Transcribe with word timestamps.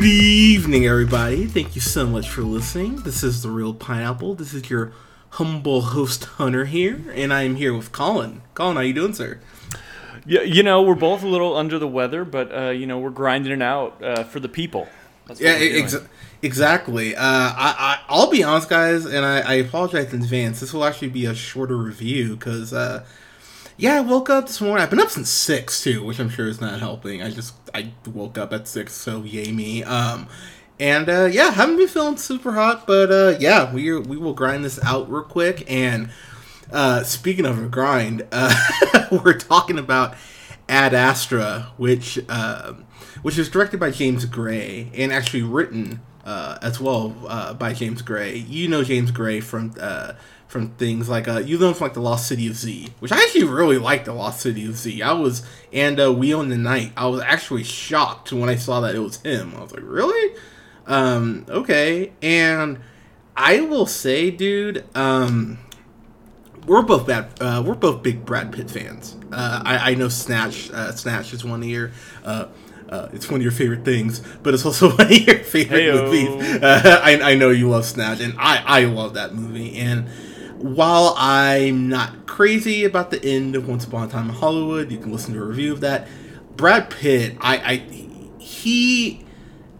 Good 0.00 0.06
evening, 0.06 0.86
everybody. 0.86 1.44
Thank 1.44 1.74
you 1.74 1.82
so 1.82 2.06
much 2.06 2.26
for 2.26 2.40
listening. 2.40 3.02
This 3.02 3.22
is 3.22 3.42
the 3.42 3.50
Reel 3.50 3.74
Pineapple. 3.74 4.34
This 4.34 4.54
is 4.54 4.70
your 4.70 4.92
humble 5.28 5.82
host 5.82 6.24
Hunter 6.24 6.64
here, 6.64 7.04
and 7.12 7.34
I 7.34 7.42
am 7.42 7.56
here 7.56 7.74
with 7.76 7.92
Colin. 7.92 8.40
Colin, 8.54 8.76
how 8.76 8.80
you 8.82 8.94
doing, 8.94 9.12
sir? 9.12 9.40
Yeah, 10.24 10.40
you 10.40 10.62
know, 10.62 10.80
we're 10.80 10.94
both 10.94 11.22
a 11.22 11.26
little 11.26 11.54
under 11.54 11.78
the 11.78 11.86
weather, 11.86 12.24
but 12.24 12.50
uh, 12.50 12.70
you 12.70 12.86
know, 12.86 12.98
we're 12.98 13.10
grinding 13.10 13.52
it 13.52 13.60
out 13.60 14.02
uh, 14.02 14.24
for 14.24 14.40
the 14.40 14.48
people. 14.48 14.88
That's 15.26 15.38
Yeah, 15.38 15.50
ex- 15.58 15.98
exactly. 16.40 17.14
Uh, 17.14 17.20
I, 17.22 17.74
I 17.78 18.00
I'll 18.08 18.30
be 18.30 18.42
honest, 18.42 18.70
guys, 18.70 19.04
and 19.04 19.22
I, 19.22 19.40
I 19.40 19.54
apologize 19.56 20.14
in 20.14 20.22
advance. 20.22 20.60
This 20.60 20.72
will 20.72 20.86
actually 20.86 21.10
be 21.10 21.26
a 21.26 21.34
shorter 21.34 21.76
review 21.76 22.36
because, 22.36 22.72
uh, 22.72 23.04
yeah, 23.80 23.96
I 23.96 24.00
woke 24.00 24.28
up 24.28 24.46
this 24.46 24.60
morning. 24.60 24.82
I've 24.82 24.90
been 24.90 25.00
up 25.00 25.08
since 25.08 25.30
six 25.30 25.82
too, 25.82 26.04
which 26.04 26.20
I'm 26.20 26.28
sure 26.28 26.46
is 26.46 26.60
not 26.60 26.78
helping. 26.80 27.22
I 27.22 27.30
just 27.30 27.54
I 27.74 27.92
woke 28.06 28.36
up 28.36 28.52
at 28.52 28.68
six, 28.68 28.92
so 28.92 29.22
yay 29.22 29.52
me. 29.52 29.82
Um, 29.82 30.28
and 30.78 31.08
uh, 31.08 31.24
yeah, 31.24 31.50
haven't 31.50 31.78
been 31.78 31.88
feeling 31.88 32.18
super 32.18 32.52
hot, 32.52 32.86
but 32.86 33.10
uh, 33.10 33.38
yeah, 33.40 33.72
we 33.72 33.98
we 33.98 34.18
will 34.18 34.34
grind 34.34 34.66
this 34.66 34.78
out 34.84 35.10
real 35.10 35.22
quick. 35.22 35.64
And 35.70 36.10
uh, 36.70 37.04
speaking 37.04 37.46
of 37.46 37.58
a 37.58 37.68
grind, 37.68 38.26
uh, 38.32 38.54
we're 39.10 39.38
talking 39.38 39.78
about 39.78 40.14
Ad 40.68 40.92
Astra, 40.92 41.72
which 41.78 42.18
uh, 42.28 42.74
which 43.22 43.38
is 43.38 43.48
directed 43.48 43.80
by 43.80 43.90
James 43.92 44.26
Gray 44.26 44.90
and 44.94 45.10
actually 45.10 45.42
written 45.42 46.02
uh, 46.30 46.56
as 46.62 46.78
well 46.78 47.12
uh, 47.26 47.52
by 47.54 47.72
James 47.72 48.02
Gray. 48.02 48.36
You 48.36 48.68
know 48.68 48.84
James 48.84 49.10
Gray 49.10 49.40
from 49.40 49.74
uh, 49.80 50.12
from 50.46 50.68
things 50.74 51.08
like 51.08 51.26
uh, 51.26 51.38
you 51.38 51.58
know 51.58 51.74
from 51.74 51.86
like 51.86 51.94
the 51.94 52.00
Lost 52.00 52.28
City 52.28 52.46
of 52.46 52.54
Z, 52.54 52.90
which 53.00 53.10
I 53.10 53.16
actually 53.16 53.44
really 53.44 53.78
liked 53.78 54.04
the 54.04 54.12
Lost 54.12 54.40
City 54.40 54.64
of 54.66 54.76
Z. 54.76 55.02
I 55.02 55.12
was 55.12 55.44
and 55.72 56.00
uh, 56.00 56.12
We 56.12 56.32
Own 56.32 56.48
the 56.48 56.56
Night. 56.56 56.92
I 56.96 57.08
was 57.08 57.20
actually 57.22 57.64
shocked 57.64 58.32
when 58.32 58.48
I 58.48 58.54
saw 58.54 58.80
that 58.82 58.94
it 58.94 59.00
was 59.00 59.16
him. 59.22 59.54
I 59.56 59.62
was 59.62 59.72
like, 59.72 59.82
really? 59.84 60.36
Um, 60.86 61.46
okay, 61.48 62.12
and 62.22 62.78
I 63.36 63.62
will 63.62 63.86
say, 63.86 64.30
dude, 64.30 64.84
um, 64.94 65.58
we're 66.64 66.82
both 66.82 67.08
bad. 67.08 67.30
Uh, 67.40 67.60
we're 67.66 67.74
both 67.74 68.04
big 68.04 68.24
Brad 68.24 68.52
Pitt 68.52 68.70
fans. 68.70 69.16
I, 69.32 69.90
I 69.90 69.94
know 69.94 70.08
Snatch. 70.08 70.70
Snatch 70.94 71.32
is 71.32 71.44
one 71.44 71.64
your. 71.64 71.90
Uh, 72.24 72.46
uh, 72.90 73.08
it's 73.12 73.30
one 73.30 73.40
of 73.40 73.42
your 73.42 73.52
favorite 73.52 73.84
things, 73.84 74.20
but 74.42 74.52
it's 74.52 74.66
also 74.66 74.90
one 74.96 75.06
of 75.06 75.10
your 75.12 75.38
favorite 75.38 75.80
Heyo. 75.80 76.04
movies. 76.04 76.62
Uh, 76.62 77.00
I, 77.02 77.32
I 77.32 77.34
know 77.36 77.50
you 77.50 77.68
love 77.70 77.84
Snatch, 77.84 78.20
and 78.20 78.34
I, 78.38 78.62
I 78.66 78.84
love 78.84 79.14
that 79.14 79.34
movie. 79.34 79.76
And 79.76 80.08
while 80.58 81.14
I'm 81.16 81.88
not 81.88 82.26
crazy 82.26 82.84
about 82.84 83.10
the 83.10 83.24
end 83.24 83.56
of 83.56 83.68
Once 83.68 83.84
Upon 83.84 84.08
a 84.08 84.10
Time 84.10 84.28
in 84.28 84.34
Hollywood, 84.34 84.90
you 84.90 84.98
can 84.98 85.12
listen 85.12 85.34
to 85.34 85.40
a 85.40 85.44
review 85.44 85.72
of 85.72 85.80
that. 85.80 86.08
Brad 86.56 86.90
Pitt, 86.90 87.36
I, 87.40 87.56
I 87.58 87.76
he 88.38 89.24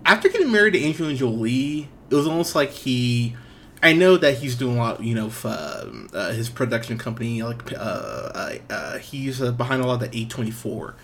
after 0.07 0.29
getting 0.29 0.51
married 0.51 0.73
to 0.75 0.85
Angelina 0.85 1.17
Jolie, 1.19 1.89
it 2.09 2.15
was 2.15 2.27
almost 2.27 2.55
like 2.55 2.71
he. 2.71 3.37
I 3.83 3.93
know 3.95 4.17
that 4.19 4.39
he's 4.39 4.57
doing 4.57 4.77
a 4.77 4.79
lot, 4.79 5.03
you 5.03 5.15
know, 5.15 5.29
f- 5.29 5.47
um, 5.47 6.11
uh, 6.13 6.33
his 6.33 6.51
production 6.51 6.99
company. 6.99 7.43
Like, 7.43 7.73
uh, 7.73 7.77
uh, 7.77 8.55
uh, 8.69 8.99
he's 8.99 9.41
uh, 9.41 9.53
behind 9.53 9.83
a 9.83 9.87
lot 9.87 10.03
of 10.03 10.11
the 10.11 10.19
A 10.19 10.25
twenty 10.27 10.51
four 10.51 10.95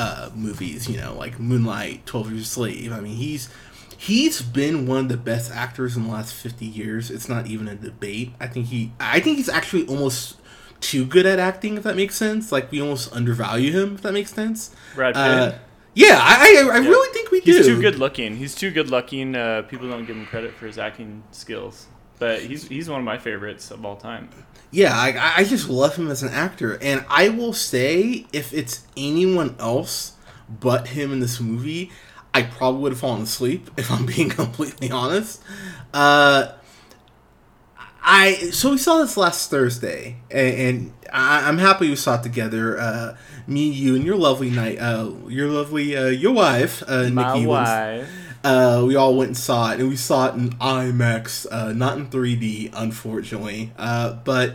uh, 0.00 0.30
movies. 0.34 0.88
You 0.88 0.96
know, 0.96 1.14
like 1.14 1.38
Moonlight, 1.38 2.06
Twelve 2.06 2.30
Years 2.30 2.42
a 2.42 2.46
Slave. 2.46 2.92
I 2.92 3.00
mean, 3.00 3.16
he's 3.16 3.48
he's 3.96 4.40
been 4.42 4.86
one 4.86 4.98
of 4.98 5.08
the 5.08 5.16
best 5.16 5.50
actors 5.52 5.96
in 5.96 6.04
the 6.04 6.10
last 6.10 6.32
fifty 6.34 6.66
years. 6.66 7.10
It's 7.10 7.28
not 7.28 7.46
even 7.46 7.68
a 7.68 7.74
debate. 7.74 8.32
I 8.40 8.46
think 8.46 8.66
he. 8.66 8.92
I 8.98 9.20
think 9.20 9.36
he's 9.36 9.48
actually 9.48 9.86
almost 9.86 10.36
too 10.80 11.04
good 11.04 11.26
at 11.26 11.38
acting. 11.38 11.76
If 11.76 11.82
that 11.82 11.96
makes 11.96 12.16
sense. 12.16 12.50
Like 12.50 12.70
we 12.72 12.80
almost 12.80 13.12
undervalue 13.12 13.72
him. 13.72 13.94
If 13.96 14.02
that 14.02 14.12
makes 14.12 14.32
sense. 14.32 14.74
Brad 14.94 15.14
Pitt. 15.14 15.22
Uh, 15.22 15.58
yeah, 15.92 16.18
I, 16.22 16.64
I, 16.70 16.76
I 16.76 16.78
really 16.78 17.12
think 17.12 17.30
we 17.30 17.40
do. 17.40 17.56
He's 17.56 17.66
too 17.66 17.80
good 17.80 17.98
looking. 17.98 18.36
He's 18.36 18.54
too 18.54 18.70
good 18.70 18.90
looking. 18.90 19.34
Uh, 19.34 19.62
people 19.62 19.88
don't 19.88 20.06
give 20.06 20.16
him 20.16 20.24
credit 20.24 20.54
for 20.54 20.66
his 20.66 20.78
acting 20.78 21.24
skills, 21.32 21.88
but 22.20 22.40
he's 22.40 22.68
he's 22.68 22.88
one 22.88 23.00
of 23.00 23.04
my 23.04 23.18
favorites 23.18 23.70
of 23.70 23.84
all 23.84 23.96
time. 23.96 24.30
Yeah, 24.72 24.92
I, 24.96 25.34
I 25.38 25.44
just 25.44 25.68
love 25.68 25.96
him 25.96 26.10
as 26.10 26.22
an 26.22 26.28
actor, 26.28 26.78
and 26.80 27.04
I 27.08 27.28
will 27.28 27.52
say 27.52 28.26
if 28.32 28.52
it's 28.52 28.86
anyone 28.96 29.56
else 29.58 30.12
but 30.48 30.88
him 30.88 31.12
in 31.12 31.18
this 31.20 31.40
movie, 31.40 31.90
I 32.32 32.42
probably 32.42 32.80
would 32.82 32.92
have 32.92 33.00
fallen 33.00 33.22
asleep 33.22 33.68
if 33.76 33.90
I'm 33.90 34.06
being 34.06 34.28
completely 34.42 34.90
honest. 34.90 35.42
Uh, 35.92 36.52
I 38.02 38.32
so 38.52 38.70
we 38.70 38.78
saw 38.78 38.98
this 38.98 39.16
last 39.16 39.50
Thursday, 39.50 40.16
and, 40.30 40.54
and 40.54 40.92
I, 41.12 41.46
I'm 41.48 41.58
happy 41.58 41.88
we 41.88 41.96
saw 41.96 42.14
it 42.18 42.22
together. 42.22 42.78
Uh, 42.80 43.16
me, 43.46 43.68
you, 43.68 43.94
and 43.96 44.04
your 44.04 44.16
lovely 44.16 44.50
night, 44.50 44.78
uh, 44.78 45.10
your 45.28 45.48
lovely 45.48 45.96
uh, 45.96 46.06
your 46.06 46.32
wife, 46.32 46.82
uh, 46.86 47.08
My 47.10 47.34
Nikki. 47.34 47.46
was- 47.46 47.68
wife. 47.68 48.10
Uh, 48.42 48.84
we 48.86 48.96
all 48.96 49.14
went 49.14 49.28
and 49.28 49.36
saw 49.36 49.72
it, 49.72 49.80
and 49.80 49.88
we 49.88 49.96
saw 49.96 50.28
it 50.28 50.34
in 50.34 50.50
IMAX, 50.52 51.46
uh, 51.50 51.72
not 51.72 51.98
in 51.98 52.08
3D, 52.08 52.70
unfortunately. 52.74 53.72
Uh, 53.76 54.14
but 54.14 54.54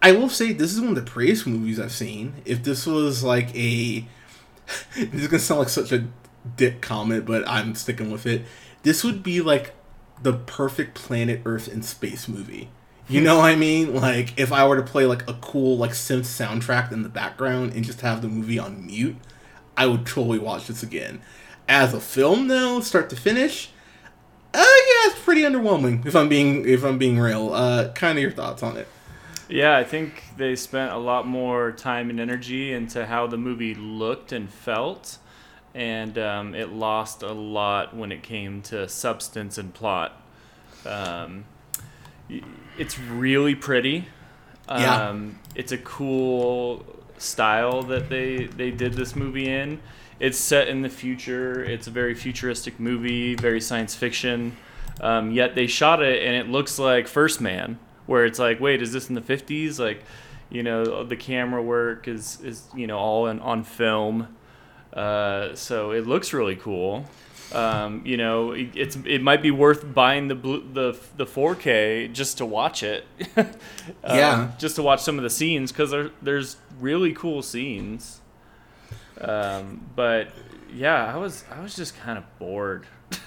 I 0.00 0.12
will 0.12 0.28
say 0.28 0.52
this 0.52 0.72
is 0.72 0.80
one 0.80 0.90
of 0.90 0.96
the 0.96 1.10
prettiest 1.10 1.46
movies 1.46 1.80
I've 1.80 1.92
seen. 1.92 2.34
If 2.44 2.62
this 2.62 2.86
was 2.86 3.24
like 3.24 3.54
a, 3.56 4.00
this 4.96 5.22
is 5.22 5.26
gonna 5.26 5.40
sound 5.40 5.60
like 5.60 5.68
such 5.68 5.92
a 5.92 6.06
dick 6.56 6.80
comment, 6.80 7.26
but 7.26 7.46
I'm 7.48 7.74
sticking 7.74 8.10
with 8.10 8.26
it. 8.26 8.42
This 8.82 9.02
would 9.02 9.22
be 9.22 9.40
like 9.40 9.74
the 10.22 10.34
perfect 10.34 10.94
planet 10.94 11.42
Earth 11.44 11.68
in 11.68 11.82
space 11.82 12.28
movie. 12.28 12.70
You 13.10 13.22
know 13.22 13.38
what 13.38 13.46
I 13.46 13.56
mean? 13.56 13.94
Like 13.94 14.38
if 14.38 14.52
I 14.52 14.68
were 14.68 14.76
to 14.76 14.82
play 14.82 15.06
like 15.06 15.28
a 15.28 15.32
cool 15.34 15.78
like 15.78 15.92
synth 15.92 16.26
soundtrack 16.26 16.92
in 16.92 17.02
the 17.02 17.08
background 17.08 17.72
and 17.72 17.82
just 17.82 18.02
have 18.02 18.20
the 18.20 18.28
movie 18.28 18.58
on 18.58 18.86
mute, 18.86 19.16
I 19.78 19.86
would 19.86 20.04
totally 20.04 20.38
watch 20.38 20.66
this 20.66 20.82
again. 20.82 21.22
As 21.68 21.92
a 21.92 22.00
film, 22.00 22.48
though, 22.48 22.80
start 22.80 23.10
to 23.10 23.16
finish, 23.16 23.70
uh, 24.54 24.58
yeah, 24.58 25.10
it's 25.10 25.18
pretty 25.20 25.42
underwhelming. 25.42 26.06
If 26.06 26.16
I'm 26.16 26.28
being 26.28 26.66
if 26.66 26.82
I'm 26.82 26.96
being 26.96 27.18
real, 27.18 27.52
uh, 27.52 27.92
kind 27.92 28.16
of 28.16 28.22
your 28.22 28.30
thoughts 28.30 28.62
on 28.62 28.76
it? 28.78 28.88
Yeah, 29.50 29.76
I 29.76 29.84
think 29.84 30.24
they 30.36 30.56
spent 30.56 30.92
a 30.92 30.98
lot 30.98 31.26
more 31.26 31.72
time 31.72 32.10
and 32.10 32.20
energy 32.20 32.72
into 32.72 33.06
how 33.06 33.26
the 33.26 33.36
movie 33.36 33.74
looked 33.74 34.32
and 34.32 34.48
felt, 34.50 35.18
and 35.74 36.18
um, 36.18 36.54
it 36.54 36.70
lost 36.70 37.22
a 37.22 37.32
lot 37.32 37.94
when 37.94 38.12
it 38.12 38.22
came 38.22 38.62
to 38.62 38.88
substance 38.88 39.58
and 39.58 39.72
plot. 39.74 40.22
Um, 40.86 41.44
it's 42.78 42.98
really 42.98 43.54
pretty. 43.54 44.06
Yeah. 44.68 45.08
Um, 45.08 45.38
It's 45.54 45.72
a 45.72 45.78
cool 45.78 46.84
style 47.18 47.82
that 47.84 48.08
they 48.08 48.46
they 48.46 48.70
did 48.70 48.94
this 48.94 49.14
movie 49.16 49.48
in. 49.48 49.80
It's 50.20 50.38
set 50.38 50.68
in 50.68 50.82
the 50.82 50.88
future. 50.88 51.62
It's 51.64 51.86
a 51.86 51.90
very 51.90 52.14
futuristic 52.14 52.80
movie, 52.80 53.34
very 53.34 53.60
science 53.60 53.94
fiction. 53.94 54.56
Um, 55.00 55.30
yet 55.30 55.54
they 55.54 55.66
shot 55.68 56.02
it 56.02 56.22
and 56.24 56.34
it 56.34 56.48
looks 56.50 56.78
like 56.78 57.06
First 57.06 57.40
Man, 57.40 57.78
where 58.06 58.24
it's 58.24 58.38
like, 58.38 58.58
wait, 58.60 58.82
is 58.82 58.92
this 58.92 59.08
in 59.08 59.14
the 59.14 59.20
fifties? 59.20 59.78
Like, 59.78 60.02
you 60.50 60.62
know, 60.64 61.04
the 61.04 61.16
camera 61.16 61.62
work 61.62 62.08
is 62.08 62.40
is 62.42 62.62
you 62.74 62.86
know 62.88 62.98
all 62.98 63.26
in, 63.28 63.38
on 63.40 63.62
film. 63.62 64.34
Uh, 64.92 65.54
so 65.54 65.92
it 65.92 66.06
looks 66.06 66.32
really 66.32 66.56
cool. 66.56 67.04
Um, 67.52 68.02
you 68.04 68.16
know, 68.16 68.52
it, 68.52 68.70
it's 68.74 68.96
it 69.06 69.22
might 69.22 69.40
be 69.40 69.50
worth 69.52 69.94
buying 69.94 70.26
the 70.28 70.34
blue, 70.34 70.66
the 70.72 70.98
the 71.16 71.24
4K 71.26 72.12
just 72.12 72.38
to 72.38 72.46
watch 72.46 72.82
it. 72.82 73.06
Um, 73.36 73.46
Yeah. 74.04 74.50
just 74.58 74.76
to 74.76 74.82
watch 74.82 75.00
some 75.00 75.16
of 75.16 75.22
the 75.22 75.30
scenes 75.30 75.70
because 75.70 75.90
there, 75.92 76.10
there's 76.20 76.56
really 76.80 77.12
cool 77.12 77.40
scenes. 77.42 78.20
Um, 79.20 79.86
but 79.96 80.28
yeah, 80.72 81.12
I 81.12 81.16
was 81.16 81.44
I 81.50 81.60
was 81.60 81.74
just 81.74 81.98
kind 81.98 82.18
of 82.18 82.38
bored. 82.38 82.86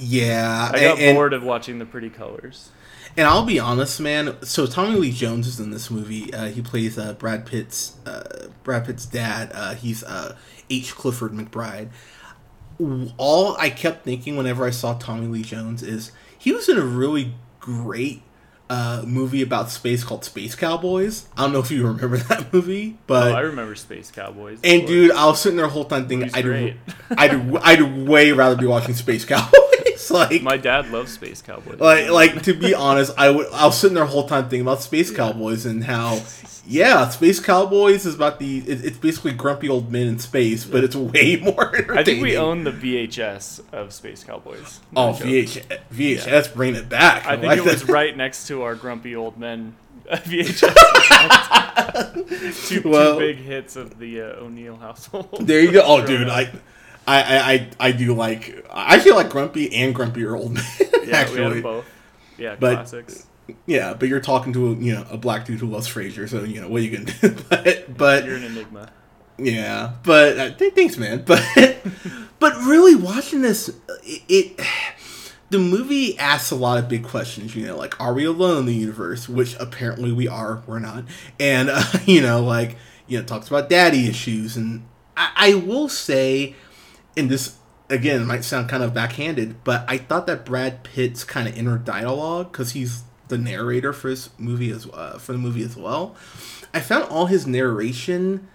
Yeah, 0.00 0.70
I 0.72 0.80
got 0.80 0.98
and, 0.98 1.16
bored 1.16 1.32
of 1.32 1.42
watching 1.42 1.78
the 1.78 1.86
pretty 1.86 2.10
colors. 2.10 2.70
And 3.16 3.26
I'll 3.26 3.44
be 3.44 3.58
honest, 3.58 4.00
man. 4.00 4.36
So 4.42 4.66
Tommy 4.66 4.98
Lee 4.98 5.12
Jones 5.12 5.46
is 5.46 5.58
in 5.58 5.70
this 5.70 5.90
movie. 5.90 6.32
Uh, 6.32 6.46
he 6.46 6.62
plays 6.62 6.98
uh, 6.98 7.14
Brad 7.14 7.46
Pitt's 7.46 7.96
uh, 8.06 8.48
Brad 8.62 8.86
Pitt's 8.86 9.06
dad. 9.06 9.50
Uh, 9.52 9.74
he's 9.74 10.04
uh, 10.04 10.36
H. 10.70 10.94
Clifford 10.94 11.32
McBride. 11.32 11.88
All 13.16 13.56
I 13.56 13.70
kept 13.70 14.04
thinking 14.04 14.36
whenever 14.36 14.64
I 14.64 14.70
saw 14.70 14.94
Tommy 14.94 15.26
Lee 15.26 15.42
Jones 15.42 15.82
is 15.82 16.12
he 16.38 16.52
was 16.52 16.68
in 16.68 16.78
a 16.78 16.84
really 16.84 17.34
great 17.58 18.22
uh, 18.70 19.02
movie 19.06 19.42
about 19.42 19.70
space 19.70 20.04
called 20.04 20.24
Space 20.24 20.54
Cowboys. 20.54 21.26
I 21.36 21.42
don't 21.42 21.52
know 21.52 21.60
if 21.60 21.70
you 21.70 21.86
remember 21.86 22.16
that 22.18 22.52
movie, 22.52 22.98
but 23.06 23.32
oh, 23.32 23.36
I 23.36 23.40
remember 23.40 23.74
Space 23.74 24.10
Cowboys. 24.10 24.60
and 24.62 24.86
dude, 24.86 25.10
I 25.12 25.26
was 25.26 25.40
sitting 25.40 25.56
there 25.56 25.66
the 25.66 25.72
whole 25.72 25.84
time 25.84 26.08
thinking, 26.08 26.30
I'd. 26.34 26.76
I'd, 27.10 27.56
I'd 27.56 28.06
way 28.08 28.32
rather 28.32 28.56
be 28.56 28.66
watching 28.66 28.94
Space 28.94 29.24
Cowboys. 29.26 29.52
Like 30.10 30.42
My 30.42 30.56
dad 30.56 30.90
loves 30.90 31.12
Space 31.12 31.42
Cowboys. 31.42 31.78
like 31.80 32.08
like 32.10 32.42
to 32.42 32.54
be 32.54 32.74
honest, 32.74 33.12
I 33.18 33.30
would 33.30 33.46
I 33.52 33.66
was 33.66 33.78
sitting 33.78 33.94
there 33.94 34.04
the 34.04 34.10
whole 34.10 34.26
time 34.28 34.44
thinking 34.44 34.60
about 34.62 34.82
Space 34.82 35.10
Cowboys 35.14 35.64
and 35.66 35.84
how 35.84 36.20
yeah, 36.70 37.08
Space 37.08 37.40
Cowboys 37.40 38.04
is 38.04 38.14
about 38.14 38.38
the 38.38 38.58
it, 38.58 38.84
it's 38.84 38.98
basically 38.98 39.32
grumpy 39.32 39.70
old 39.70 39.90
men 39.90 40.06
in 40.06 40.18
space, 40.18 40.66
but 40.66 40.84
it's 40.84 40.94
way 40.94 41.36
more. 41.42 41.74
I 41.96 42.04
think 42.04 42.22
we 42.22 42.36
own 42.36 42.64
the 42.64 42.72
VHS 42.72 43.62
of 43.72 43.92
Space 43.94 44.22
Cowboys. 44.24 44.80
Oh, 44.94 45.12
No 45.12 45.18
joke. 45.18 45.26
VH, 45.26 45.78
VHS, 45.94 46.52
bring 46.54 46.74
it 46.74 46.88
back. 46.90 47.24
I 47.26 47.36
think 47.36 47.44
like 47.46 47.58
it 47.58 47.64
was 47.64 47.88
right 47.88 48.14
next 48.16 48.48
to 48.48 48.62
our 48.62 48.74
grumpy 48.74 49.16
old 49.16 49.38
men 49.38 49.76
VHS. 50.08 50.74
two, 52.68 52.82
Well- 52.88 53.14
two 53.14 53.18
big 53.20 53.36
hits 53.38 53.76
of 53.76 53.98
the 53.98 54.20
uh, 54.22 54.40
O'Neill 54.44 54.76
household. 54.76 55.38
There 55.46 55.60
you 55.62 55.72
go. 55.72 55.82
Oh, 55.84 56.04
dude. 56.06 56.28
I, 56.28 56.50
I, 57.16 57.52
I, 57.52 57.70
I, 57.80 57.92
do 57.92 58.14
like. 58.14 58.66
I 58.70 58.98
feel 58.98 59.14
like 59.16 59.30
grumpy 59.30 59.74
and 59.74 59.94
grumpier 59.94 60.38
old 60.38 60.52
men. 60.54 60.64
yeah, 60.80 60.90
we 61.02 61.12
actually, 61.12 61.60
both. 61.62 61.86
Yeah, 62.36 62.56
But- 62.58 62.74
classics. 62.74 63.26
yeah, 63.66 63.94
but 63.94 64.08
you're 64.08 64.20
talking 64.20 64.52
to 64.52 64.72
a, 64.72 64.74
you 64.76 64.92
know 64.94 65.06
a 65.10 65.16
black 65.16 65.44
dude 65.46 65.60
who 65.60 65.66
loves 65.66 65.88
Frasier, 65.88 66.28
so 66.28 66.44
you 66.44 66.60
know 66.60 66.68
what 66.68 66.82
are 66.82 66.84
you 66.84 66.98
gonna 66.98 67.12
do? 67.20 67.42
but 67.48 67.96
but 67.96 68.24
You're 68.24 68.36
an 68.36 68.44
enigma. 68.44 68.90
Yeah, 69.38 69.94
but 70.02 70.38
uh, 70.38 70.50
th- 70.50 70.74
thanks, 70.74 70.96
man. 70.96 71.24
But 71.26 71.42
but 72.40 72.54
really, 72.66 72.94
watching 72.94 73.42
this, 73.42 73.68
it, 74.04 74.22
it 74.28 74.60
the 75.50 75.58
movie 75.58 76.18
asks 76.18 76.50
a 76.50 76.56
lot 76.56 76.78
of 76.78 76.88
big 76.88 77.04
questions. 77.04 77.56
You 77.56 77.66
know, 77.66 77.76
like 77.76 77.98
are 78.00 78.12
we 78.14 78.24
alone 78.24 78.58
in 78.58 78.66
the 78.66 78.74
universe? 78.74 79.28
Which 79.28 79.56
apparently 79.58 80.12
we 80.12 80.28
are. 80.28 80.62
We're 80.66 80.78
not. 80.78 81.04
And 81.40 81.70
uh, 81.70 81.82
you 82.04 82.20
know, 82.20 82.42
like 82.42 82.76
you 83.06 83.16
know, 83.18 83.22
it 83.22 83.26
talks 83.28 83.48
about 83.48 83.68
daddy 83.70 84.08
issues. 84.08 84.56
And 84.56 84.86
I, 85.16 85.30
I 85.36 85.54
will 85.54 85.88
say, 85.88 86.54
and 87.18 87.30
this 87.30 87.56
again 87.90 88.26
might 88.26 88.44
sound 88.44 88.68
kind 88.68 88.82
of 88.82 88.94
backhanded, 88.94 89.64
but 89.64 89.84
I 89.88 89.98
thought 89.98 90.26
that 90.26 90.44
Brad 90.44 90.84
Pitt's 90.84 91.24
kind 91.24 91.48
of 91.48 91.56
inner 91.56 91.78
dialogue 91.78 92.52
because 92.52 92.72
he's 92.72 93.02
the 93.28 93.38
narrator 93.38 93.92
for 93.92 94.08
this 94.08 94.30
movie 94.38 94.70
as 94.70 94.86
uh, 94.86 95.18
for 95.18 95.32
the 95.32 95.38
movie 95.38 95.62
as 95.62 95.76
well. 95.76 96.16
I 96.72 96.80
found 96.80 97.04
all 97.04 97.26
his 97.26 97.46
narration 97.46 98.48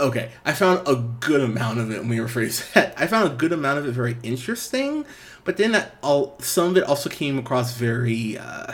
okay, 0.00 0.30
I 0.44 0.52
found 0.52 0.86
a 0.88 0.96
good 0.96 1.40
amount 1.40 1.78
of 1.78 1.90
it. 1.90 1.98
Let 1.98 2.06
me 2.06 2.16
rephrase 2.16 2.72
that. 2.74 2.94
I 2.96 3.06
found 3.06 3.32
a 3.32 3.34
good 3.34 3.52
amount 3.52 3.78
of 3.78 3.86
it 3.86 3.92
very 3.92 4.16
interesting, 4.22 5.04
but 5.44 5.56
then 5.56 5.72
that 5.72 5.96
all 6.02 6.36
some 6.40 6.68
of 6.68 6.76
it 6.76 6.84
also 6.84 7.08
came 7.08 7.38
across 7.38 7.74
very 7.74 8.38
uh, 8.38 8.72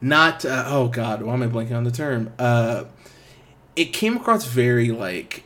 not. 0.00 0.44
Uh, 0.44 0.64
oh 0.66 0.88
God, 0.88 1.22
why 1.22 1.34
am 1.34 1.42
I 1.42 1.46
blanking 1.46 1.76
on 1.76 1.84
the 1.84 1.90
term? 1.90 2.32
Uh, 2.38 2.84
it 3.74 3.86
came 3.86 4.16
across 4.16 4.44
very 4.44 4.90
like 4.90 5.44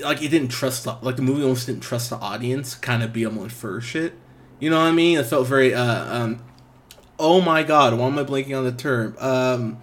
like 0.00 0.22
it 0.22 0.28
didn't 0.28 0.48
trust 0.48 0.84
the, 0.84 0.96
like 1.02 1.16
the 1.16 1.22
movie 1.22 1.42
almost 1.42 1.66
didn't 1.66 1.82
trust 1.82 2.10
the 2.10 2.16
audience 2.16 2.74
kind 2.74 3.02
of 3.02 3.12
be 3.12 3.22
able 3.22 3.36
to 3.36 3.44
infer 3.44 3.80
shit. 3.80 4.14
You 4.60 4.70
know 4.70 4.78
what 4.78 4.86
I 4.86 4.92
mean? 4.92 5.18
It 5.18 5.26
felt 5.26 5.46
very 5.46 5.74
uh 5.74 6.22
um. 6.22 6.44
Oh 7.18 7.40
my 7.40 7.62
God, 7.62 7.96
why 7.96 8.06
am 8.06 8.18
I 8.18 8.24
blanking 8.24 8.56
on 8.56 8.64
the 8.64 8.72
term? 8.72 9.16
Um 9.18 9.78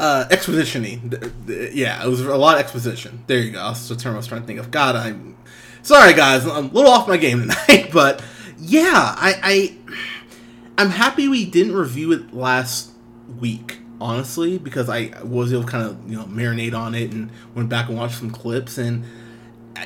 uh, 0.00 0.26
expositioning. 0.30 1.74
Yeah, 1.74 2.02
it 2.02 2.08
was 2.08 2.22
a 2.22 2.36
lot 2.36 2.54
of 2.54 2.60
exposition. 2.60 3.22
There 3.26 3.38
you 3.38 3.52
go. 3.52 3.58
That's 3.58 3.86
the 3.86 3.96
term 3.96 4.14
I 4.14 4.16
was 4.16 4.26
trying 4.26 4.40
to 4.40 4.46
think 4.46 4.58
of. 4.58 4.70
God, 4.70 4.96
I'm 4.96 5.36
sorry, 5.82 6.14
guys. 6.14 6.46
I'm 6.46 6.70
a 6.70 6.72
little 6.72 6.90
off 6.90 7.06
my 7.06 7.18
game 7.18 7.42
tonight, 7.42 7.90
but 7.92 8.24
yeah, 8.58 8.90
I, 8.94 9.34
I 9.42 9.76
I'm 10.78 10.90
happy 10.90 11.28
we 11.28 11.44
didn't 11.44 11.74
review 11.74 12.12
it 12.12 12.32
last 12.32 12.92
week, 13.38 13.78
honestly, 14.00 14.56
because 14.56 14.88
I 14.88 15.12
was 15.22 15.52
able 15.52 15.64
to 15.64 15.68
kind 15.68 15.86
of 15.86 16.10
you 16.10 16.16
know 16.16 16.24
marinate 16.24 16.74
on 16.74 16.94
it 16.94 17.12
and 17.12 17.30
went 17.54 17.68
back 17.68 17.90
and 17.90 17.98
watched 17.98 18.18
some 18.18 18.30
clips 18.30 18.78
and 18.78 19.04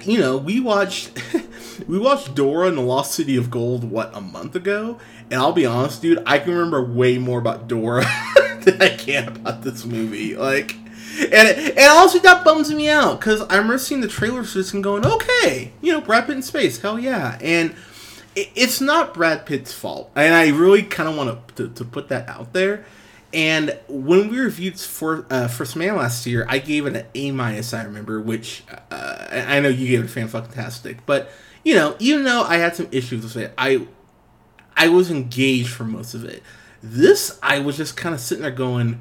you 0.04 0.19
know 0.19 0.36
we 0.36 0.60
watched 0.60 1.19
we 1.88 1.98
watched 1.98 2.34
Dora 2.34 2.69
and 2.69 2.78
the 2.78 2.82
Lost 2.82 3.14
City 3.14 3.36
of 3.36 3.50
Gold 3.50 3.84
what 3.84 4.14
a 4.14 4.20
month 4.20 4.56
ago, 4.56 4.98
and 5.31 5.40
I'll 5.40 5.52
be 5.52 5.66
honest, 5.66 6.02
dude, 6.02 6.22
I 6.26 6.38
can 6.38 6.52
remember 6.52 6.82
way 6.84 7.19
more 7.19 7.38
about 7.38 7.69
Dora 7.69 8.04
than 8.60 8.81
I 8.81 8.90
can 8.90 9.28
about 9.28 9.62
this 9.62 9.84
movie. 9.84 10.36
Like, 10.36 10.76
and 11.20 11.48
and 11.48 11.88
also 11.90 12.19
that 12.20 12.44
bums 12.44 12.72
me 12.72 12.88
out 12.88 13.20
because 13.20 13.42
I 13.42 13.56
remember 13.56 13.78
seeing 13.78 14.00
the 14.00 14.08
trailer 14.08 14.42
for 14.44 14.58
this 14.58 14.72
and 14.72 14.82
going, 14.82 15.06
okay, 15.06 15.72
you 15.81 15.92
know, 15.92 16.00
Brad 16.00 16.26
Pitt 16.26 16.36
in 16.36 16.42
space, 16.42 16.81
hell 16.81 16.98
yeah, 16.98 17.38
and 17.40 17.75
it, 18.34 18.50
it's 18.54 18.81
not 18.81 19.14
Brad 19.14 19.46
Pitt's 19.46 19.72
fault, 19.72 20.10
and 20.14 20.34
I 20.34 20.48
really 20.48 20.82
kind 20.82 21.08
of 21.08 21.16
want 21.16 21.56
to 21.56 21.69
to 21.69 21.84
put 21.84 22.08
that 22.08 22.28
out 22.28 22.52
there. 22.52 22.84
And 23.34 23.76
when 23.88 24.28
we 24.28 24.38
reviewed 24.38 24.78
for 24.78 25.26
uh, 25.28 25.48
First 25.48 25.75
Man 25.76 25.96
last 25.96 26.25
year, 26.25 26.46
I 26.48 26.58
gave 26.58 26.86
it 26.86 26.94
an 26.96 27.06
A 27.14 27.31
minus. 27.32 27.75
I 27.75 27.82
remember, 27.82 28.20
which 28.20 28.62
uh, 28.90 29.26
I 29.31 29.60
know 29.60 29.69
you 29.69 29.88
gave 29.88 30.04
it 30.04 30.08
fan 30.08 30.28
fantastic, 30.28 31.04
but 31.04 31.31
you 31.64 31.75
know, 31.75 31.96
even 31.98 32.25
though 32.25 32.42
I 32.42 32.56
had 32.58 32.76
some 32.76 32.88
issues 32.92 33.22
with 33.25 33.36
it, 33.36 33.52
I 33.58 33.86
I 34.76 34.88
was 34.88 35.10
engaged 35.10 35.70
for 35.70 35.84
most 35.84 36.14
of 36.14 36.25
it. 36.25 36.42
This 36.82 37.38
I 37.42 37.58
was 37.58 37.76
just 37.76 37.96
kind 37.96 38.14
of 38.14 38.20
sitting 38.20 38.42
there 38.42 38.50
going, 38.52 39.00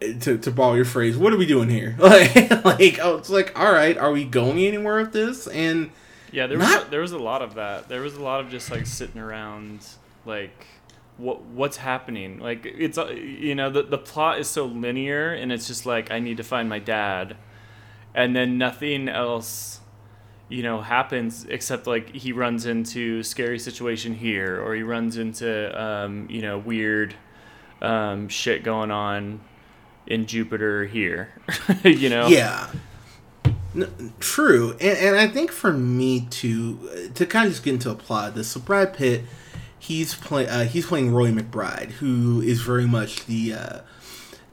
to, 0.00 0.38
to 0.38 0.50
borrow 0.52 0.74
your 0.74 0.84
phrase, 0.84 1.16
what 1.18 1.32
are 1.32 1.36
we 1.36 1.46
doing 1.46 1.68
here? 1.68 1.96
Like, 2.00 2.64
like 2.64 2.98
I 3.00 3.10
was 3.10 3.28
like, 3.28 3.58
all 3.58 3.72
right, 3.72 3.98
are 3.98 4.12
we 4.12 4.24
going 4.24 4.58
anywhere 4.60 4.98
with 5.02 5.12
this? 5.12 5.46
And 5.48 5.90
Yeah, 6.30 6.46
there 6.46 6.56
was 6.58 6.68
Not- 6.68 6.86
a, 6.86 6.90
there 6.90 7.00
was 7.00 7.12
a 7.12 7.18
lot 7.18 7.42
of 7.42 7.54
that. 7.54 7.88
There 7.88 8.00
was 8.00 8.14
a 8.14 8.22
lot 8.22 8.40
of 8.40 8.50
just 8.50 8.70
like 8.70 8.86
sitting 8.86 9.20
around, 9.20 9.84
like 10.24 10.66
what 11.18 11.42
what's 11.42 11.76
happening. 11.76 12.38
Like 12.38 12.64
it's 12.64 12.96
uh, 12.96 13.08
you 13.08 13.54
know 13.54 13.70
the 13.70 13.82
the 13.82 13.98
plot 13.98 14.38
is 14.38 14.48
so 14.48 14.64
linear, 14.64 15.32
and 15.32 15.52
it's 15.52 15.66
just 15.66 15.84
like 15.84 16.10
I 16.10 16.20
need 16.20 16.38
to 16.38 16.44
find 16.44 16.68
my 16.68 16.78
dad, 16.78 17.36
and 18.14 18.34
then 18.34 18.56
nothing 18.56 19.08
else, 19.08 19.80
you 20.48 20.62
know, 20.62 20.80
happens 20.80 21.44
except 21.48 21.86
like 21.86 22.14
he 22.14 22.32
runs 22.32 22.64
into 22.64 23.22
scary 23.22 23.58
situation 23.58 24.14
here, 24.14 24.62
or 24.62 24.74
he 24.74 24.82
runs 24.82 25.18
into 25.18 25.80
um, 25.80 26.26
you 26.30 26.40
know 26.40 26.58
weird 26.58 27.14
um, 27.82 28.28
shit 28.28 28.62
going 28.62 28.90
on 28.90 29.40
in 30.06 30.26
Jupiter 30.26 30.86
here, 30.86 31.34
you 31.84 32.08
know. 32.08 32.28
Yeah. 32.28 32.70
N- 33.74 34.14
true, 34.18 34.70
and, 34.80 34.98
and 34.98 35.16
I 35.16 35.28
think 35.28 35.52
for 35.52 35.72
me 35.72 36.22
to 36.30 37.10
to 37.14 37.26
kind 37.26 37.46
of 37.46 37.52
just 37.52 37.64
get 37.64 37.74
into 37.74 37.90
a 37.90 37.94
plot 37.94 38.42
so 38.44 38.60
Brad 38.60 38.94
Pitt, 38.94 39.24
he's 39.78 40.14
play 40.14 40.46
uh, 40.46 40.64
he's 40.64 40.86
playing 40.86 41.12
Roy 41.12 41.30
McBride, 41.30 41.92
who 41.92 42.40
is 42.40 42.60
very 42.60 42.86
much 42.86 43.26
the 43.26 43.54
uh, 43.54 43.78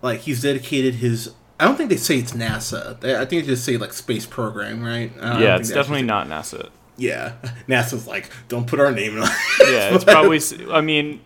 like 0.01 0.21
he's 0.21 0.41
dedicated 0.41 0.95
his. 0.95 1.33
I 1.59 1.65
don't 1.65 1.77
think 1.77 1.89
they 1.89 1.97
say 1.97 2.17
it's 2.17 2.33
NASA. 2.33 2.99
They, 2.99 3.15
I 3.15 3.25
think 3.25 3.43
they 3.43 3.51
just 3.51 3.63
say 3.63 3.77
like 3.77 3.93
space 3.93 4.25
program, 4.25 4.83
right? 4.83 5.11
Yeah, 5.15 5.57
it's 5.57 5.69
definitely 5.69 6.03
not 6.03 6.27
NASA. 6.27 6.69
yeah, 6.97 7.33
NASA's 7.67 8.07
like, 8.07 8.29
don't 8.49 8.67
put 8.67 8.79
our 8.79 8.91
name 8.91 9.21
on. 9.21 9.29
yeah, 9.61 9.95
it's 9.95 10.03
probably. 10.05 10.39
I 10.71 10.81
mean, 10.81 11.21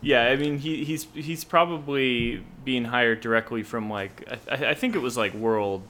yeah, 0.00 0.24
I 0.24 0.36
mean 0.36 0.58
he, 0.58 0.84
he's 0.84 1.06
he's 1.14 1.44
probably 1.44 2.42
being 2.64 2.84
hired 2.84 3.20
directly 3.20 3.62
from 3.62 3.90
like 3.90 4.26
I, 4.50 4.54
I 4.54 4.70
I 4.70 4.74
think 4.74 4.94
it 4.94 5.00
was 5.00 5.16
like 5.16 5.34
world 5.34 5.82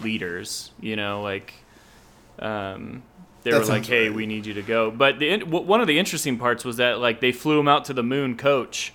leaders, 0.00 0.70
you 0.80 0.96
know, 0.96 1.22
like 1.22 1.54
um, 2.38 3.02
they 3.46 3.52
That 3.52 3.60
were 3.60 3.66
like, 3.66 3.86
"Hey, 3.86 4.08
right. 4.08 4.14
we 4.16 4.26
need 4.26 4.44
you 4.44 4.54
to 4.54 4.62
go." 4.62 4.90
But 4.90 5.18
the 5.20 5.38
one 5.44 5.80
of 5.80 5.86
the 5.86 5.98
interesting 5.98 6.36
parts 6.36 6.64
was 6.64 6.76
that 6.78 6.98
like 6.98 7.20
they 7.20 7.32
flew 7.32 7.58
him 7.60 7.68
out 7.68 7.84
to 7.86 7.92
the 7.94 8.02
moon, 8.02 8.36
coach. 8.36 8.92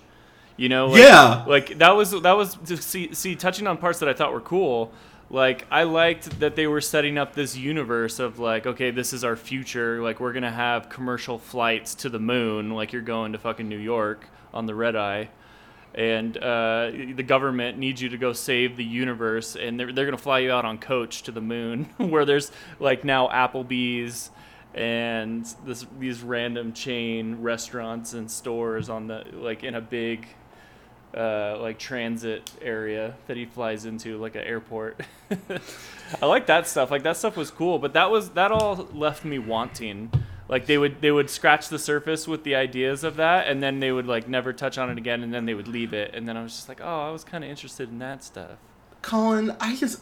You 0.57 0.67
know, 0.69 0.87
like, 0.87 0.99
Yeah. 1.01 1.43
like 1.47 1.77
that 1.79 1.95
was 1.95 2.11
that 2.11 2.33
was 2.37 2.55
to 2.65 2.77
see 2.77 3.13
see 3.13 3.35
touching 3.35 3.65
on 3.65 3.77
parts 3.77 3.99
that 3.99 4.09
I 4.09 4.13
thought 4.13 4.33
were 4.33 4.41
cool. 4.41 4.91
Like 5.29 5.65
I 5.71 5.83
liked 5.83 6.41
that 6.41 6.57
they 6.57 6.67
were 6.67 6.81
setting 6.81 7.17
up 7.17 7.33
this 7.33 7.55
universe 7.55 8.19
of 8.19 8.37
like, 8.37 8.67
okay, 8.67 8.91
this 8.91 9.13
is 9.13 9.23
our 9.23 9.37
future. 9.37 10.01
Like 10.03 10.19
we're 10.19 10.33
gonna 10.33 10.51
have 10.51 10.89
commercial 10.89 11.39
flights 11.39 11.95
to 11.95 12.09
the 12.09 12.19
moon. 12.19 12.71
Like 12.71 12.91
you're 12.91 13.01
going 13.01 13.31
to 13.31 13.37
fucking 13.39 13.67
New 13.69 13.77
York 13.79 14.27
on 14.53 14.65
the 14.65 14.75
red 14.75 14.97
eye, 14.97 15.29
and 15.95 16.37
uh, 16.37 16.91
the 17.15 17.23
government 17.23 17.77
needs 17.77 18.01
you 18.01 18.09
to 18.09 18.17
go 18.17 18.33
save 18.33 18.75
the 18.75 18.83
universe, 18.83 19.55
and 19.55 19.79
they're 19.79 19.93
they're 19.93 20.05
gonna 20.05 20.17
fly 20.17 20.39
you 20.39 20.51
out 20.51 20.65
on 20.65 20.77
coach 20.77 21.23
to 21.23 21.31
the 21.31 21.41
moon, 21.41 21.85
where 21.97 22.25
there's 22.25 22.51
like 22.79 23.03
now 23.05 23.29
Applebee's 23.29 24.29
and 24.73 25.45
this 25.65 25.85
these 25.99 26.21
random 26.21 26.73
chain 26.73 27.41
restaurants 27.41 28.13
and 28.13 28.29
stores 28.29 28.89
on 28.89 29.07
the 29.07 29.25
like 29.33 29.63
in 29.63 29.75
a 29.75 29.81
big 29.81 30.27
uh, 31.15 31.57
like 31.59 31.77
transit 31.77 32.49
area 32.61 33.15
that 33.27 33.37
he 33.37 33.45
flies 33.45 33.85
into, 33.85 34.17
like 34.17 34.35
an 34.35 34.43
airport. 34.43 35.01
I 36.21 36.25
like 36.25 36.45
that 36.47 36.67
stuff. 36.67 36.91
Like 36.91 37.03
that 37.03 37.17
stuff 37.17 37.35
was 37.35 37.51
cool, 37.51 37.79
but 37.79 37.93
that 37.93 38.09
was 38.11 38.29
that 38.31 38.51
all 38.51 38.87
left 38.93 39.25
me 39.25 39.39
wanting. 39.39 40.11
Like 40.47 40.65
they 40.65 40.77
would 40.77 41.01
they 41.01 41.11
would 41.11 41.29
scratch 41.29 41.69
the 41.69 41.79
surface 41.79 42.27
with 42.27 42.43
the 42.43 42.55
ideas 42.55 43.03
of 43.03 43.17
that, 43.17 43.47
and 43.47 43.61
then 43.61 43.79
they 43.79 43.91
would 43.91 44.07
like 44.07 44.27
never 44.27 44.53
touch 44.53 44.77
on 44.77 44.89
it 44.89 44.97
again, 44.97 45.23
and 45.23 45.33
then 45.33 45.45
they 45.45 45.53
would 45.53 45.67
leave 45.67 45.93
it, 45.93 46.13
and 46.13 46.27
then 46.27 46.37
I 46.37 46.43
was 46.43 46.53
just 46.53 46.69
like, 46.69 46.81
oh, 46.81 47.07
I 47.07 47.11
was 47.11 47.23
kind 47.23 47.43
of 47.43 47.49
interested 47.49 47.89
in 47.89 47.99
that 47.99 48.23
stuff. 48.23 48.57
Colin, 49.01 49.55
I 49.59 49.75
just 49.75 50.01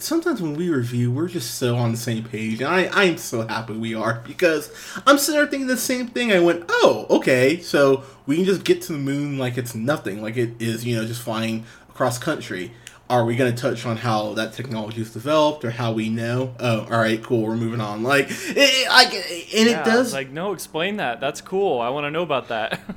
sometimes 0.00 0.40
when 0.40 0.54
we 0.54 0.70
review, 0.70 1.12
we're 1.12 1.28
just 1.28 1.56
so 1.56 1.76
on 1.76 1.90
the 1.92 1.98
same 1.98 2.24
page, 2.24 2.60
and 2.60 2.68
I 2.68 2.88
I'm 2.92 3.18
so 3.18 3.46
happy 3.46 3.74
we 3.74 3.94
are 3.94 4.22
because 4.26 4.72
I'm 5.06 5.18
sitting 5.18 5.38
there 5.40 5.46
thinking 5.48 5.66
the 5.66 5.76
same 5.76 6.08
thing. 6.08 6.32
I 6.32 6.40
went, 6.40 6.64
oh, 6.68 7.06
okay, 7.10 7.60
so 7.60 8.04
we 8.26 8.36
can 8.36 8.44
just 8.46 8.64
get 8.64 8.80
to 8.82 8.92
the 8.92 8.98
moon 8.98 9.36
like 9.38 9.58
it's 9.58 9.74
nothing, 9.74 10.22
like 10.22 10.36
it 10.36 10.60
is, 10.60 10.84
you 10.86 10.96
know, 10.96 11.04
just 11.04 11.20
flying 11.22 11.64
across 11.90 12.18
country. 12.18 12.72
are 13.10 13.24
we 13.24 13.36
going 13.36 13.54
to 13.54 13.60
touch 13.60 13.84
on 13.86 13.96
how 13.98 14.34
that 14.34 14.52
technology 14.52 15.00
is 15.00 15.12
developed 15.12 15.64
or 15.64 15.70
how 15.70 15.92
we 15.92 16.08
know? 16.10 16.54
Oh, 16.60 16.80
all 16.90 16.98
right, 17.00 17.22
cool. 17.22 17.42
We're 17.42 17.56
moving 17.56 17.80
on. 17.80 18.02
Like, 18.02 18.26
it, 18.30 18.56
it, 18.56 18.88
I, 18.90 19.04
and 19.04 19.68
Yeah, 19.68 19.80
it 19.80 19.84
does. 19.84 20.12
like 20.12 20.30
no, 20.30 20.52
explain 20.52 20.96
that. 20.98 21.20
That's 21.20 21.40
cool. 21.40 21.80
I 21.80 21.88
want 21.90 22.04
to 22.04 22.10
know 22.10 22.22
about 22.22 22.48
that. 22.48 22.80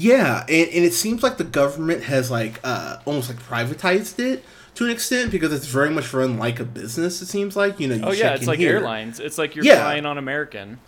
Yeah, 0.00 0.42
and, 0.42 0.68
and 0.68 0.84
it 0.84 0.94
seems 0.94 1.24
like 1.24 1.38
the 1.38 1.44
government 1.44 2.04
has 2.04 2.30
like 2.30 2.60
uh, 2.62 2.98
almost 3.04 3.28
like 3.30 3.40
privatized 3.42 4.20
it 4.20 4.44
to 4.78 4.84
an 4.84 4.90
extent 4.90 5.30
because 5.30 5.52
it's 5.52 5.66
very 5.66 5.90
much 5.90 6.12
run 6.12 6.38
like 6.38 6.58
a 6.60 6.64
business. 6.64 7.20
It 7.22 7.26
seems 7.26 7.54
like 7.56 7.78
you 7.80 7.88
know. 7.88 7.94
You 7.96 8.02
oh 8.04 8.12
yeah, 8.12 8.34
it's 8.34 8.46
like 8.46 8.58
here. 8.58 8.76
airlines. 8.76 9.20
It's 9.20 9.38
like 9.38 9.54
you're 9.54 9.64
Yeah. 9.64 9.82
flying 9.82 10.06
on 10.06 10.18
American. 10.18 10.78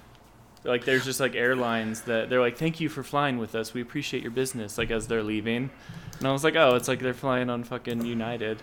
Like 0.65 0.85
there's 0.85 1.05
just 1.05 1.21
like 1.21 1.35
airlines 1.35 2.03
that 2.03 2.29
they're 2.29 2.41
like, 2.41 2.57
thank 2.59 2.81
you 2.81 2.89
for 2.89 3.03
flying 3.03 3.39
with 3.39 3.55
us. 3.55 3.73
We 3.73 3.81
appreciate 3.81 4.23
your 4.23 4.31
business. 4.33 4.77
Like 4.79 4.91
as 4.91 5.07
they're 5.07 5.23
leaving, 5.23 5.71
and 6.19 6.29
I 6.29 6.33
was 6.33 6.45
like, 6.45 6.55
oh, 6.57 6.75
it's 6.75 6.87
like 6.89 7.01
they're 7.01 7.15
flying 7.15 7.49
on 7.51 7.65
fucking 7.65 8.05
United. 8.05 8.63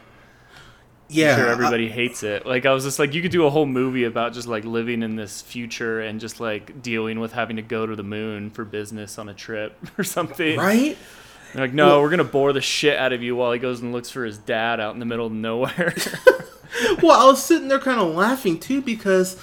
Yeah, 1.10 1.36
sure 1.38 1.48
I- 1.48 1.52
everybody 1.52 1.88
hates 1.90 2.22
it. 2.24 2.46
Like 2.46 2.66
I 2.66 2.74
was 2.74 2.84
just 2.84 3.00
like, 3.00 3.14
you 3.14 3.22
could 3.22 3.32
do 3.32 3.46
a 3.46 3.50
whole 3.50 3.66
movie 3.66 4.04
about 4.04 4.34
just 4.34 4.48
like 4.48 4.66
living 4.66 5.02
in 5.04 5.16
this 5.16 5.42
future 5.42 6.02
and 6.02 6.20
just 6.20 6.40
like 6.40 6.82
dealing 6.82 7.20
with 7.20 7.32
having 7.34 7.56
to 7.56 7.62
go 7.62 7.86
to 7.86 7.96
the 7.96 8.04
moon 8.04 8.50
for 8.50 8.66
business 8.66 9.18
on 9.18 9.28
a 9.30 9.34
trip 9.34 9.78
or 9.98 10.04
something. 10.04 10.58
right. 10.58 10.98
They're 11.54 11.63
like, 11.66 11.74
no, 11.74 11.88
Well- 11.88 12.01
we're 12.01 12.10
gonna 12.10 12.24
bore 12.24 12.54
the 12.54 12.62
shit 12.62 12.98
out 12.98 13.13
of 13.13 13.24
you 13.24 13.36
while 13.36 13.51
he 13.51 13.60
goes 13.60 13.82
and 13.82 13.92
looks 13.92 14.10
for 14.10 14.24
his 14.25 14.38
dad 14.38 14.80
out 14.80 14.94
in 14.94 15.00
the 15.00 15.06
middle 15.06 15.25
of 15.27 15.32
nowhere. 15.34 15.94
well, 17.01 17.20
I 17.20 17.25
was 17.25 17.44
sitting 17.44 17.68
there 17.68 17.80
kind 17.80 18.00
of 18.00 18.13
laughing 18.16 18.60
too 18.60 18.82
because, 18.82 19.38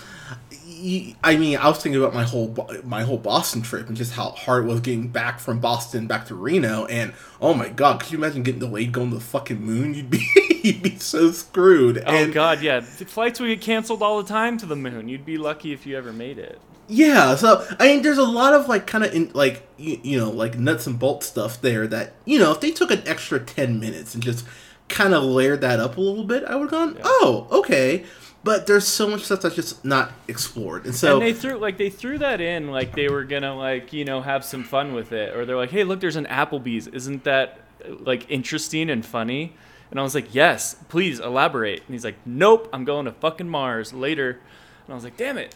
I 1.23 1.37
mean, 1.37 1.57
I 1.57 1.69
was 1.69 1.79
thinking 1.83 2.01
about 2.01 2.13
my 2.15 2.25
whole 2.25 2.55
my 2.85 3.03
whole 3.03 3.17
Boston 3.19 3.63
trip 3.63 3.89
and 3.89 3.97
just 3.97 4.13
how 4.13 4.31
hard 4.31 4.65
it 4.65 4.69
was 4.69 4.81
getting 4.81 5.09
back 5.09 5.41
from 5.41 5.59
Boston 5.61 6.07
back 6.07 6.27
to 6.27 6.35
Reno. 6.35 6.85
And 6.87 7.15
oh 7.41 7.55
my 7.55 7.69
god, 7.71 8.01
could 8.01 8.13
you 8.13 8.19
imagine 8.19 8.43
getting 8.43 8.61
delayed 8.61 8.93
going 8.93 9.11
to 9.11 9.17
the 9.17 9.23
fucking 9.23 9.61
moon? 9.63 9.95
You'd 9.95 10.11
be 10.11 10.27
you'd 10.63 10.83
be 10.83 10.97
so 10.99 11.31
screwed. 11.31 11.99
oh 12.07 12.15
and 12.15 12.33
god, 12.33 12.61
yeah, 12.63 12.81
the 12.81 13.05
flights 13.07 13.41
would 13.41 13.49
get 13.49 13.61
canceled 13.63 14.03
all 14.03 14.23
the 14.23 14.29
time 14.29 14.59
to 14.59 14.67
the 14.67 14.77
moon. 14.77 15.09
You'd 15.09 15.25
be 15.27 15.39
lucky 15.39 15.73
if 15.73 15.87
you 15.87 15.97
ever 15.97 16.13
made 16.13 16.39
it. 16.39 16.61
Yeah, 16.89 17.35
so 17.37 17.67
I 17.79 17.87
mean, 17.87 18.03
there's 18.03 18.19
a 18.19 18.23
lot 18.25 18.53
of 18.53 18.69
like 18.69 18.87
kind 18.87 19.05
of 19.05 19.15
in 19.15 19.31
like 19.35 19.67
you, 19.77 20.01
you 20.03 20.19
know 20.19 20.31
like 20.31 20.59
nuts 20.59 20.87
and 20.87 20.99
bolts 20.99 21.27
stuff 21.27 21.61
there 21.61 21.87
that 21.87 22.13
you 22.25 22.39
know 22.39 22.53
if 22.53 22.61
they 22.61 22.71
took 22.71 22.91
an 22.91 23.03
extra 23.07 23.41
ten 23.41 23.81
minutes 23.81 24.15
and 24.15 24.23
just 24.23 24.45
kind 24.89 25.15
of 25.15 25.23
layered 25.23 25.61
that 25.63 25.81
up 25.81 25.97
a 25.97 26.01
little 26.01 26.25
bit, 26.25 26.45
I 26.45 26.55
would 26.57 26.65
have 26.65 26.71
gone, 26.71 26.95
Yeah. 26.97 27.03
oh, 27.05 27.49
okay. 27.51 28.05
But 28.43 28.67
there's 28.67 28.87
so 28.87 29.09
much 29.09 29.23
stuff 29.23 29.41
that's 29.41 29.55
just 29.55 29.83
not 29.87 30.13
explored, 30.29 30.85
and 30.85 30.95
so 30.95 31.15
and 31.17 31.23
they 31.27 31.33
threw 31.33 31.57
like 31.57 31.79
they 31.79 31.89
threw 31.89 32.19
that 32.19 32.43
in 32.43 32.71
like 32.71 32.95
they 32.95 33.09
were 33.09 33.25
gonna 33.25 33.57
like 33.57 33.95
you 33.95 34.05
know 34.05 34.21
have 34.21 34.45
some 34.45 34.63
fun 34.65 34.93
with 34.93 35.13
it, 35.13 35.35
or 35.35 35.47
they're 35.47 35.57
like, 35.57 35.71
hey, 35.71 35.83
look, 35.85 36.01
there's 36.01 36.17
an 36.17 36.27
Applebee's. 36.27 36.87
Isn't 36.89 37.25
that 37.25 37.61
like 38.01 38.31
interesting 38.31 38.91
and 38.91 39.05
funny? 39.05 39.57
And 39.91 40.01
I 40.01 40.03
was 40.03 40.15
like, 40.15 40.35
yes, 40.35 40.75
please 40.89 41.21
elaborate. 41.21 41.83
And 41.87 41.95
he's 41.95 42.05
like, 42.05 42.17
nope, 42.27 42.69
I'm 42.73 42.85
going 42.85 43.05
to 43.05 43.13
fucking 43.13 43.49
Mars 43.49 43.93
later. 43.93 44.31
And 44.87 44.93
I 44.93 44.95
was 44.95 45.05
like, 45.05 45.17
damn 45.17 45.39
it. 45.39 45.55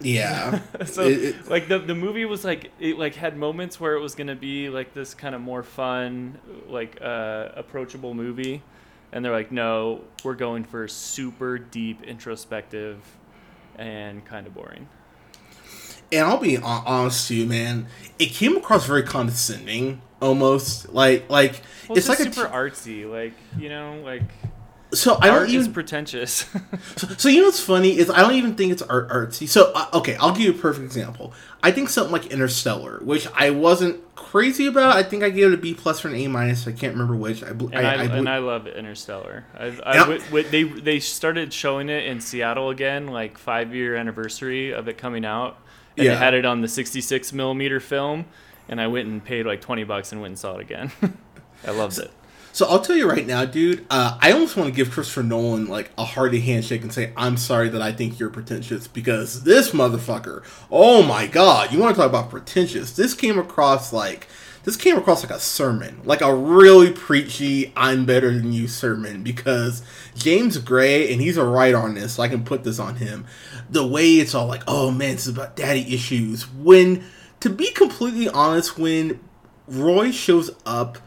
Yeah, 0.00 0.60
so 0.86 1.02
It- 1.02 1.22
it- 1.22 1.48
like 1.48 1.68
the 1.68 1.78
the 1.78 1.94
movie 1.94 2.24
was 2.24 2.44
like 2.44 2.70
it 2.80 2.98
like 2.98 3.14
had 3.14 3.36
moments 3.36 3.78
where 3.80 3.94
it 3.94 4.00
was 4.00 4.14
gonna 4.14 4.34
be 4.36 4.68
like 4.68 4.92
this 4.94 5.14
kind 5.14 5.34
of 5.34 5.40
more 5.40 5.62
fun 5.62 6.38
like 6.68 6.98
uh, 7.00 7.50
approachable 7.54 8.14
movie, 8.14 8.62
and 9.12 9.24
they're 9.24 9.32
like, 9.32 9.52
no, 9.52 10.02
we're 10.24 10.34
going 10.34 10.64
for 10.64 10.88
super 10.88 11.58
deep 11.58 12.02
introspective, 12.02 12.98
and 13.76 14.24
kind 14.24 14.46
of 14.46 14.54
boring. 14.54 14.88
and 16.12 16.26
I'll 16.26 16.38
be 16.38 16.58
honest 16.58 17.28
to 17.28 17.34
you, 17.36 17.46
man. 17.46 17.86
It 18.18 18.26
came 18.26 18.56
across 18.56 18.86
very 18.86 19.02
condescending, 19.02 20.00
almost 20.20 20.88
like 20.92 21.28
like 21.30 21.62
Well, 21.88 21.96
it's 21.98 22.08
it's, 22.08 22.08
like 22.08 22.20
a 22.20 22.32
super 22.32 22.48
t- 22.48 22.54
artsy, 22.54 23.10
like 23.10 23.34
you 23.58 23.68
know, 23.68 24.00
like 24.04 24.22
so 24.94 25.18
I 25.20 25.26
don't 25.26 25.36
art 25.40 25.48
even 25.50 25.72
pretentious. 25.72 26.46
So, 26.96 27.08
so 27.16 27.28
you 27.28 27.40
know 27.40 27.46
what's 27.46 27.60
funny 27.60 27.96
is 27.98 28.08
I 28.08 28.20
don't 28.20 28.34
even 28.34 28.54
think 28.54 28.70
it's 28.72 28.82
art 28.82 29.08
artsy. 29.10 29.48
So 29.48 29.72
uh, 29.74 29.86
okay, 29.94 30.16
I'll 30.16 30.30
give 30.32 30.40
you 30.42 30.50
a 30.50 30.54
perfect 30.54 30.84
example. 30.84 31.32
I 31.62 31.70
think 31.72 31.88
something 31.88 32.12
like 32.12 32.26
Interstellar, 32.26 33.00
which 33.02 33.26
I 33.34 33.50
wasn't 33.50 34.00
crazy 34.14 34.66
about. 34.66 34.96
I 34.96 35.02
think 35.02 35.22
I 35.24 35.30
gave 35.30 35.48
it 35.50 35.54
a 35.54 35.56
B 35.56 35.74
plus 35.74 36.04
or 36.04 36.08
an 36.08 36.14
A 36.14 36.28
minus. 36.28 36.66
I 36.68 36.72
can't 36.72 36.92
remember 36.92 37.16
which. 37.16 37.42
I, 37.42 37.52
bel- 37.52 37.70
and 37.72 37.86
I, 37.86 37.94
I, 37.94 38.02
I, 38.02 38.04
and 38.16 38.28
I 38.28 38.38
love 38.38 38.66
Interstellar. 38.68 39.44
I've, 39.58 39.80
I 39.84 39.96
wi- 39.98 40.24
wi- 40.26 40.48
they 40.50 40.62
they 40.64 41.00
started 41.00 41.52
showing 41.52 41.88
it 41.88 42.04
in 42.06 42.20
Seattle 42.20 42.70
again, 42.70 43.08
like 43.08 43.36
five 43.38 43.74
year 43.74 43.96
anniversary 43.96 44.72
of 44.72 44.86
it 44.88 44.96
coming 44.98 45.24
out, 45.24 45.56
and 45.96 46.04
Yeah. 46.06 46.12
they 46.12 46.18
had 46.18 46.34
it 46.34 46.44
on 46.44 46.60
the 46.60 46.68
66 46.68 47.32
millimeter 47.32 47.80
film, 47.80 48.26
and 48.68 48.80
I 48.80 48.86
went 48.86 49.08
and 49.08 49.24
paid 49.24 49.46
like 49.46 49.60
20 49.60 49.84
bucks 49.84 50.12
and 50.12 50.20
went 50.20 50.32
and 50.32 50.38
saw 50.38 50.54
it 50.56 50.60
again. 50.60 50.92
I 51.66 51.70
loved 51.72 51.98
it. 51.98 52.10
So 52.54 52.66
I'll 52.68 52.80
tell 52.80 52.94
you 52.94 53.10
right 53.10 53.26
now, 53.26 53.44
dude. 53.44 53.84
Uh, 53.90 54.16
I 54.22 54.30
almost 54.30 54.56
want 54.56 54.68
to 54.68 54.74
give 54.74 54.92
Christopher 54.92 55.24
Nolan 55.24 55.66
like 55.66 55.90
a 55.98 56.04
hearty 56.04 56.38
handshake 56.38 56.82
and 56.82 56.92
say 56.92 57.12
I'm 57.16 57.36
sorry 57.36 57.68
that 57.70 57.82
I 57.82 57.90
think 57.90 58.20
you're 58.20 58.30
pretentious 58.30 58.86
because 58.86 59.42
this 59.42 59.72
motherfucker. 59.72 60.44
Oh 60.70 61.02
my 61.02 61.26
god, 61.26 61.72
you 61.72 61.80
want 61.80 61.96
to 61.96 62.00
talk 62.00 62.08
about 62.08 62.30
pretentious? 62.30 62.92
This 62.92 63.12
came 63.12 63.40
across 63.40 63.92
like. 63.92 64.28
This 64.62 64.76
came 64.76 64.96
across 64.96 65.22
like 65.22 65.36
a 65.36 65.40
sermon, 65.40 66.00
like 66.04 66.20
a 66.20 66.32
really 66.32 66.92
preachy 66.92 67.72
"I'm 67.76 68.06
better 68.06 68.32
than 68.32 68.52
you" 68.52 68.68
sermon. 68.68 69.24
Because 69.24 69.82
James 70.14 70.56
Gray, 70.58 71.12
and 71.12 71.20
he's 71.20 71.36
a 71.36 71.44
writer 71.44 71.78
on 71.78 71.94
this, 71.94 72.14
so 72.14 72.22
I 72.22 72.28
can 72.28 72.44
put 72.44 72.62
this 72.62 72.78
on 72.78 72.96
him. 72.96 73.26
The 73.68 73.84
way 73.84 74.14
it's 74.14 74.32
all 74.32 74.46
like, 74.46 74.62
"Oh 74.68 74.92
man, 74.92 75.16
this 75.16 75.26
is 75.26 75.36
about 75.36 75.56
daddy 75.56 75.92
issues." 75.92 76.48
When, 76.48 77.04
to 77.40 77.50
be 77.50 77.72
completely 77.72 78.28
honest, 78.28 78.78
when 78.78 79.18
Roy 79.66 80.12
shows 80.12 80.52
up 80.64 80.98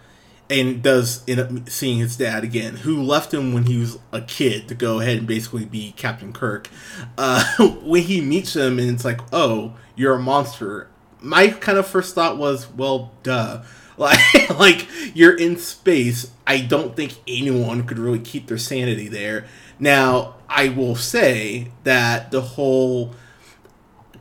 and 0.50 0.82
does 0.82 1.24
end 1.28 1.40
up 1.40 1.70
seeing 1.70 2.00
his 2.00 2.16
dad 2.16 2.44
again, 2.44 2.78
who 2.78 3.02
left 3.02 3.34
him 3.34 3.54
when 3.54 3.66
he 3.66 3.78
was 3.78 4.00
a 4.12 4.22
kid 4.22 4.68
to 4.70 4.76
go 4.76 5.00
ahead 5.00 5.18
and 5.18 5.28
basically 5.28 5.66
be 5.66 5.94
Captain 5.98 6.32
Kirk. 6.32 6.70
Uh, 7.18 7.44
when 7.84 8.04
he 8.04 8.22
meets 8.22 8.56
him 8.56 8.80
and 8.80 8.90
it's 8.90 9.06
like, 9.06 9.20
"Oh, 9.34 9.76
you're 9.96 10.16
a 10.16 10.20
monster," 10.20 10.90
my 11.22 11.50
kind 11.50 11.78
of 11.78 11.88
first 11.88 12.16
thought 12.16 12.38
was, 12.38 12.68
"Well, 12.72 13.12
duh." 13.24 13.64
Like, 14.00 14.20
like 14.60 14.88
you're 15.16 15.36
in 15.36 15.58
space. 15.58 16.30
I 16.46 16.62
don't 16.62 16.96
think 16.96 17.16
anyone 17.28 17.88
could 17.88 17.98
really 17.98 18.20
keep 18.20 18.46
their 18.46 18.60
sanity 18.60 19.08
there. 19.08 19.48
Now, 19.80 20.36
I 20.48 20.70
will 20.70 20.96
say 20.96 21.72
that 21.84 22.30
the 22.30 22.42
whole 22.42 23.16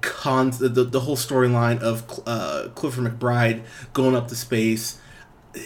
cons 0.01 0.59
the, 0.59 0.69
the 0.69 1.01
whole 1.01 1.17
storyline 1.17 1.81
of 1.81 2.23
uh, 2.27 2.69
Clifford 2.75 3.05
McBride 3.05 3.65
going 3.93 4.15
up 4.15 4.29
to 4.29 4.37
space, 4.37 4.99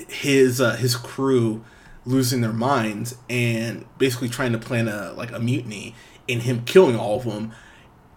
his 0.09 0.61
uh, 0.61 0.77
his 0.77 0.97
crew 0.97 1.65
losing 2.05 2.41
their 2.41 2.53
minds 2.53 3.17
and 3.29 3.85
basically 3.99 4.29
trying 4.29 4.53
to 4.53 4.59
plan 4.59 4.89
a 4.89 5.13
like 5.13 5.33
a 5.33 5.39
mutiny 5.39 5.95
and 6.29 6.43
him 6.43 6.65
killing 6.65 6.97
all 6.97 7.17
of 7.17 7.25
them. 7.25 7.53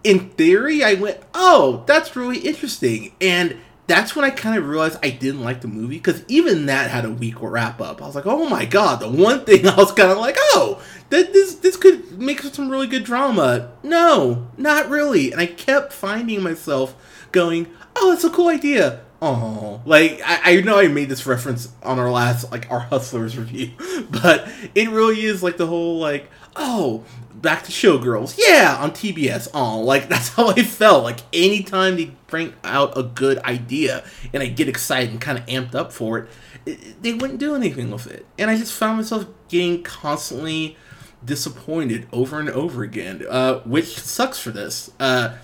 In 0.02 0.30
theory, 0.30 0.84
I 0.84 0.94
went, 0.94 1.20
"Oh, 1.34 1.84
that's 1.86 2.16
really 2.16 2.38
interesting," 2.38 3.12
and 3.20 3.56
that's 3.86 4.16
when 4.16 4.24
I 4.24 4.30
kind 4.30 4.56
of 4.56 4.66
realized 4.66 4.98
I 5.02 5.10
didn't 5.10 5.42
like 5.42 5.60
the 5.60 5.68
movie 5.68 5.96
because 5.96 6.24
even 6.26 6.66
that 6.66 6.90
had 6.90 7.04
a 7.04 7.10
weak 7.10 7.34
wrap 7.40 7.80
up. 7.80 8.02
I 8.02 8.06
was 8.06 8.14
like, 8.14 8.26
"Oh 8.26 8.48
my 8.48 8.64
god!" 8.64 9.00
The 9.00 9.08
one 9.08 9.44
thing 9.44 9.66
I 9.66 9.76
was 9.76 9.92
kind 9.92 10.10
of 10.10 10.18
like, 10.18 10.36
"Oh, 10.38 10.82
that 11.10 11.32
this 11.32 11.56
this 11.56 11.76
could 11.76 12.18
make 12.18 12.40
some 12.42 12.70
really 12.70 12.86
good 12.86 13.04
drama." 13.04 13.72
No, 13.82 14.48
not 14.56 14.88
really. 14.88 15.32
And 15.32 15.40
I 15.40 15.46
kept 15.46 15.92
finding 15.92 16.42
myself 16.42 16.94
going, 17.32 17.68
"Oh, 17.96 18.10
that's 18.10 18.24
a 18.24 18.30
cool 18.30 18.48
idea." 18.48 19.03
Oh, 19.26 19.80
like 19.86 20.20
I, 20.22 20.58
I 20.58 20.60
know 20.60 20.78
I 20.78 20.88
made 20.88 21.08
this 21.08 21.24
reference 21.24 21.72
on 21.82 21.98
our 21.98 22.10
last 22.10 22.52
like 22.52 22.70
our 22.70 22.80
Hustlers 22.80 23.38
review, 23.38 23.70
but 24.10 24.46
it 24.74 24.90
really 24.90 25.24
is 25.24 25.42
like 25.42 25.56
the 25.56 25.66
whole 25.66 25.98
like, 25.98 26.30
oh, 26.56 27.04
back 27.32 27.62
to 27.62 27.72
Showgirls, 27.72 28.38
yeah, 28.38 28.76
on 28.78 28.90
TBS. 28.90 29.48
Oh, 29.54 29.80
like 29.80 30.08
that's 30.10 30.28
how 30.28 30.48
I 30.48 30.62
felt. 30.62 31.04
Like 31.04 31.20
anytime 31.32 31.96
they 31.96 32.12
bring 32.26 32.52
out 32.64 32.98
a 32.98 33.02
good 33.02 33.38
idea 33.38 34.04
and 34.34 34.42
I 34.42 34.46
get 34.46 34.68
excited 34.68 35.08
and 35.08 35.22
kind 35.22 35.38
of 35.38 35.46
amped 35.46 35.74
up 35.74 35.90
for 35.90 36.18
it, 36.18 36.28
it, 36.66 37.02
they 37.02 37.14
wouldn't 37.14 37.40
do 37.40 37.54
anything 37.54 37.90
with 37.90 38.06
it, 38.06 38.26
and 38.38 38.50
I 38.50 38.58
just 38.58 38.74
found 38.74 38.98
myself 38.98 39.26
getting 39.48 39.82
constantly 39.82 40.76
disappointed 41.24 42.06
over 42.12 42.38
and 42.40 42.50
over 42.50 42.82
again, 42.82 43.24
uh, 43.30 43.60
which 43.60 43.98
sucks 43.98 44.38
for 44.38 44.50
this. 44.50 44.90
Uh, 45.00 45.36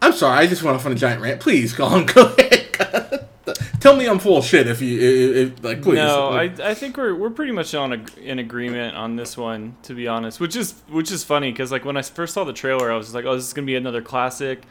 I'm 0.00 0.14
sorry, 0.14 0.38
I 0.38 0.46
just 0.46 0.62
went 0.62 0.76
off 0.76 0.86
on 0.86 0.92
a 0.92 0.94
giant 0.94 1.20
rant. 1.20 1.40
Please, 1.42 1.74
go 1.74 1.84
on, 1.84 2.06
go 2.14 2.32
ahead. 2.38 2.64
Tell 3.80 3.96
me 3.96 4.06
I'm 4.08 4.18
full 4.18 4.36
of 4.38 4.44
shit 4.44 4.66
if 4.66 4.80
you 4.82 4.98
if, 4.98 5.52
if, 5.58 5.64
like 5.64 5.82
please. 5.82 5.96
No, 5.96 6.28
I, 6.28 6.46
Like, 6.46 6.60
I 6.60 6.74
think 6.74 6.96
we're 6.96 7.14
we're 7.14 7.30
pretty 7.30 7.52
much 7.52 7.74
on 7.74 7.92
a, 7.92 8.04
in 8.22 8.38
agreement 8.38 8.96
on 8.96 9.16
this 9.16 9.36
one, 9.36 9.76
to 9.84 9.94
be 9.94 10.06
honest. 10.08 10.40
Which 10.40 10.56
is 10.56 10.74
which 10.88 11.10
is 11.10 11.24
funny 11.24 11.50
because 11.52 11.70
like 11.72 11.84
when 11.84 11.96
I 11.96 12.02
first 12.02 12.34
saw 12.34 12.44
the 12.44 12.52
trailer, 12.52 12.90
I 12.92 12.96
was 12.96 13.14
like, 13.14 13.24
oh, 13.24 13.34
this 13.36 13.46
is 13.46 13.52
gonna 13.52 13.66
be 13.66 13.76
another 13.76 14.02
classic. 14.02 14.62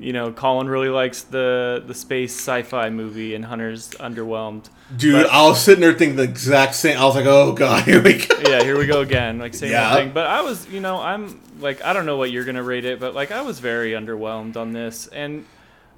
You 0.00 0.14
know, 0.14 0.32
Colin 0.32 0.68
really 0.68 0.88
likes 0.88 1.22
the 1.22 1.82
the 1.86 1.92
space 1.94 2.34
sci-fi 2.34 2.88
movie, 2.88 3.34
and 3.34 3.44
Hunter's 3.44 3.90
underwhelmed. 4.00 4.70
dude, 4.96 5.24
but- 5.24 5.30
I 5.30 5.42
was 5.46 5.60
sitting 5.62 5.82
there 5.82 5.92
thinking 5.92 6.16
the 6.16 6.22
exact 6.22 6.74
same. 6.74 6.96
I 6.98 7.04
was 7.04 7.14
like, 7.14 7.26
oh 7.26 7.52
god, 7.52 7.84
here 7.88 8.02
we 8.02 8.14
go. 8.26 8.36
yeah, 8.48 8.62
here 8.64 8.78
we 8.78 8.86
go 8.86 9.02
again, 9.02 9.38
like 9.38 9.52
same 9.54 9.70
Yeah. 9.70 9.94
thing. 9.94 10.12
But 10.12 10.26
I 10.26 10.40
was, 10.40 10.66
you 10.68 10.80
know, 10.80 10.98
I'm 10.98 11.40
like, 11.60 11.84
I 11.84 11.92
don't 11.92 12.06
know 12.06 12.16
what 12.16 12.30
you're 12.32 12.44
gonna 12.44 12.62
rate 12.62 12.86
it, 12.86 13.00
but 13.00 13.14
like, 13.14 13.30
I 13.30 13.42
was 13.42 13.60
very 13.60 13.90
underwhelmed 13.92 14.56
on 14.56 14.72
this, 14.72 15.08
and 15.08 15.44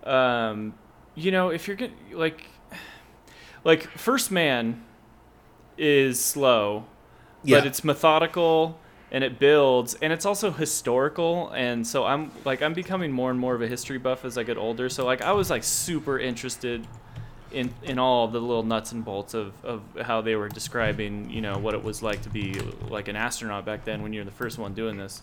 um, 0.03 0.75
you 1.15 1.31
know, 1.31 1.51
if 1.51 1.67
you're 1.69 1.77
gonna 1.77 1.93
like, 2.13 2.47
like 3.65 3.83
First 3.91 4.31
Man 4.31 4.83
is 5.77 6.21
slow, 6.21 6.85
Yeah. 7.43 7.59
but 7.59 7.67
it's 7.67 7.83
methodical 7.85 8.79
and 9.11 9.23
it 9.23 9.39
builds 9.39 9.95
and 10.03 10.13
it's 10.13 10.25
also 10.27 10.51
historical 10.51 11.51
and 11.51 11.87
so 11.87 12.05
i'm 12.05 12.33
like 12.45 12.63
i'm 12.63 12.73
becoming 12.73 13.13
more 13.13 13.31
and 13.31 13.39
more 13.39 13.55
of 13.55 13.63
a 13.63 13.69
history 13.69 13.99
buff 13.99 14.25
as 14.25 14.37
i 14.39 14.43
get 14.43 14.57
older 14.57 14.89
so 14.89 15.05
like 15.05 15.23
i 15.23 15.31
was 15.31 15.51
like 15.51 15.63
super 15.63 16.19
interested 16.19 16.85
in 17.53 17.73
in 17.85 17.99
all 17.99 18.27
the 18.27 18.41
little 18.41 18.63
nuts 18.65 18.91
and 18.93 19.05
bolts 19.05 19.33
of, 19.35 19.53
of 19.65 19.83
how 20.03 20.21
they 20.21 20.35
were 20.35 20.49
describing 20.49 21.29
you 21.31 21.41
know 21.43 21.59
what 21.59 21.75
it 21.75 21.85
was 21.85 22.03
like 22.03 22.23
to 22.23 22.31
be 22.31 22.55
like 22.89 23.07
an 23.07 23.15
astronaut 23.15 23.65
back 23.65 23.85
then 23.85 24.03
when 24.03 24.13
you're 24.13 24.25
the 24.25 24.31
first 24.33 24.59
one 24.59 24.73
doing 24.75 24.97
this 24.97 25.23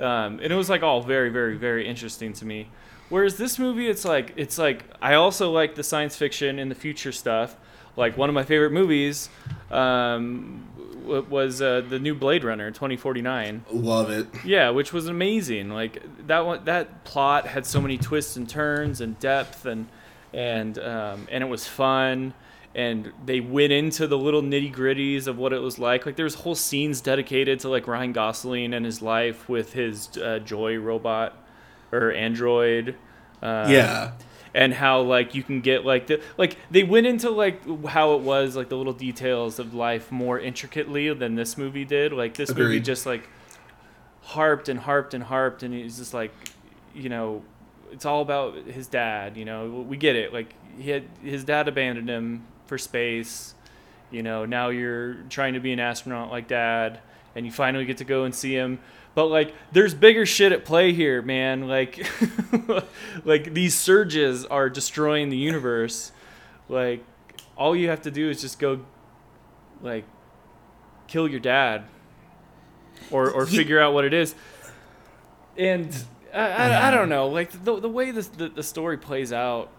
um, 0.00 0.40
and 0.40 0.52
it 0.52 0.56
was 0.56 0.68
like 0.68 0.82
all 0.82 1.00
very 1.00 1.30
very 1.30 1.56
very 1.56 1.86
interesting 1.86 2.32
to 2.32 2.44
me 2.44 2.68
whereas 3.08 3.36
this 3.36 3.58
movie 3.58 3.86
it's 3.88 4.04
like 4.04 4.32
it's 4.36 4.58
like 4.58 4.84
i 5.02 5.14
also 5.14 5.50
like 5.50 5.74
the 5.74 5.82
science 5.82 6.16
fiction 6.16 6.58
and 6.58 6.70
the 6.70 6.74
future 6.74 7.12
stuff 7.12 7.56
like 7.96 8.16
one 8.16 8.28
of 8.28 8.34
my 8.34 8.42
favorite 8.44 8.72
movies 8.72 9.28
um, 9.70 10.64
was 11.04 11.60
uh, 11.60 11.82
the 11.88 11.98
new 11.98 12.14
blade 12.14 12.44
runner 12.44 12.70
2049 12.70 13.64
Love 13.70 14.10
it. 14.10 14.26
yeah, 14.44 14.70
which 14.70 14.92
was 14.92 15.06
amazing. 15.06 15.68
Like 15.70 16.02
that 16.26 16.46
one, 16.46 16.64
that 16.64 17.04
plot 17.04 17.46
had 17.46 17.66
so 17.66 17.80
many 17.80 17.98
twists 17.98 18.36
and 18.36 18.48
turns 18.48 19.00
and 19.02 19.18
depth, 19.20 19.66
and 19.66 19.86
and 20.32 20.78
um, 20.78 21.28
and 21.30 21.44
it 21.44 21.46
was 21.46 21.68
fun. 21.68 22.32
And 22.74 23.12
they 23.24 23.38
went 23.40 23.70
into 23.72 24.06
the 24.06 24.16
little 24.18 24.42
nitty 24.42 24.74
gritties 24.74 25.26
of 25.26 25.36
what 25.38 25.52
it 25.52 25.60
was 25.60 25.78
like. 25.78 26.06
Like 26.06 26.16
there's 26.16 26.34
whole 26.34 26.54
scenes 26.54 27.00
dedicated 27.02 27.60
to 27.60 27.68
like 27.68 27.86
Ryan 27.86 28.12
Gosling 28.12 28.72
and 28.72 28.84
his 28.86 29.02
life 29.02 29.48
with 29.48 29.74
his 29.74 30.08
uh, 30.16 30.38
Joy 30.40 30.78
robot 30.78 31.36
or 31.94 32.12
android. 32.12 32.96
Uh, 33.42 33.66
yeah. 33.68 34.12
and 34.54 34.72
how 34.72 35.00
like 35.00 35.34
you 35.34 35.42
can 35.42 35.60
get 35.60 35.84
like 35.84 36.06
the 36.06 36.20
like 36.38 36.56
they 36.70 36.82
went 36.82 37.06
into 37.06 37.28
like 37.28 37.60
how 37.86 38.14
it 38.14 38.20
was 38.20 38.56
like 38.56 38.68
the 38.68 38.76
little 38.76 38.92
details 38.92 39.58
of 39.58 39.74
life 39.74 40.10
more 40.12 40.38
intricately 40.38 41.12
than 41.12 41.34
this 41.34 41.58
movie 41.58 41.84
did 41.84 42.12
like 42.12 42.34
this 42.34 42.54
movie 42.54 42.80
just 42.80 43.04
like 43.04 43.28
harped 44.22 44.68
and 44.68 44.80
harped 44.80 45.12
and 45.12 45.24
harped 45.24 45.62
and 45.62 45.74
he's 45.74 45.98
just 45.98 46.14
like 46.14 46.32
you 46.94 47.08
know 47.08 47.42
it's 47.92 48.06
all 48.06 48.22
about 48.22 48.54
his 48.66 48.86
dad 48.86 49.36
you 49.36 49.44
know 49.44 49.84
we 49.86 49.96
get 49.96 50.16
it 50.16 50.32
like 50.32 50.54
he 50.78 50.90
had 50.90 51.04
his 51.22 51.44
dad 51.44 51.68
abandoned 51.68 52.08
him 52.08 52.46
for 52.66 52.78
space 52.78 53.54
you 54.10 54.22
know 54.22 54.46
now 54.46 54.68
you're 54.68 55.14
trying 55.28 55.52
to 55.54 55.60
be 55.60 55.72
an 55.72 55.80
astronaut 55.80 56.30
like 56.30 56.48
dad 56.48 57.00
and 57.34 57.44
you 57.44 57.52
finally 57.52 57.84
get 57.84 57.98
to 57.98 58.04
go 58.04 58.24
and 58.24 58.34
see 58.34 58.54
him 58.54 58.78
but 59.14 59.26
like 59.26 59.54
there's 59.72 59.94
bigger 59.94 60.26
shit 60.26 60.52
at 60.52 60.64
play 60.64 60.92
here 60.92 61.22
man. 61.22 61.68
Like 61.68 62.06
like 63.24 63.54
these 63.54 63.74
surges 63.74 64.44
are 64.46 64.68
destroying 64.68 65.28
the 65.28 65.36
universe. 65.36 66.12
Like 66.68 67.04
all 67.56 67.76
you 67.76 67.88
have 67.88 68.02
to 68.02 68.10
do 68.10 68.30
is 68.30 68.40
just 68.40 68.58
go 68.58 68.84
like 69.82 70.04
kill 71.06 71.28
your 71.28 71.40
dad 71.40 71.84
or 73.10 73.30
or 73.30 73.46
figure 73.46 73.80
out 73.80 73.94
what 73.94 74.04
it 74.04 74.12
is. 74.12 74.34
And 75.56 75.96
I, 76.32 76.48
I, 76.48 76.88
I 76.88 76.90
don't 76.90 77.08
know. 77.08 77.28
Like 77.28 77.52
the, 77.64 77.78
the 77.78 77.88
way 77.88 78.10
this, 78.10 78.26
the, 78.26 78.48
the 78.48 78.62
story 78.62 78.98
plays 78.98 79.32
out 79.32 79.70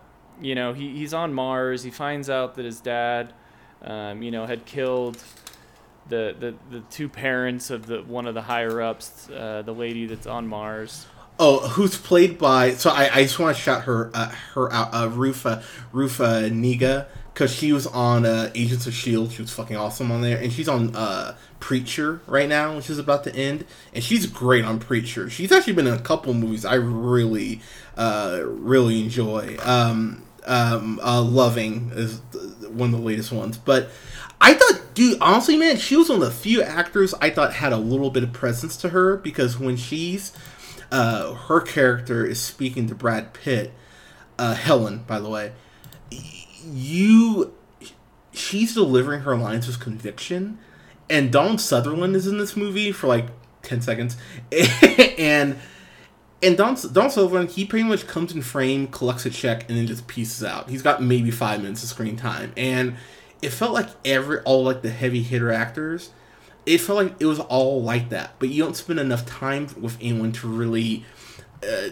you 0.42 0.56
know 0.56 0.74
he, 0.74 0.96
he's 0.98 1.14
on 1.14 1.34
mars. 1.34 1.84
He 1.84 1.92
finds 1.92 2.30
out 2.30 2.56
that 2.56 2.66
his 2.66 2.82
dad 2.82 3.34
um, 3.82 4.22
you 4.22 4.32
know 4.32 4.46
had 4.46 4.66
killed 4.66 5.22
the, 6.08 6.36
the, 6.40 6.56
the 6.70 6.80
two 6.92 7.10
parents 7.10 7.70
of 7.70 7.88
the 7.88 8.02
one 8.04 8.28
of 8.28 8.34
the 8.34 8.44
higher 8.44 8.82
ups 8.82 9.30
uh, 9.30 9.62
the 9.66 9.74
lady 9.74 10.06
that's 10.06 10.28
on 10.28 10.48
mars 10.48 11.08
Oh, 11.38 11.68
who's 11.68 11.98
played 11.98 12.38
by? 12.38 12.72
So 12.76 12.90
I, 12.90 13.10
I 13.14 13.24
just 13.24 13.40
want 13.40 13.56
to 13.56 13.62
shout 13.62 13.84
her 13.84 14.10
uh, 14.14 14.34
her 14.54 14.72
out, 14.72 14.94
uh, 14.94 15.10
Rufa 15.10 15.64
Rufa 15.92 16.50
Negga 16.50 17.08
because 17.34 17.54
she 17.54 17.74
was 17.74 17.86
on 17.88 18.26
uh, 18.26 18.50
Agents 18.56 18.88
of 18.88 18.94
Shield. 18.94 19.34
She 19.34 19.42
was 19.42 19.52
fucking 19.52 19.76
awesome 19.76 20.10
on 20.12 20.22
there, 20.22 20.38
and 20.38 20.54
she's 20.54 20.70
on 20.70 20.96
uh, 20.96 21.36
Preacher 21.60 22.22
right 22.26 22.48
now, 22.48 22.78
which 22.78 22.90
is 22.90 22.98
about 22.98 23.26
to 23.26 23.36
end, 23.36 23.66
and 23.94 24.02
she's 24.02 24.26
great 24.26 24.64
on 24.64 24.80
Preacher. 24.80 25.30
She's 25.30 25.52
actually 25.52 25.74
been 25.74 25.88
in 25.88 25.94
a 25.94 26.00
couple 26.00 26.34
movies 26.34 26.64
I 26.64 26.76
really 26.76 27.60
uh, 27.98 28.40
really 28.46 29.02
enjoy. 29.02 29.58
Um, 29.62 30.24
um, 30.46 31.02
uh, 31.04 31.22
Loving 31.22 31.92
is 31.94 32.20
one 32.70 32.94
of 32.94 33.00
the 33.00 33.06
latest 33.06 33.32
ones, 33.32 33.58
but. 33.58 33.90
I 34.42 34.54
thought, 34.54 34.94
dude, 34.94 35.18
honestly, 35.22 35.58
man, 35.58 35.78
she 35.78 35.96
was 35.96 36.10
one 36.10 36.22
of 36.22 36.26
the 36.26 36.32
few 36.32 36.62
actors 36.62 37.14
I 37.22 37.30
thought 37.30 37.54
had 37.54 37.74
a 37.74 37.78
little 37.78 38.10
bit 38.10 38.24
of 38.24 38.34
presence 38.34 38.78
to 38.78 38.90
her 38.90 39.18
because 39.18 39.60
when 39.60 39.78
she's 39.78 40.34
uh, 40.92 41.34
her 41.34 41.62
character 41.62 42.26
is 42.26 42.40
speaking 42.40 42.88
to 42.88 42.96
Brad 42.96 43.34
Pitt, 43.34 43.74
uh, 44.38 44.54
Helen, 44.54 45.04
by 45.08 45.20
the 45.20 45.30
way. 45.30 45.54
You, 46.64 47.54
she's 48.32 48.74
delivering 48.74 49.22
her 49.22 49.36
lines 49.36 49.68
with 49.68 49.80
conviction, 49.80 50.60
and 51.10 51.32
Donald 51.32 51.62
Sutherland 51.62 52.16
is 52.16 52.28
in 52.28 52.38
this 52.38 52.56
movie 52.56 52.92
for 52.92 53.08
like 53.08 53.28
ten 53.62 53.82
seconds, 53.82 54.18
and 55.18 55.58
and 56.42 56.58
Don, 56.58 56.78
Don 56.92 57.10
Sutherland, 57.10 57.52
he 57.52 57.66
pretty 57.66 57.88
much 57.88 58.08
comes 58.08 58.34
in 58.34 58.42
frame, 58.42 58.88
collects 58.88 59.26
a 59.26 59.30
check, 59.30 59.68
and 59.70 59.78
then 59.78 59.88
just 59.88 60.08
pieces 60.08 60.44
out. 60.44 60.70
He's 60.70 60.82
got 60.82 61.02
maybe 61.02 61.32
five 61.32 61.62
minutes 61.62 61.84
of 61.84 61.90
screen 61.90 62.18
time, 62.18 62.54
and 62.56 62.96
it 63.42 63.50
felt 63.50 63.74
like 63.74 63.90
every 64.04 64.40
all 64.42 64.64
like 64.64 64.82
the 64.82 64.90
heavy 64.90 65.22
hitter 65.22 65.52
actors 65.52 66.12
it 66.66 66.80
felt 66.80 66.98
like 66.98 67.16
it 67.20 67.26
was 67.26 67.40
all 67.40 67.82
like 67.82 68.10
that, 68.10 68.34
but 68.40 68.50
you 68.50 68.64
don't 68.64 68.76
spend 68.76 69.00
enough 69.00 69.26
time 69.26 69.68
with 69.80 69.98
anyone 70.02 70.32
to 70.34 70.48
really 70.48 71.06
uh, 71.64 71.90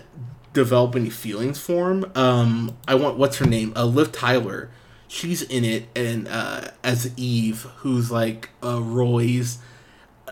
develop 0.51 0.95
any 0.95 1.09
feelings 1.09 1.59
for 1.59 1.91
him. 1.91 2.11
Um, 2.15 2.77
I 2.87 2.95
want 2.95 3.17
what's 3.17 3.37
her 3.37 3.45
name? 3.45 3.73
Uh, 3.75 3.85
Liv 3.85 4.11
Tyler. 4.11 4.71
She's 5.07 5.43
in 5.43 5.63
it, 5.63 5.85
and 5.95 6.27
uh, 6.27 6.69
as 6.83 7.11
Eve, 7.17 7.67
who's 7.77 8.11
like 8.11 8.49
uh, 8.63 8.81
Roy's. 8.81 9.59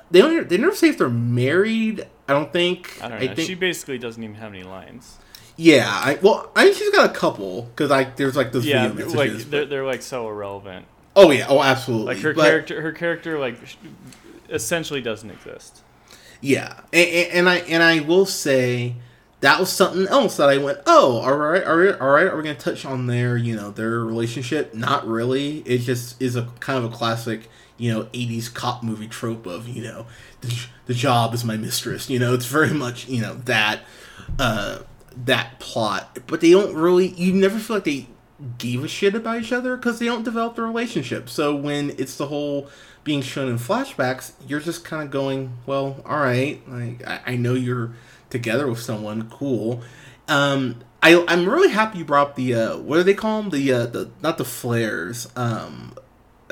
They 0.09 0.19
don't. 0.19 0.49
They 0.49 0.57
never 0.57 0.75
say 0.75 0.89
if 0.89 0.97
they're 0.97 1.09
married. 1.09 2.07
I 2.27 2.33
don't 2.33 2.51
think. 2.51 2.97
i 3.01 3.09
don't 3.09 3.19
know 3.19 3.35
think, 3.35 3.47
she 3.47 3.55
basically 3.55 3.99
doesn't 3.99 4.23
even 4.23 4.35
have 4.37 4.53
any 4.53 4.63
lines 4.63 5.17
yeah. 5.57 5.87
I 5.87 6.17
well, 6.21 6.49
I 6.55 6.63
think 6.63 6.77
she's 6.77 6.89
got 6.91 7.09
a 7.09 7.13
couple 7.13 7.63
because 7.63 7.91
like 7.91 8.15
there's 8.15 8.35
like 8.35 8.51
those 8.51 8.65
yeah 8.65 8.87
video 8.87 9.13
like 9.13 9.31
they're, 9.33 9.65
they're 9.65 9.85
like 9.85 10.01
so 10.01 10.27
irrelevant 10.29 10.85
oh 11.15 11.31
yeah. 11.31 11.45
Oh 11.49 11.61
absolutely. 11.61 12.13
like 12.15 12.23
her 12.23 12.33
But- 12.33 12.43
character 12.43 12.81
her 12.81 12.91
character 12.91 13.39
like 13.39 13.57
essentially 14.49 15.01
doesn't 15.01 15.29
exist 15.29 15.81
Yeah, 16.41 16.81
and, 16.91 17.09
and, 17.33 17.49
I 17.49 17.57
and 17.57 17.83
I 17.83 17.99
will 18.01 18.25
say 18.25 18.95
that 19.41 19.59
was 19.59 19.69
something 19.71 20.07
else 20.07 20.37
that 20.37 20.49
I 20.49 20.57
went, 20.57 20.79
oh, 20.85 21.17
all 21.19 21.35
right, 21.35 21.63
all 21.63 21.75
right, 21.75 21.99
all 21.99 22.09
right. 22.09 22.27
Are 22.27 22.37
we 22.37 22.43
gonna 22.43 22.53
touch 22.55 22.85
on 22.85 23.07
their, 23.07 23.37
you 23.37 23.55
know, 23.55 23.71
their 23.71 23.99
relationship? 24.01 24.73
Not 24.75 25.07
really. 25.07 25.59
It 25.59 25.79
just 25.79 26.21
is 26.21 26.35
a 26.35 26.47
kind 26.59 26.77
of 26.83 26.91
a 26.93 26.95
classic, 26.95 27.49
you 27.77 27.91
know, 27.91 28.03
'80s 28.13 28.53
cop 28.53 28.83
movie 28.83 29.07
trope 29.07 29.47
of, 29.47 29.67
you 29.67 29.81
know, 29.83 30.05
the, 30.41 30.65
the 30.85 30.93
job 30.93 31.33
is 31.33 31.43
my 31.43 31.57
mistress. 31.57 32.07
You 32.07 32.19
know, 32.19 32.35
it's 32.35 32.45
very 32.45 32.69
much, 32.71 33.07
you 33.07 33.21
know, 33.21 33.33
that 33.45 33.79
uh, 34.37 34.79
that 35.25 35.59
plot. 35.59 36.19
But 36.27 36.41
they 36.41 36.51
don't 36.51 36.75
really. 36.75 37.07
You 37.07 37.33
never 37.33 37.57
feel 37.57 37.77
like 37.77 37.85
they 37.85 38.07
gave 38.57 38.83
a 38.83 38.87
shit 38.87 39.15
about 39.15 39.41
each 39.41 39.51
other 39.51 39.75
because 39.77 39.99
they 39.99 40.05
don't 40.05 40.23
develop 40.23 40.55
the 40.55 40.63
relationship. 40.63 41.29
So 41.29 41.55
when 41.55 41.91
it's 41.91 42.17
the 42.17 42.27
whole 42.27 42.69
being 43.03 43.21
shown 43.21 43.49
in 43.49 43.57
flashbacks, 43.57 44.33
you're 44.47 44.59
just 44.59 44.83
kind 44.83 45.03
of 45.03 45.11
going, 45.11 45.57
well, 45.65 46.01
all 46.05 46.19
right, 46.19 46.61
like 46.67 47.05
I, 47.07 47.21
I 47.27 47.35
know 47.35 47.53
you're 47.53 47.93
together 48.29 48.67
with 48.67 48.79
someone, 48.79 49.29
cool. 49.29 49.81
Um, 50.27 50.81
I 51.03 51.23
I'm 51.27 51.49
really 51.49 51.69
happy 51.71 51.99
you 51.99 52.05
brought 52.05 52.29
up 52.29 52.35
the 52.35 52.53
uh, 52.53 52.77
what 52.77 52.97
do 52.97 53.03
they 53.03 53.13
call 53.15 53.41
them? 53.41 53.49
The 53.51 53.73
uh, 53.73 53.85
the 53.87 54.11
not 54.21 54.37
the 54.37 54.45
flares, 54.45 55.27
um, 55.35 55.93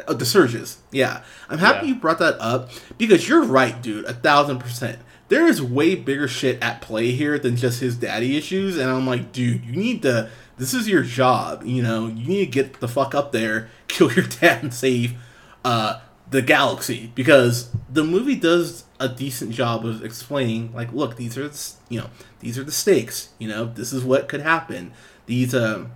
uh, 0.08 0.14
the 0.14 0.26
surges. 0.26 0.80
Yeah, 0.92 1.22
I'm 1.50 1.60
happy 1.60 1.88
Yeah. 1.88 1.94
you 1.94 2.00
brought 2.00 2.20
that 2.20 2.36
up 2.40 2.72
because 2.98 3.30
you're 3.30 3.44
right, 3.44 3.80
dude, 3.82 4.06
a 4.06 4.14
thousand 4.14 4.60
percent. 4.60 5.00
There 5.28 5.46
is 5.46 5.62
way 5.62 5.94
bigger 5.94 6.28
shit 6.28 6.60
at 6.64 6.82
play 6.82 7.12
here 7.12 7.38
than 7.38 7.56
just 7.56 7.80
his 7.80 7.96
daddy 7.96 8.36
issues, 8.36 8.78
and 8.78 8.90
I'm 8.90 9.06
like, 9.06 9.32
dude, 9.32 9.64
you 9.66 9.76
need 9.76 10.02
to. 10.02 10.30
This 10.60 10.74
is 10.74 10.90
your 10.90 11.04
job, 11.04 11.64
you 11.66 11.82
know. 11.82 12.08
You 12.08 12.28
need 12.28 12.46
to 12.46 12.52
get 12.52 12.82
the 12.82 12.88
fuck 12.90 13.16
up 13.16 13.32
there, 13.32 13.70
kill 13.88 14.12
your 14.12 14.26
dad, 14.26 14.62
and 14.62 14.74
save 14.74 15.16
uh, 15.64 16.02
the 16.30 16.42
galaxy. 16.42 17.12
Because 17.16 17.72
the 17.90 18.04
movie 18.04 18.36
does 18.36 18.84
a 19.00 19.08
decent 19.08 19.52
job 19.52 19.86
of 19.86 20.04
explaining 20.04 20.74
like 20.74 20.92
look 20.92 21.16
these 21.16 21.38
are 21.38 21.48
the, 21.48 21.72
you 21.88 22.02
know 22.02 22.10
these 22.42 22.60
are 22.60 22.66
the 22.66 22.72
stakes 22.72 23.30
you 23.40 23.48
know 23.48 23.64
this 23.64 23.94
is 23.94 24.04
what 24.04 24.28
could 24.28 24.42
happen. 24.42 24.92
These 25.26 25.56
um 25.56 25.92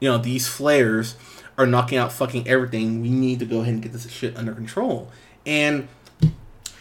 you 0.00 0.10
know 0.10 0.18
these 0.18 0.48
flares 0.48 1.14
are 1.56 1.66
knocking 1.66 1.96
out 1.96 2.12
fucking 2.12 2.48
everything. 2.48 3.00
We 3.00 3.10
need 3.10 3.38
to 3.38 3.44
go 3.44 3.60
ahead 3.60 3.74
and 3.74 3.82
get 3.82 3.92
this 3.92 4.10
shit 4.10 4.36
under 4.36 4.52
control. 4.52 5.12
And 5.46 5.86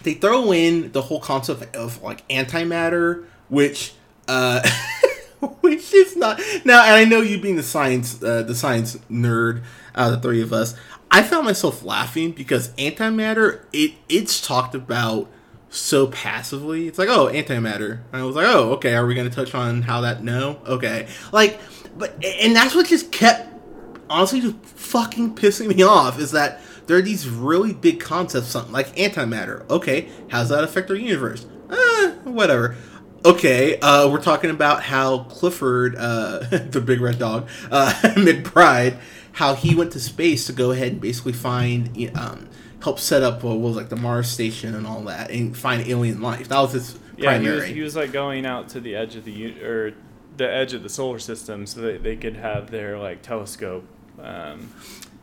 they 0.02 0.16
throw 0.16 0.52
in 0.52 0.92
the 0.92 1.04
whole 1.04 1.20
concept 1.20 1.76
of 1.76 2.02
like 2.02 2.28
antimatter 2.30 3.26
which 3.48 3.94
uh 4.28 4.68
which 5.62 5.94
is 5.94 6.16
not 6.16 6.40
now 6.66 6.84
and 6.84 6.94
i 6.94 7.04
know 7.04 7.22
you 7.22 7.40
being 7.40 7.56
the 7.56 7.64
science 7.64 8.22
uh, 8.24 8.44
the 8.44 8.56
science 8.56 8.98
nerd 9.10 9.62
out 9.96 10.14
of 10.14 10.22
the 10.22 10.28
three 10.28 10.42
of 10.42 10.54
us 10.54 10.76
i 11.12 11.22
found 11.22 11.46
myself 11.46 11.84
laughing 11.84 12.32
because 12.32 12.70
antimatter 12.74 13.62
it 13.74 13.94
it's 14.10 14.46
talked 14.46 14.76
about 14.76 15.30
so 15.70 16.08
passively 16.08 16.88
it's 16.88 16.98
like 16.98 17.10
oh 17.10 17.28
antimatter 17.28 18.00
and 18.12 18.22
i 18.22 18.24
was 18.24 18.36
like 18.36 18.48
oh 18.48 18.72
okay 18.72 18.96
are 18.96 19.06
we 19.06 19.14
going 19.14 19.30
to 19.30 19.36
touch 19.36 19.54
on 19.54 19.82
how 19.82 20.02
that 20.02 20.24
no 20.24 20.60
okay 20.66 21.08
like 21.32 21.60
but 21.98 22.12
and 22.24 22.56
that's 22.56 22.74
what 22.74 22.88
just 22.88 23.12
kept 23.12 23.54
honestly 24.10 24.40
just 24.40 24.56
fucking 24.64 25.36
pissing 25.36 25.76
me 25.76 25.84
off 25.84 26.20
is 26.20 26.32
that 26.32 26.62
there 26.88 26.98
are 26.98 27.02
these 27.02 27.30
really 27.30 27.74
big 27.74 28.00
concepts, 28.00 28.48
something 28.48 28.72
like 28.72 28.96
antimatter. 28.96 29.70
Okay, 29.70 30.10
how's 30.30 30.50
that 30.50 30.64
affect 30.64 30.90
our 30.90 30.96
universe? 30.96 31.46
Eh, 31.70 32.12
whatever. 32.24 32.76
Okay, 33.26 33.80
uh, 33.80 34.10
we're 34.10 34.22
talking 34.22 34.50
about 34.52 34.84
how 34.84 35.20
Clifford, 35.24 35.96
uh, 35.98 36.40
the 36.70 36.82
big 36.82 37.02
red 37.02 37.20
dog, 37.20 37.48
uh, 37.72 37.92
McBride, 38.16 39.00
how 39.34 39.54
he 39.54 39.76
went 39.76 39.92
to 39.94 40.00
space 40.00 40.46
to 40.48 40.54
go 40.54 40.72
ahead 40.72 40.94
and 40.94 41.02
basically 41.02 41.34
find, 41.34 42.10
um, 42.18 42.48
help 42.82 43.00
set 43.00 43.24
up 43.24 43.44
what 43.44 43.60
was 43.60 43.76
like 43.76 43.90
the 43.90 43.96
Mars 43.96 44.30
station 44.30 44.76
and 44.76 44.86
all 44.88 45.02
that, 45.02 45.32
and 45.32 45.58
find 45.58 45.88
alien 45.88 46.22
life. 46.22 46.48
That 46.48 46.60
was 46.60 46.72
his 46.74 47.00
Yeah, 47.18 47.38
he 47.38 47.46
primary. 47.46 47.56
was, 47.56 47.66
he 47.66 47.82
was 47.82 47.96
like 47.96 48.12
going 48.12 48.46
out 48.46 48.70
to 48.70 48.80
the 48.80 48.96
edge 48.96 49.16
of 49.16 49.26
the 49.26 49.62
or 49.64 49.94
the 50.38 50.50
edge 50.50 50.74
of 50.74 50.84
the 50.84 50.90
solar 50.90 51.20
system 51.20 51.66
so 51.66 51.82
that 51.82 52.04
they 52.04 52.16
could 52.16 52.36
have 52.38 52.70
their 52.70 52.98
like 53.00 53.24
telescope 53.24 53.86
um, 54.22 54.72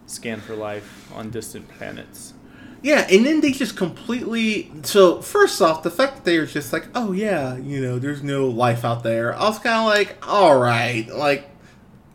scan 0.07 0.40
for 0.40 0.57
life 0.57 1.11
on 1.14 1.30
distant 1.30 1.68
planets. 1.68 2.35
Yeah, 2.84 3.06
and 3.10 3.24
then 3.24 3.40
they 3.40 3.52
just 3.52 3.78
completely. 3.78 4.70
So 4.82 5.22
first 5.22 5.62
off, 5.62 5.82
the 5.82 5.90
fact 5.90 6.16
that 6.16 6.24
they 6.26 6.38
were 6.38 6.44
just 6.44 6.70
like, 6.70 6.86
"Oh 6.94 7.12
yeah, 7.12 7.56
you 7.56 7.80
know, 7.80 7.98
there's 7.98 8.22
no 8.22 8.46
life 8.46 8.84
out 8.84 9.02
there," 9.02 9.34
I 9.34 9.48
was 9.48 9.58
kind 9.58 9.76
of 9.78 9.86
like, 9.86 10.22
"All 10.28 10.58
right, 10.58 11.08
like, 11.08 11.48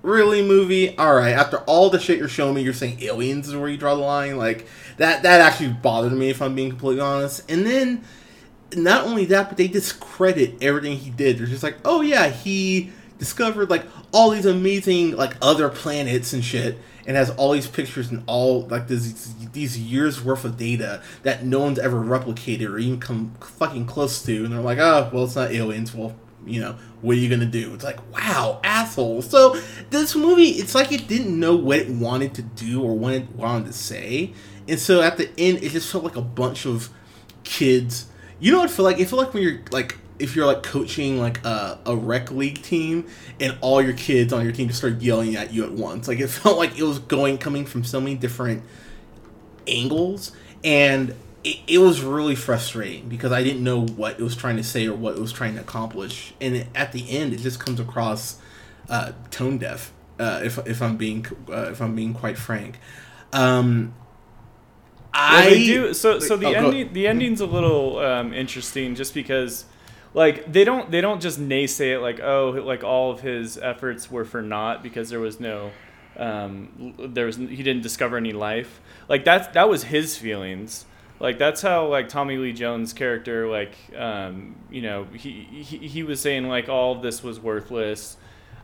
really, 0.04 0.44
movie? 0.44 0.96
All 0.96 1.16
right." 1.16 1.32
After 1.32 1.58
all 1.62 1.90
the 1.90 2.00
shit 2.00 2.20
you're 2.20 2.28
showing 2.28 2.54
me, 2.54 2.62
you're 2.62 2.74
saying 2.74 3.02
aliens 3.02 3.48
is 3.48 3.56
where 3.56 3.68
you 3.68 3.78
draw 3.78 3.96
the 3.96 4.02
line. 4.02 4.38
Like 4.38 4.68
that. 4.98 5.24
That 5.24 5.42
actually 5.42 5.70
bothered 5.70 6.14
me, 6.14 6.30
if 6.30 6.40
I'm 6.40 6.54
being 6.54 6.70
completely 6.70 7.02
honest. 7.02 7.50
And 7.50 7.66
then, 7.66 8.04
not 8.76 9.08
only 9.08 9.26
that, 9.26 9.50
but 9.50 9.58
they 9.58 9.68
discredit 9.68 10.62
everything 10.62 10.98
he 10.98 11.10
did. 11.10 11.40
They're 11.40 11.48
just 11.48 11.64
like, 11.64 11.78
"Oh 11.84 12.02
yeah, 12.02 12.30
he 12.30 12.92
discovered 13.18 13.72
like 13.72 13.86
all 14.14 14.30
these 14.30 14.46
amazing 14.46 15.16
like 15.18 15.34
other 15.42 15.68
planets 15.68 16.32
and 16.32 16.46
shit." 16.46 16.78
And 17.10 17.18
has 17.18 17.32
all 17.32 17.54
these 17.54 17.66
pictures 17.66 18.12
and 18.12 18.22
all 18.28 18.68
like 18.68 18.88
this, 18.88 19.34
these 19.52 19.80
years 19.80 20.24
worth 20.24 20.46
of 20.46 20.58
data 20.58 21.02
that 21.24 21.44
no 21.44 21.60
one's 21.60 21.80
ever 21.80 22.00
replicated 22.00 22.70
or 22.70 22.78
even 22.78 23.00
come 23.00 23.34
fucking 23.42 23.88
close 23.88 24.22
to 24.22 24.46
and 24.46 24.54
they're 24.54 24.62
like 24.62 24.78
oh 24.78 25.10
well 25.12 25.24
it's 25.24 25.36
not 25.36 25.52
aliens. 25.52 25.94
Well 25.94 26.16
you 26.46 26.62
know 26.62 26.78
what 27.02 27.18
are 27.18 27.20
you 27.20 27.28
gonna 27.28 27.48
do? 27.48 27.74
It's 27.74 27.84
like 27.84 28.00
wow 28.14 28.62
asshole 28.64 29.24
so 29.24 29.60
this 29.90 30.16
movie 30.16 30.50
it's 30.52 30.76
like 30.76 30.92
it 30.92 31.08
didn't 31.08 31.38
know 31.38 31.56
what 31.56 31.80
it 31.80 31.90
wanted 31.90 32.36
to 32.36 32.44
do 32.44 32.84
or 32.84 32.96
what 32.96 33.14
it 33.14 33.32
wanted 33.32 33.66
to 33.66 33.74
say 33.74 34.32
and 34.68 34.80
so 34.80 35.02
at 35.02 35.18
the 35.18 35.32
end 35.36 35.64
it 35.64 35.72
just 35.72 35.92
felt 35.92 36.04
like 36.04 36.16
a 36.16 36.22
bunch 36.22 36.68
of 36.68 36.92
kids. 37.44 38.06
You 38.40 38.52
know 38.52 38.60
what 38.60 38.70
it 38.70 38.74
feel 38.74 38.86
like? 38.86 39.00
It 39.00 39.10
felt 39.10 39.24
like 39.24 39.34
when 39.34 39.42
you're 39.42 39.62
like 39.72 39.98
if 40.20 40.36
you're 40.36 40.46
like 40.46 40.64
coaching 40.64 41.20
like 41.20 41.44
a, 41.46 41.80
a 41.86 41.96
rec 41.96 42.32
league 42.32 42.62
team 42.62 43.08
and 43.40 43.58
all 43.62 43.82
your 43.82 43.94
kids 43.94 44.34
on 44.34 44.44
your 44.44 44.52
team 44.52 44.68
just 44.68 44.80
start 44.80 45.02
yelling 45.02 45.36
at 45.36 45.54
you 45.54 45.64
at 45.64 45.72
once 45.72 46.08
like 46.08 46.20
it 46.20 46.28
felt 46.30 46.58
like 46.58 46.78
it 46.78 46.84
was 46.84 47.00
going 47.00 47.38
coming 47.38 47.66
from 47.66 47.84
so 47.84 48.00
many 48.00 48.16
different 48.16 48.64
angles. 49.68 50.32
And 50.64 51.16
it, 51.44 51.58
it 51.68 51.78
was 51.78 52.02
really 52.02 52.36
frustrating 52.36 53.08
because 53.08 53.32
i 53.32 53.42
didn't 53.42 53.64
know 53.64 53.86
what 53.86 54.20
it 54.20 54.24
was 54.24 54.36
trying 54.36 54.58
to 54.58 54.64
say 54.64 54.88
or 54.88 54.94
what 54.94 55.16
it 55.16 55.22
was 55.22 55.32
trying 55.32 55.56
to 55.56 55.62
accomplish. 55.62 56.34
And 56.42 56.56
it, 56.56 56.68
at 56.76 56.92
the 56.92 57.10
end 57.10 57.34
it 57.34 57.40
just 57.40 57.60
comes 57.60 57.80
across 57.80 58.38
uh, 58.90 59.14
tone 59.32 59.58
deaf 59.58 59.94
uh, 60.20 60.42
if, 60.44 60.58
if 60.68 60.82
i'm 60.82 60.98
being 60.98 61.26
uh, 61.50 61.70
if 61.72 61.82
i'm 61.82 61.96
being 61.96 62.14
quite 62.14 62.38
frank. 62.38 62.80
Um, 63.32 63.94
I 65.14 65.50
do. 65.50 65.94
So, 65.94 66.20
so 66.20 66.38
the 66.38 66.48
Oh, 66.48 66.52
ending, 66.70 66.94
the 66.94 67.08
ending's 67.08 67.42
a 67.42 67.46
little 67.46 68.00
um, 68.00 68.34
interesting, 68.34 68.96
just 68.96 69.14
because, 69.14 69.66
like, 70.14 70.52
they 70.52 70.64
don't, 70.64 70.90
they 70.92 71.02
don't 71.02 71.22
just 71.22 71.40
naysay 71.40 71.96
it, 71.96 72.00
like, 72.00 72.20
oh, 72.20 72.50
like 72.66 72.84
all 72.84 73.12
of 73.12 73.22
his 73.22 73.58
efforts 73.58 74.10
were 74.10 74.26
for 74.26 74.42
naught 74.42 74.82
because 74.84 75.10
there 75.10 75.20
was 75.20 75.40
no, 75.40 75.72
um, 76.18 76.94
there 76.98 77.26
was, 77.26 77.38
he 77.38 77.64
didn't 77.64 77.82
discover 77.82 78.18
any 78.18 78.34
life. 78.34 78.82
Like 79.08 79.26
that's 79.26 79.48
that 79.50 79.70
was 79.70 79.84
his 79.86 80.18
feelings. 80.18 80.86
Like 81.20 81.38
that's 81.38 81.62
how 81.62 81.88
like 81.88 82.10
Tommy 82.10 82.38
Lee 82.38 82.54
Jones' 82.54 82.94
character, 82.94 83.48
like, 83.48 83.76
um, 83.98 84.56
you 84.70 84.82
know, 84.82 85.06
he, 85.14 85.48
he 85.52 85.88
he 85.88 86.04
was 86.04 86.20
saying 86.20 86.48
like 86.48 86.70
all 86.70 86.96
of 86.96 87.02
this 87.02 87.24
was 87.24 87.40
worthless. 87.40 88.18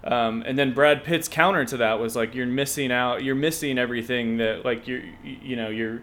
Um, 0.03 0.43
and 0.45 0.57
then 0.57 0.73
Brad 0.73 1.03
Pitt's 1.03 1.27
counter 1.27 1.65
to 1.65 1.77
that 1.77 1.99
was 1.99 2.15
like 2.15 2.35
you're 2.35 2.45
missing 2.45 2.91
out, 2.91 3.23
you're 3.23 3.35
missing 3.35 3.77
everything 3.77 4.37
that 4.37 4.63
like 4.63 4.87
you're, 4.87 5.01
you 5.23 5.55
know, 5.55 5.69
you're 5.69 6.01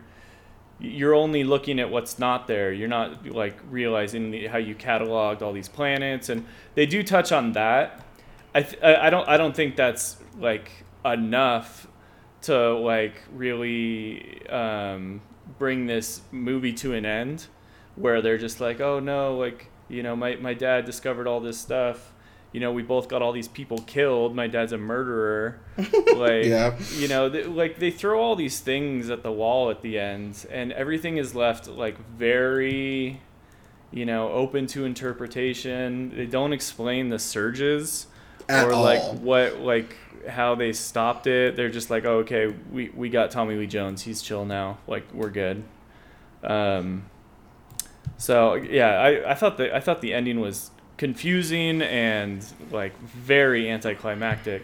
you're 0.83 1.14
only 1.14 1.45
looking 1.45 1.79
at 1.79 1.90
what's 1.90 2.18
not 2.18 2.49
there. 2.49 2.73
You're 2.73 2.88
not 2.88 3.27
like 3.27 3.57
realizing 3.71 4.33
the, 4.33 4.49
how 4.49 4.59
you 4.59 4.75
cataloged 4.75 5.40
all 5.40 5.53
these 5.53 5.68
planets, 5.68 6.29
and 6.29 6.45
they 6.75 6.87
do 6.87 7.03
touch 7.03 7.31
on 7.31 7.53
that. 7.53 8.05
I 8.55 8.62
th- 8.62 8.83
I 8.83 9.09
don't 9.09 9.29
I 9.29 9.37
don't 9.37 9.55
think 9.55 9.77
that's 9.77 10.16
like 10.38 10.71
enough 11.05 11.87
to 12.42 12.75
like 12.75 13.14
really 13.33 14.47
um, 14.49 15.23
bring 15.59 15.87
this 15.87 16.23
movie 16.33 16.73
to 16.75 16.95
an 16.95 17.07
end, 17.07 17.47
where 17.95 18.21
they're 18.21 18.38
just 18.38 18.61
like, 18.61 18.81
oh 18.81 18.99
no, 18.99 19.37
like 19.37 19.71
you 19.88 20.03
know 20.03 20.16
my 20.16 20.35
my 20.37 20.53
dad 20.53 20.85
discovered 20.85 21.29
all 21.29 21.40
this 21.40 21.59
stuff. 21.59 22.12
You 22.52 22.60
know, 22.60 22.70
we 22.70 22.82
both 22.82 23.08
got 23.08 23.22
all 23.22 23.32
these 23.32 23.48
people 23.48 23.78
killed. 23.86 24.34
My 24.36 24.46
dad's 24.46 24.72
a 24.72 24.78
murderer. 24.78 25.58
like, 25.78 26.44
Yeah. 26.44 26.76
you 26.96 27.08
know, 27.08 27.30
th- 27.30 27.46
like 27.46 27.78
they 27.78 27.90
throw 27.90 28.20
all 28.20 28.36
these 28.36 28.60
things 28.60 29.08
at 29.08 29.22
the 29.22 29.32
wall 29.32 29.70
at 29.70 29.80
the 29.82 29.98
end, 29.98 30.46
and 30.50 30.70
everything 30.72 31.16
is 31.16 31.34
left 31.34 31.66
like 31.66 31.96
very, 32.10 33.20
you 33.90 34.04
know, 34.04 34.28
open 34.32 34.66
to 34.68 34.84
interpretation. 34.84 36.14
They 36.14 36.26
don't 36.26 36.52
explain 36.52 37.08
the 37.08 37.18
surges 37.18 38.06
At 38.50 38.66
or 38.66 38.76
like 38.76 39.00
what 39.20 39.60
like 39.60 39.96
how 40.28 40.54
they 40.54 40.74
stopped 40.74 41.26
it. 41.26 41.56
They're 41.56 41.70
just 41.70 41.88
like, 41.88 42.04
oh, 42.04 42.18
okay, 42.18 42.54
we 42.70 42.90
we 42.90 43.08
got 43.08 43.30
Tommy 43.30 43.54
Lee 43.56 43.66
Jones. 43.66 44.02
He's 44.02 44.20
chill 44.20 44.44
now. 44.44 44.76
Like 44.86 45.04
we're 45.14 45.30
good. 45.30 45.64
Um. 46.44 47.06
So 48.18 48.54
yeah, 48.54 49.00
I, 49.00 49.30
I 49.30 49.34
thought 49.34 49.56
the 49.56 49.74
I 49.74 49.80
thought 49.80 50.00
the 50.02 50.12
ending 50.12 50.38
was 50.40 50.70
confusing 50.96 51.83
and 51.83 52.44
like 52.70 52.96
very 53.00 53.70
anticlimactic. 53.70 54.62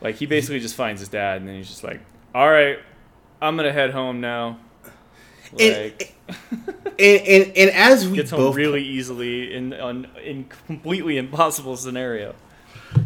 Like 0.00 0.14
he 0.16 0.26
basically 0.26 0.60
just 0.60 0.74
finds 0.74 1.00
his 1.00 1.08
dad 1.08 1.38
and 1.38 1.48
then 1.48 1.56
he's 1.56 1.68
just 1.68 1.84
like, 1.84 2.00
"All 2.34 2.48
right, 2.48 2.78
I'm 3.42 3.56
gonna 3.56 3.72
head 3.72 3.90
home 3.90 4.20
now." 4.20 4.58
And- 5.58 5.92
Like 5.92 6.14
and, 6.98 7.22
and, 7.26 7.56
and 7.56 7.70
as 7.70 8.06
we 8.06 8.16
gets 8.16 8.30
home 8.30 8.40
both 8.40 8.56
really 8.56 8.84
easily 8.84 9.54
in 9.54 9.72
on 9.74 10.06
in 10.22 10.44
completely 10.66 11.16
impossible 11.16 11.76
scenario. 11.76 12.34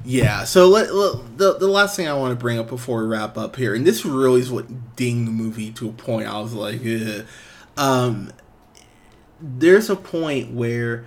Yeah. 0.05 0.45
So 0.45 0.69
let, 0.69 0.93
let- 0.95 1.39
the 1.39 1.57
the 1.59 1.69
last 1.69 1.97
thing 1.97 2.09
I 2.09 2.15
want 2.15 2.33
to 2.33 2.37
bring 2.41 2.59
up 2.59 2.69
before 2.69 3.03
we 3.03 3.09
wrap 3.09 3.39
up 3.39 3.57
here, 3.57 3.75
and 3.75 3.87
this 3.87 4.05
really 4.05 4.41
is 4.41 4.51
what 4.51 4.97
dinged 4.97 5.29
the 5.29 5.33
movie 5.33 5.71
to 5.73 5.89
a 5.89 5.93
point. 5.93 6.27
I 6.27 6.41
was 6.41 6.53
like, 6.53 6.81
Ugh. 6.85 7.25
um, 7.77 8.33
there's 9.41 9.89
a 9.91 9.97
point 9.97 10.53
where, 10.53 11.05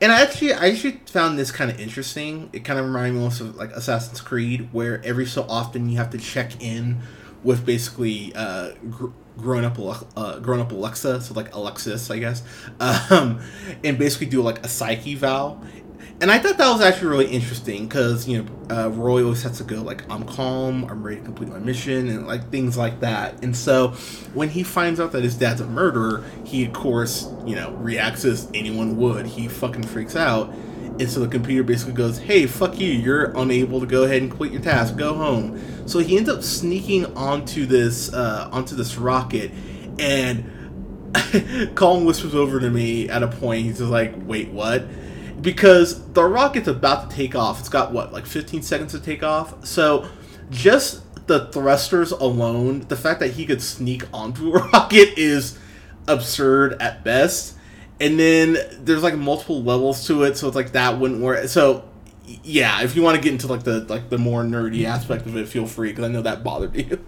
and 0.00 0.12
I 0.12 0.22
actually 0.22 0.52
I 0.52 0.68
actually 0.68 1.00
found 1.06 1.38
this 1.38 1.50
kind 1.50 1.70
of 1.70 1.80
interesting. 1.80 2.50
It 2.52 2.64
kind 2.64 2.78
of 2.78 2.86
reminded 2.86 3.18
me 3.18 3.26
of 3.26 3.56
like 3.56 3.70
Assassin's 3.70 4.20
Creed, 4.20 4.68
where 4.72 5.02
every 5.04 5.26
so 5.26 5.46
often 5.48 5.88
you 5.88 5.96
have 5.96 6.10
to 6.10 6.18
check 6.18 6.62
in 6.62 7.00
with 7.42 7.64
basically 7.64 8.32
uh, 8.34 8.72
gr- 8.90 9.10
grown 9.38 9.64
up 9.64 9.78
uh, 10.16 10.38
grown 10.40 10.60
up 10.60 10.72
Alexa, 10.72 11.20
so 11.22 11.34
like 11.34 11.54
Alexis, 11.54 12.10
I 12.10 12.18
guess, 12.18 12.42
um, 12.80 13.40
and 13.84 13.98
basically 13.98 14.26
do 14.26 14.42
like 14.42 14.64
a 14.64 14.68
psych 14.68 15.06
eval. 15.06 15.62
And 16.18 16.30
I 16.30 16.38
thought 16.38 16.56
that 16.56 16.72
was 16.72 16.80
actually 16.80 17.08
really 17.08 17.26
interesting 17.26 17.86
because 17.86 18.26
you 18.26 18.42
know 18.42 18.74
uh, 18.74 18.88
Roy 18.88 19.22
always 19.22 19.42
has 19.42 19.58
to 19.58 19.64
go 19.64 19.82
like 19.82 20.10
I'm 20.10 20.24
calm, 20.24 20.84
I'm 20.84 21.02
ready 21.02 21.18
to 21.18 21.22
complete 21.22 21.50
my 21.50 21.58
mission, 21.58 22.08
and 22.08 22.26
like 22.26 22.50
things 22.50 22.76
like 22.78 23.00
that. 23.00 23.42
And 23.44 23.54
so 23.54 23.88
when 24.32 24.48
he 24.48 24.62
finds 24.62 24.98
out 24.98 25.12
that 25.12 25.22
his 25.22 25.34
dad's 25.34 25.60
a 25.60 25.66
murderer, 25.66 26.24
he 26.44 26.64
of 26.64 26.72
course 26.72 27.30
you 27.44 27.54
know 27.54 27.72
reacts 27.72 28.24
as 28.24 28.50
anyone 28.54 28.96
would. 28.96 29.26
He 29.26 29.46
fucking 29.46 29.82
freaks 29.82 30.16
out, 30.16 30.54
and 30.98 31.10
so 31.10 31.20
the 31.20 31.28
computer 31.28 31.62
basically 31.62 31.92
goes, 31.92 32.16
"Hey, 32.16 32.46
fuck 32.46 32.80
you! 32.80 32.90
You're 32.90 33.38
unable 33.38 33.80
to 33.80 33.86
go 33.86 34.04
ahead 34.04 34.22
and 34.22 34.30
complete 34.30 34.52
your 34.52 34.62
task. 34.62 34.96
Go 34.96 35.12
home." 35.12 35.60
So 35.86 35.98
he 35.98 36.16
ends 36.16 36.30
up 36.30 36.42
sneaking 36.42 37.14
onto 37.14 37.66
this 37.66 38.10
uh, 38.14 38.48
onto 38.50 38.74
this 38.74 38.96
rocket, 38.96 39.50
and 39.98 40.50
Colin 41.74 42.06
whispers 42.06 42.34
over 42.34 42.58
to 42.58 42.70
me 42.70 43.10
at 43.10 43.22
a 43.22 43.28
point. 43.28 43.66
He's 43.66 43.78
just 43.78 43.90
like, 43.90 44.14
"Wait, 44.16 44.48
what?" 44.48 44.86
Because 45.40 46.12
the 46.12 46.24
rocket's 46.24 46.68
about 46.68 47.10
to 47.10 47.16
take 47.16 47.34
off. 47.34 47.60
It's 47.60 47.68
got 47.68 47.92
what, 47.92 48.12
like 48.12 48.26
15 48.26 48.62
seconds 48.62 48.92
to 48.92 49.00
take 49.00 49.22
off. 49.22 49.64
So 49.66 50.08
just 50.50 51.02
the 51.26 51.46
thrusters 51.46 52.12
alone, 52.12 52.80
the 52.88 52.96
fact 52.96 53.20
that 53.20 53.32
he 53.32 53.46
could 53.46 53.60
sneak 53.60 54.04
onto 54.14 54.52
a 54.54 54.62
rocket 54.72 55.18
is 55.18 55.58
absurd 56.08 56.80
at 56.80 57.04
best. 57.04 57.56
And 58.00 58.18
then 58.18 58.58
there's 58.78 59.02
like 59.02 59.16
multiple 59.16 59.62
levels 59.62 60.06
to 60.06 60.24
it, 60.24 60.36
so 60.36 60.46
it's 60.48 60.56
like 60.56 60.72
that 60.72 60.98
wouldn't 60.98 61.20
work. 61.20 61.48
So 61.48 61.88
yeah, 62.42 62.82
if 62.82 62.96
you 62.96 63.02
want 63.02 63.16
to 63.16 63.22
get 63.22 63.32
into 63.32 63.46
like 63.46 63.62
the 63.62 63.80
like 63.80 64.10
the 64.10 64.18
more 64.18 64.42
nerdy 64.42 64.84
aspect 64.84 65.26
of 65.26 65.36
it, 65.36 65.48
feel 65.48 65.66
free 65.66 65.90
because 65.90 66.04
I 66.04 66.08
know 66.08 66.22
that 66.22 66.44
bothered 66.44 66.74
you. 66.90 67.04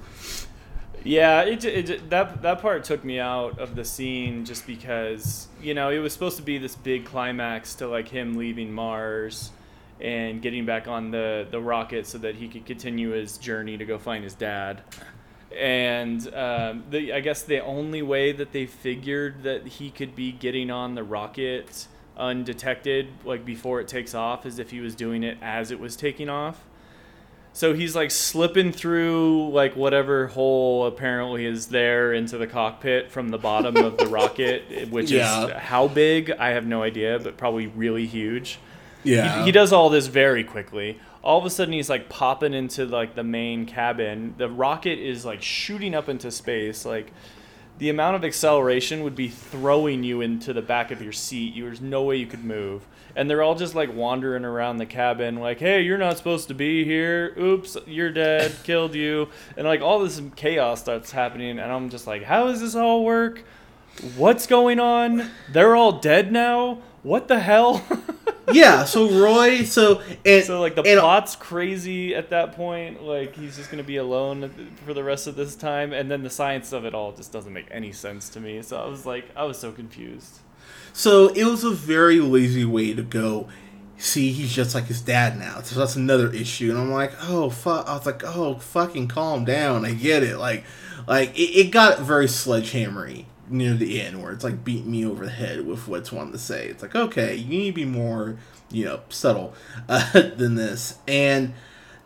Yeah, 1.05 1.43
it, 1.43 1.65
it 1.65 2.11
that 2.11 2.43
that 2.43 2.61
part 2.61 2.85
took 2.85 3.05
me 3.05 3.19
out 3.19 3.59
of 3.59 3.77
the 3.77 3.85
scene 3.85 4.45
just 4.45 4.67
because 4.67 5.49
you 5.63 5.75
know 5.75 5.91
it 5.91 5.99
was 5.99 6.13
supposed 6.13 6.37
to 6.39 6.43
be 6.43 6.59
this 6.59 6.75
big 6.75 7.05
climax 7.05 7.77
to 7.77 7.89
like 7.89 8.09
him 8.09 8.37
leaving 8.37 8.73
Mars 8.73 9.53
and 10.01 10.43
getting 10.43 10.67
back 10.67 10.89
on 10.89 11.11
the 11.11 11.47
the 11.51 11.61
rocket 11.61 12.07
so 12.07 12.19
that 12.19 12.35
he 12.35 12.49
could 12.49 12.67
continue 12.67 13.11
his 13.11 13.39
journey 13.39 13.77
to 13.79 13.85
go 13.85 13.99
find 13.99 14.25
his 14.25 14.35
dad. 14.35 14.83
and 15.57 16.33
um, 16.35 16.85
the, 16.91 17.13
I 17.13 17.21
guess 17.21 17.43
the 17.43 17.61
only 17.61 18.03
way 18.03 18.33
that 18.33 18.53
they 18.53 18.67
figured 18.67 19.45
that 19.45 19.67
he 19.67 19.91
could 19.91 20.15
be 20.15 20.33
getting 20.33 20.71
on 20.71 20.95
the 20.95 21.03
rocket 21.03 21.87
undetected, 22.17 23.09
like 23.25 23.45
before 23.45 23.81
it 23.81 23.89
takes 23.89 24.15
off, 24.15 24.45
is 24.45 24.59
if 24.59 24.71
he 24.71 24.81
was 24.81 24.95
doing 24.95 25.23
it 25.23 25.39
as 25.41 25.71
it 25.71 25.81
was 25.81 25.97
taking 25.97 26.29
off. 26.29 26.65
So 27.53 27.75
he's 27.75 27.97
like 27.97 28.11
slipping 28.13 28.71
through 28.73 29.51
like 29.51 29.75
whatever 29.75 30.29
hole 30.29 30.87
apparently 30.87 31.45
is 31.45 31.67
there 31.67 32.13
into 32.13 32.39
the 32.39 32.47
cockpit 32.47 33.11
from 33.11 33.31
the 33.31 33.39
bottom 33.39 33.77
of 33.77 33.97
the 33.99 34.07
rocket, 34.19 34.91
which 34.91 35.11
Yeah. 35.11 35.47
is 35.47 35.53
how 35.55 35.89
big 35.89 36.31
I 36.31 36.51
have 36.51 36.67
no 36.67 36.83
idea, 36.83 37.19
but 37.19 37.37
probably 37.37 37.67
really 37.67 38.07
huge. 38.07 38.59
Yeah. 39.03 39.41
He, 39.41 39.47
he 39.47 39.53
does 39.53 39.73
all 39.73 39.91
this 39.91 40.07
very 40.07 40.45
quickly. 40.45 41.01
All 41.23 41.39
of 41.39 41.45
a 41.45 41.51
sudden, 41.51 41.75
he's 41.75 41.91
like 41.91 42.09
popping 42.09 42.55
into 42.55 42.85
like 42.87 43.17
the 43.17 43.25
main 43.25 43.67
cabin. 43.67 44.35
The 44.39 44.49
rocket 44.49 44.99
is 45.01 45.25
like 45.25 45.43
shooting 45.43 45.95
up 45.95 46.09
into 46.09 46.31
space. 46.31 46.85
Like 46.85 47.13
the 47.79 47.89
amount 47.89 48.17
of 48.17 48.25
acceleration 48.25 49.03
would 49.05 49.15
be 49.15 49.29
throwing 49.29 50.03
you 50.03 50.21
into 50.21 50.53
the 50.53 50.63
back 50.63 50.91
of 50.91 51.01
your 51.01 51.13
seat. 51.13 51.55
There's 51.57 51.81
no 51.81 52.03
way 52.03 52.17
you 52.17 52.27
could 52.27 52.45
move. 52.45 52.87
And 53.15 53.29
they're 53.29 53.43
all 53.43 53.55
just 53.55 53.75
like 53.75 53.95
wandering 53.95 54.45
around 54.45 54.77
the 54.77 54.87
cabin, 54.87 55.37
like, 55.37 55.59
"Hey, 55.59 55.83
you're 55.83 55.99
not 55.99 56.19
supposed 56.19 56.49
to 56.49 56.55
be 56.55 56.85
here. 56.85 57.35
Oops, 57.39 57.77
you're 57.87 58.13
dead. 58.13 58.55
Killed 58.65 58.95
you." 58.95 59.29
And 59.57 59.67
like 59.67 59.81
all 59.81 60.01
this 60.01 60.21
chaos 60.37 60.81
starts 60.81 61.11
happening, 61.13 61.59
and 61.59 61.73
I'm 61.73 61.89
just 61.89 62.07
like, 62.07 62.25
"How 62.25 62.47
does 62.47 62.61
this 62.61 62.75
all 62.75 63.05
work? 63.05 63.43
What's 64.17 64.47
going 64.47 64.79
on? 64.79 65.31
They're 65.53 65.75
all 65.75 65.93
dead 65.93 66.31
now. 66.33 66.79
What 67.03 67.29
the 67.29 67.41
hell?" 67.41 67.85
yeah. 68.53 68.85
So 68.85 69.11
Roy. 69.11 69.65
So 69.65 70.03
and 70.25 70.45
So 70.45 70.61
like 70.61 70.75
the 70.75 70.83
and, 70.83 71.01
plot's 71.01 71.37
crazy 71.37 72.15
at 72.15 72.31
that 72.31 72.53
point. 72.53 73.03
Like 73.03 73.35
he's 73.35 73.57
just 73.57 73.71
gonna 73.71 73.83
be 73.83 73.97
alone 73.97 74.71
for 74.85 74.95
the 74.95 75.05
rest 75.05 75.27
of 75.27 75.37
this 75.37 75.57
time, 75.57 75.93
and 75.93 76.11
then 76.11 76.23
the 76.23 76.31
science 76.31 76.73
of 76.73 76.85
it 76.85 76.95
all 76.95 77.13
just 77.13 77.33
doesn't 77.33 77.53
make 77.53 77.69
any 77.71 77.93
sense 77.93 78.29
to 78.31 78.41
me. 78.41 78.63
So 78.63 78.81
I 78.81 78.87
was 78.87 79.07
like, 79.07 79.25
I 79.37 79.45
was 79.45 79.59
so 79.59 79.73
confused. 79.73 80.41
So 80.93 81.29
it 81.29 81.45
was 81.45 81.65
a 81.65 81.71
very 81.71 82.21
lazy 82.21 82.65
way 82.65 82.95
to 82.95 83.03
go. 83.03 83.49
See, 83.99 84.31
he's 84.31 84.53
just 84.53 84.75
like 84.75 84.85
his 84.85 85.01
dad 85.01 85.39
now. 85.39 85.61
So 85.63 85.79
that's 85.79 85.97
another 85.97 86.33
issue. 86.33 86.71
And 86.71 86.79
I'm 86.79 86.93
like, 86.93 87.13
oh 87.23 87.51
fuck. 87.51 87.89
I 87.89 87.95
was 87.95 88.07
like, 88.07 88.23
oh 88.25 88.55
fucking 88.57 89.09
calm 89.09 89.45
down. 89.45 89.85
I 89.85 89.93
get 89.93 90.23
it. 90.23 90.39
Like, 90.39 90.65
like 91.07 91.37
it, 91.39 91.67
it 91.67 91.71
got 91.73 92.01
very 92.01 92.29
sledgehammery 92.29 93.27
near 93.51 93.75
the 93.75 94.01
end, 94.01 94.23
where 94.23 94.33
it's 94.33 94.45
like 94.45 94.65
beating 94.65 94.91
me 94.91 95.05
over 95.05 95.25
the 95.25 95.31
head 95.31 95.67
with 95.67 95.89
what's 95.89 96.13
wanting 96.13 96.33
to 96.33 96.39
say. 96.39 96.67
It's 96.67 96.83
like, 96.83 96.95
okay, 96.95 97.35
you 97.35 97.49
need 97.49 97.67
to 97.71 97.75
be 97.75 97.85
more, 97.85 98.37
you 98.71 98.85
know, 98.85 99.01
subtle 99.09 99.55
uh, 99.89 100.13
than 100.37 100.55
this. 100.55 100.99
And 101.07 101.55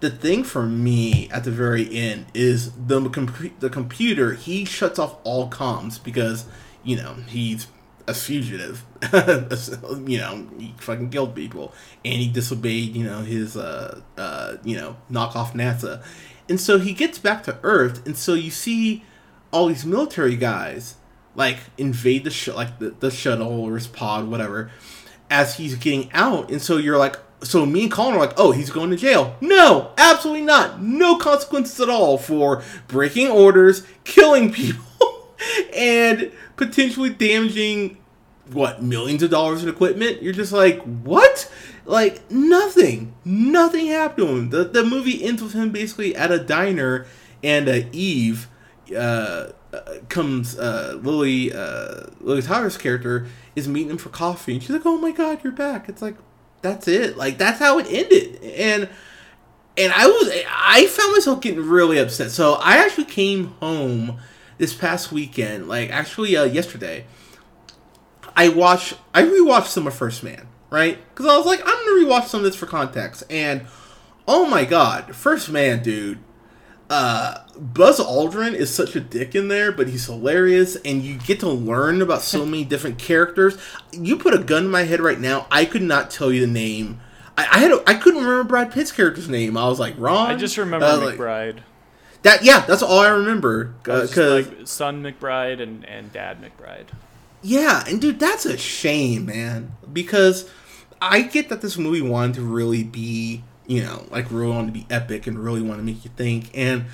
the 0.02 0.11
thing 0.11 0.42
for 0.42 0.66
me 0.66 1.31
at 1.31 1.44
the 1.44 1.50
very 1.52 1.94
end 1.96 2.26
is 2.35 2.72
the 2.72 3.09
com- 3.09 3.55
the 3.61 3.70
computer. 3.70 4.35
He 4.35 4.64
shuts 4.64 4.98
off 4.98 5.16
all 5.22 5.48
comms 5.48 6.02
because 6.02 6.44
you 6.83 6.96
know 6.96 7.14
he's 7.28 7.68
a 8.09 8.14
fugitive. 8.14 8.85
you 9.12 10.18
know, 10.18 10.48
he 10.59 10.74
fucking 10.78 11.11
killed 11.11 11.37
people, 11.37 11.72
and 12.05 12.14
he 12.14 12.28
disobeyed. 12.28 12.96
You 12.96 13.05
know 13.05 13.20
his 13.20 13.57
uh 13.57 14.00
uh 14.16 14.57
you 14.64 14.76
know 14.76 14.96
knock 15.09 15.37
off 15.37 15.55
NASA, 15.55 16.02
and 16.48 16.61
so 16.61 16.81
he 16.81 16.92
gets 16.92 17.20
back 17.20 17.44
to 17.44 17.59
Earth, 17.62 18.05
and 18.05 18.16
so 18.16 18.35
you 18.35 18.50
see 18.50 19.05
all 19.52 19.68
these 19.68 19.87
military 19.87 20.35
guys 20.35 20.96
like 21.35 21.59
invade 21.79 22.25
the 22.25 22.31
sh- 22.31 22.49
like 22.49 22.79
the, 22.79 22.90
the 22.90 23.11
shuttle 23.11 23.61
or 23.64 23.75
his 23.75 23.87
pod, 23.87 24.29
whatever, 24.29 24.71
as 25.31 25.57
he's 25.57 25.75
getting 25.77 26.11
out, 26.12 26.51
and 26.51 26.61
so 26.61 26.77
you're 26.77 26.99
like. 26.99 27.16
So 27.45 27.66
me 27.66 27.83
and 27.83 27.90
Colin 27.90 28.14
are 28.14 28.21
like, 28.21 28.35
oh, 28.37 28.53
he's 28.53 28.71
going 28.71 28.90
to 28.90 28.97
jail. 28.97 29.35
No, 29.40 29.90
absolutely 29.99 30.42
not. 30.42 30.81
No 30.81 31.16
consequences 31.16 31.81
at 31.81 31.88
all 31.88 32.16
for 32.16 32.62
breaking 32.87 33.33
orders, 33.33 33.85
killing 34.05 34.53
people, 34.53 35.35
and 35.75 36.31
potentially 36.55 37.11
damaging 37.11 37.99
what 38.53 38.81
millions 38.81 39.25
of 39.25 39.31
dollars 39.31 39.62
in 39.62 39.68
equipment. 39.68 40.23
You're 40.23 40.33
just 40.33 40.53
like, 40.53 40.81
what? 40.83 41.51
Like 41.85 42.31
nothing, 42.31 43.14
nothing 43.25 43.87
happened 43.87 44.27
to 44.29 44.35
him. 44.35 44.51
The 44.51 44.64
the 44.64 44.85
movie 44.85 45.25
ends 45.25 45.42
with 45.42 45.53
him 45.53 45.71
basically 45.71 46.14
at 46.14 46.31
a 46.31 46.38
diner, 46.38 47.07
and 47.42 47.68
uh, 47.68 47.81
Eve 47.90 48.49
uh, 48.97 49.49
uh, 49.72 49.94
comes. 50.08 50.58
Uh, 50.58 50.98
Lily 51.02 51.52
uh, 51.52 52.06
Lily 52.20 52.42
Tyler's 52.42 52.76
character 52.76 53.26
is 53.56 53.68
meeting 53.68 53.90
him 53.90 53.98
for 53.98 54.11
coffee, 54.11 54.54
and 54.54 54.62
she's 54.62 54.70
like, 54.70 54.87
"Oh 54.87 54.98
my 54.98 55.12
god, 55.12 55.42
you're 55.42 55.52
back!" 55.52 55.88
It's 55.88 56.02
like 56.02 56.16
that's 56.62 56.88
it. 56.88 57.16
Like 57.16 57.38
that's 57.38 57.58
how 57.58 57.78
it 57.78 57.87
ended, 57.88 58.42
and 58.42 58.88
and 59.76 59.92
I 59.92 60.06
was 60.06 60.30
I 60.48 60.87
found 60.87 61.12
myself 61.12 61.40
getting 61.40 61.61
really 61.61 61.98
upset. 61.98 62.30
So 62.30 62.54
I 62.54 62.76
actually 62.76 63.04
came 63.04 63.48
home 63.61 64.20
this 64.58 64.74
past 64.74 65.12
weekend, 65.12 65.68
like 65.68 65.90
actually 65.90 66.37
uh, 66.37 66.44
yesterday. 66.44 67.06
I 68.37 68.48
watched 68.48 68.94
I 69.14 69.22
rewatched 69.22 69.66
some 69.66 69.87
of 69.87 69.94
First 69.94 70.22
Man, 70.22 70.46
right? 70.70 70.98
Because 71.11 71.26
I 71.26 71.37
was 71.37 71.46
like, 71.46 71.61
I'm 71.61 71.66
gonna 71.66 72.06
rewatch 72.06 72.26
some 72.26 72.40
of 72.40 72.44
this 72.44 72.56
for 72.56 72.66
context, 72.66 73.24
and 73.28 73.66
oh 74.28 74.46
my 74.46 74.64
god, 74.64 75.14
First 75.14 75.50
Man, 75.50 75.82
dude. 75.82 76.18
Uh, 76.92 77.38
Buzz 77.59 77.98
Aldrin 77.98 78.52
is 78.52 78.68
such 78.72 78.94
a 78.94 79.00
dick 79.00 79.35
in 79.35 79.48
there, 79.48 79.72
but 79.72 79.88
he's 79.88 80.05
hilarious, 80.05 80.76
and 80.76 81.02
you 81.02 81.16
get 81.18 81.40
to 81.40 81.48
learn 81.48 82.02
about 82.02 82.20
so 82.20 82.44
many 82.46 82.64
different 82.64 82.98
characters. 82.98 83.57
You 83.92 84.18
put 84.18 84.35
a 84.35 84.38
gun 84.38 84.64
in 84.66 84.70
my 84.70 84.83
head 84.83 85.00
right 85.00 85.18
now, 85.18 85.46
I 85.50 85.64
could 85.64 85.81
not 85.83 86.11
tell 86.11 86.31
you 86.31 86.42
the 86.42 86.52
name. 86.52 87.00
I, 87.38 87.48
I 87.52 87.59
had 87.61 87.70
a, 87.72 87.83
I 87.87 87.94
couldn't 87.94 88.20
remember 88.20 88.44
Brad 88.44 88.72
Pitt's 88.72 88.92
character's 88.92 89.28
name. 89.28 89.57
I 89.57 89.66
was 89.68 89.81
like, 89.81 89.94
Ron. 89.96 90.31
I 90.31 90.35
just 90.35 90.59
remember 90.59 90.85
Uh, 90.85 90.96
like- 90.98 91.18
McBride. 91.18 91.59
that 92.24 92.44
yeah, 92.44 92.61
that's 92.66 92.83
all 92.83 92.98
I 92.98 93.09
remember. 93.09 93.72
Because 93.83 94.14
just 94.14 94.50
like 94.50 94.66
son 94.68 95.02
McBride 95.02 95.62
and, 95.62 95.87
and 95.87 96.12
dad 96.12 96.38
McBride. 96.42 96.88
Yeah, 97.40 97.85
and 97.88 98.00
dude, 98.02 98.20
that's 98.20 98.44
a 98.44 98.59
shame, 98.59 99.24
man. 99.26 99.72
Because 99.90 100.48
I 101.00 101.22
get 101.22 101.48
that 101.48 101.62
this 101.62 101.78
movie 101.78 102.02
wanted 102.02 102.35
to 102.35 102.42
really 102.42 102.85
be, 102.85 103.42
you 103.66 103.83
know, 103.83 104.07
like 104.11 104.31
really 104.31 104.53
wanted 104.53 104.66
to 104.68 104.72
be 104.72 104.87
epic 104.90 105.27
and 105.27 105.38
really 105.38 105.62
want 105.62 105.79
to 105.79 105.85
make 105.85 106.05
you 106.05 106.11
think. 106.16 106.51
And 106.55 106.87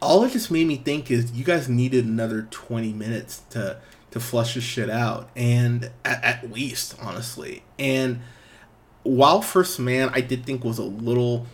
all 0.00 0.22
it 0.24 0.32
just 0.32 0.50
made 0.50 0.66
me 0.66 0.76
think 0.76 1.10
is 1.10 1.32
you 1.32 1.44
guys 1.44 1.68
needed 1.68 2.04
another 2.04 2.42
20 2.50 2.92
minutes 2.92 3.42
to 3.50 3.78
to 4.10 4.20
flush 4.20 4.54
this 4.54 4.62
shit 4.62 4.88
out. 4.90 5.28
And 5.34 5.90
at, 6.04 6.22
at 6.22 6.52
least, 6.52 6.96
honestly. 7.00 7.64
And 7.78 8.20
while 9.02 9.42
First 9.42 9.78
Man 9.80 10.10
I 10.12 10.20
did 10.20 10.46
think 10.46 10.64
was 10.64 10.78
a 10.78 10.84
little 10.84 11.46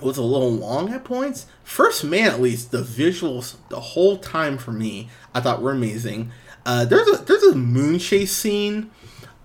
was 0.00 0.16
a 0.16 0.22
little 0.22 0.52
long 0.52 0.92
at 0.92 1.04
points. 1.04 1.46
First 1.64 2.04
Man, 2.04 2.30
at 2.30 2.40
least, 2.40 2.70
the 2.70 2.82
visuals 2.82 3.56
the 3.68 3.80
whole 3.80 4.18
time 4.18 4.58
for 4.58 4.72
me, 4.72 5.08
I 5.34 5.40
thought 5.40 5.60
were 5.60 5.72
amazing. 5.72 6.30
Uh, 6.64 6.84
there's 6.84 7.08
a 7.08 7.24
there's 7.24 7.42
a 7.44 7.54
moon 7.54 7.98
chase 7.98 8.32
scene 8.32 8.90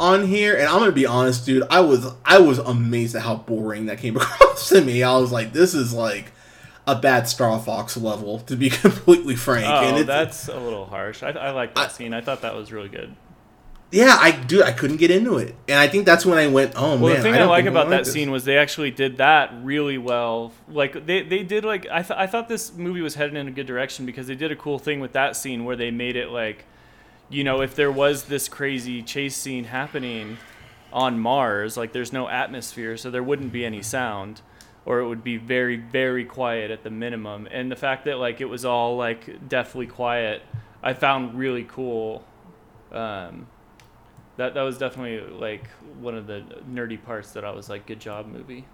on 0.04 0.28
here, 0.28 0.56
and 0.56 0.68
I'm 0.68 0.80
gonna 0.80 0.92
be 0.92 1.06
honest, 1.06 1.46
dude. 1.46 1.64
I 1.70 1.80
was 1.82 2.14
I 2.26 2.40
was 2.40 2.60
amazed 2.60 3.16
at 3.16 3.22
how 3.22 3.36
boring 3.36 3.86
that 3.88 4.00
came 4.00 4.18
across 4.22 4.70
to 4.70 4.82
me. 4.82 5.04
I 5.04 5.18
was 5.18 5.32
like, 5.32 5.54
this 5.54 5.74
is 5.74 5.94
like 5.94 6.32
a 6.86 6.96
bad 6.96 7.28
Star 7.30 7.58
Fox 7.60 7.96
level, 7.96 8.40
to 8.42 8.56
be 8.58 8.70
completely 8.86 9.36
frank. 9.36 9.66
and 9.66 9.96
Oh, 9.96 10.00
it's, 10.00 10.08
that's 10.08 10.48
a 10.50 10.60
little 10.60 10.86
harsh. 10.86 11.24
I, 11.24 11.30
I 11.30 11.52
like 11.52 11.76
that 11.76 11.86
I- 11.86 11.92
scene. 11.92 12.14
I 12.14 12.22
thought 12.22 12.42
that 12.42 12.56
was 12.56 12.72
really 12.72 12.90
good. 12.90 13.16
yeah, 13.92 14.18
I 14.20 14.32
do. 14.32 14.62
I 14.64 14.72
couldn't 14.72 14.98
get 14.98 15.10
into 15.12 15.38
it, 15.38 15.56
and 15.70 15.78
I 15.80 15.88
think 15.88 16.06
that's 16.06 16.26
when 16.26 16.38
I 16.38 16.48
went, 16.48 16.74
oh 16.76 16.98
Well, 16.98 17.14
man. 17.14 17.16
the 17.18 17.22
thing 17.22 17.34
I, 17.36 17.38
don't 17.38 17.48
like 17.50 17.66
about 17.66 17.88
I 17.88 17.90
that 17.92 18.04
this. 18.06 18.14
scene 18.14 18.32
was 18.32 18.44
they 18.44 18.58
actually 18.58 18.92
did 18.92 19.18
that 19.18 19.52
really 19.64 19.98
well. 19.98 20.52
Like 20.68 21.06
they, 21.06 21.22
they 21.24 21.44
did 21.44 21.64
like 21.64 21.88
I 21.92 22.02
th- 22.02 22.20
I 22.20 22.28
thought 22.28 22.50
this 22.50 22.74
movie 22.74 23.02
was 23.02 23.16
headed 23.16 23.36
in 23.36 23.48
a 23.48 23.52
good 23.52 23.68
direction 23.68 24.06
because 24.06 24.28
they 24.28 24.36
did 24.36 24.52
a 24.52 24.56
cool 24.56 24.80
thing 24.80 25.00
with 25.00 25.14
that 25.14 25.36
scene 25.38 25.64
where 25.64 25.76
they 25.76 25.92
made 25.92 26.16
it 26.18 26.30
like, 26.30 26.66
you 27.34 27.44
know, 27.44 27.62
if 27.62 27.76
there 27.76 27.92
was 27.92 28.26
this 28.26 28.48
crazy 28.48 29.02
chase 29.02 29.36
scene 29.36 29.64
happening 29.64 30.38
on 30.92 31.20
Mars, 31.20 31.76
like 31.76 31.92
there's 31.92 32.14
no 32.14 32.30
atmosphere, 32.30 32.96
so 32.96 33.10
there 33.10 33.24
wouldn't 33.24 33.52
be 33.52 33.66
any 33.66 33.82
sound, 33.82 34.42
or 34.86 35.00
it 35.00 35.08
would 35.08 35.24
be 35.24 35.38
very 35.38 35.78
very 35.78 36.26
quiet 36.26 36.70
at 36.70 36.84
the 36.84 36.92
minimum. 36.92 37.48
And 37.52 37.72
the 37.72 37.76
fact 37.76 38.06
that 38.06 38.20
like 38.20 38.40
it 38.40 38.46
was 38.46 38.66
all 38.66 38.98
like 38.98 39.50
deathly 39.50 39.88
quiet, 39.88 40.44
I 40.84 40.94
found 40.94 41.36
really 41.36 41.64
cool. 41.64 42.24
Um, 42.92 43.48
that 44.38 44.54
that 44.54 44.62
was 44.62 44.78
definitely 44.78 45.36
like 45.36 45.68
one 46.00 46.16
of 46.16 46.28
the 46.28 46.44
nerdy 46.70 47.04
parts 47.04 47.32
that 47.32 47.44
I 47.44 47.52
was 47.52 47.70
like, 47.70 47.88
good 47.88 48.00
job, 48.00 48.28
movie. 48.28 48.66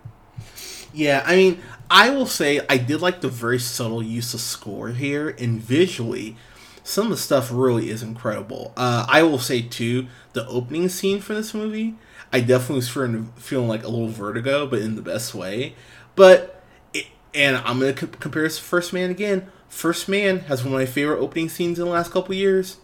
Yeah, 0.93 1.23
I 1.25 1.35
mean, 1.35 1.61
I 1.89 2.09
will 2.09 2.25
say 2.25 2.61
I 2.69 2.77
did 2.77 3.01
like 3.01 3.21
the 3.21 3.29
very 3.29 3.59
subtle 3.59 4.03
use 4.03 4.33
of 4.33 4.41
score 4.41 4.89
here, 4.89 5.29
and 5.29 5.61
visually, 5.61 6.35
some 6.83 7.05
of 7.05 7.11
the 7.11 7.17
stuff 7.17 7.49
really 7.51 7.89
is 7.89 8.03
incredible. 8.03 8.73
Uh, 8.77 9.05
I 9.07 9.23
will 9.23 9.39
say 9.39 9.61
too, 9.61 10.07
the 10.33 10.47
opening 10.47 10.89
scene 10.89 11.19
for 11.19 11.33
this 11.33 11.53
movie, 11.53 11.95
I 12.31 12.41
definitely 12.41 12.77
was 12.77 12.89
feeling, 12.89 13.31
feeling 13.37 13.67
like 13.67 13.83
a 13.83 13.87
little 13.87 14.09
vertigo, 14.09 14.67
but 14.67 14.79
in 14.79 14.95
the 14.95 15.01
best 15.01 15.33
way. 15.33 15.75
But 16.15 16.61
it, 16.93 17.07
and 17.33 17.57
I'm 17.57 17.79
gonna 17.79 17.93
co- 17.93 18.07
compare 18.07 18.43
this 18.43 18.57
to 18.57 18.63
First 18.63 18.93
Man 18.93 19.09
again. 19.09 19.47
First 19.67 20.09
Man 20.09 20.41
has 20.41 20.63
one 20.63 20.73
of 20.73 20.79
my 20.79 20.85
favorite 20.85 21.19
opening 21.19 21.49
scenes 21.49 21.79
in 21.79 21.85
the 21.85 21.91
last 21.91 22.11
couple 22.11 22.33
years. 22.35 22.77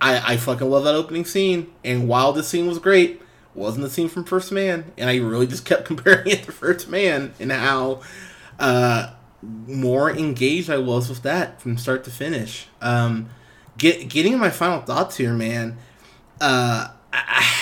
I, 0.00 0.34
I 0.34 0.36
fucking 0.36 0.68
love 0.68 0.84
that 0.84 0.94
opening 0.94 1.24
scene, 1.24 1.72
and 1.84 2.08
while 2.08 2.32
this 2.32 2.48
scene 2.48 2.66
was 2.66 2.78
great, 2.78 3.20
wasn't 3.54 3.82
the 3.82 3.90
scene 3.90 4.08
from 4.08 4.24
First 4.24 4.52
Man, 4.52 4.92
and 4.96 5.10
I 5.10 5.16
really 5.16 5.46
just 5.46 5.64
kept 5.64 5.84
comparing 5.86 6.28
it 6.28 6.44
to 6.44 6.52
First 6.52 6.88
Man 6.88 7.34
and 7.40 7.50
how 7.52 8.02
uh, 8.58 9.14
more 9.42 10.10
engaged 10.10 10.70
I 10.70 10.78
was 10.78 11.08
with 11.08 11.22
that 11.22 11.60
from 11.60 11.76
start 11.78 12.04
to 12.04 12.10
finish. 12.10 12.66
Um, 12.80 13.28
get 13.78 14.08
getting 14.08 14.38
my 14.38 14.50
final 14.50 14.82
thoughts 14.82 15.16
here, 15.16 15.32
man. 15.32 15.78
Uh, 16.40 16.88
I, 17.12 17.54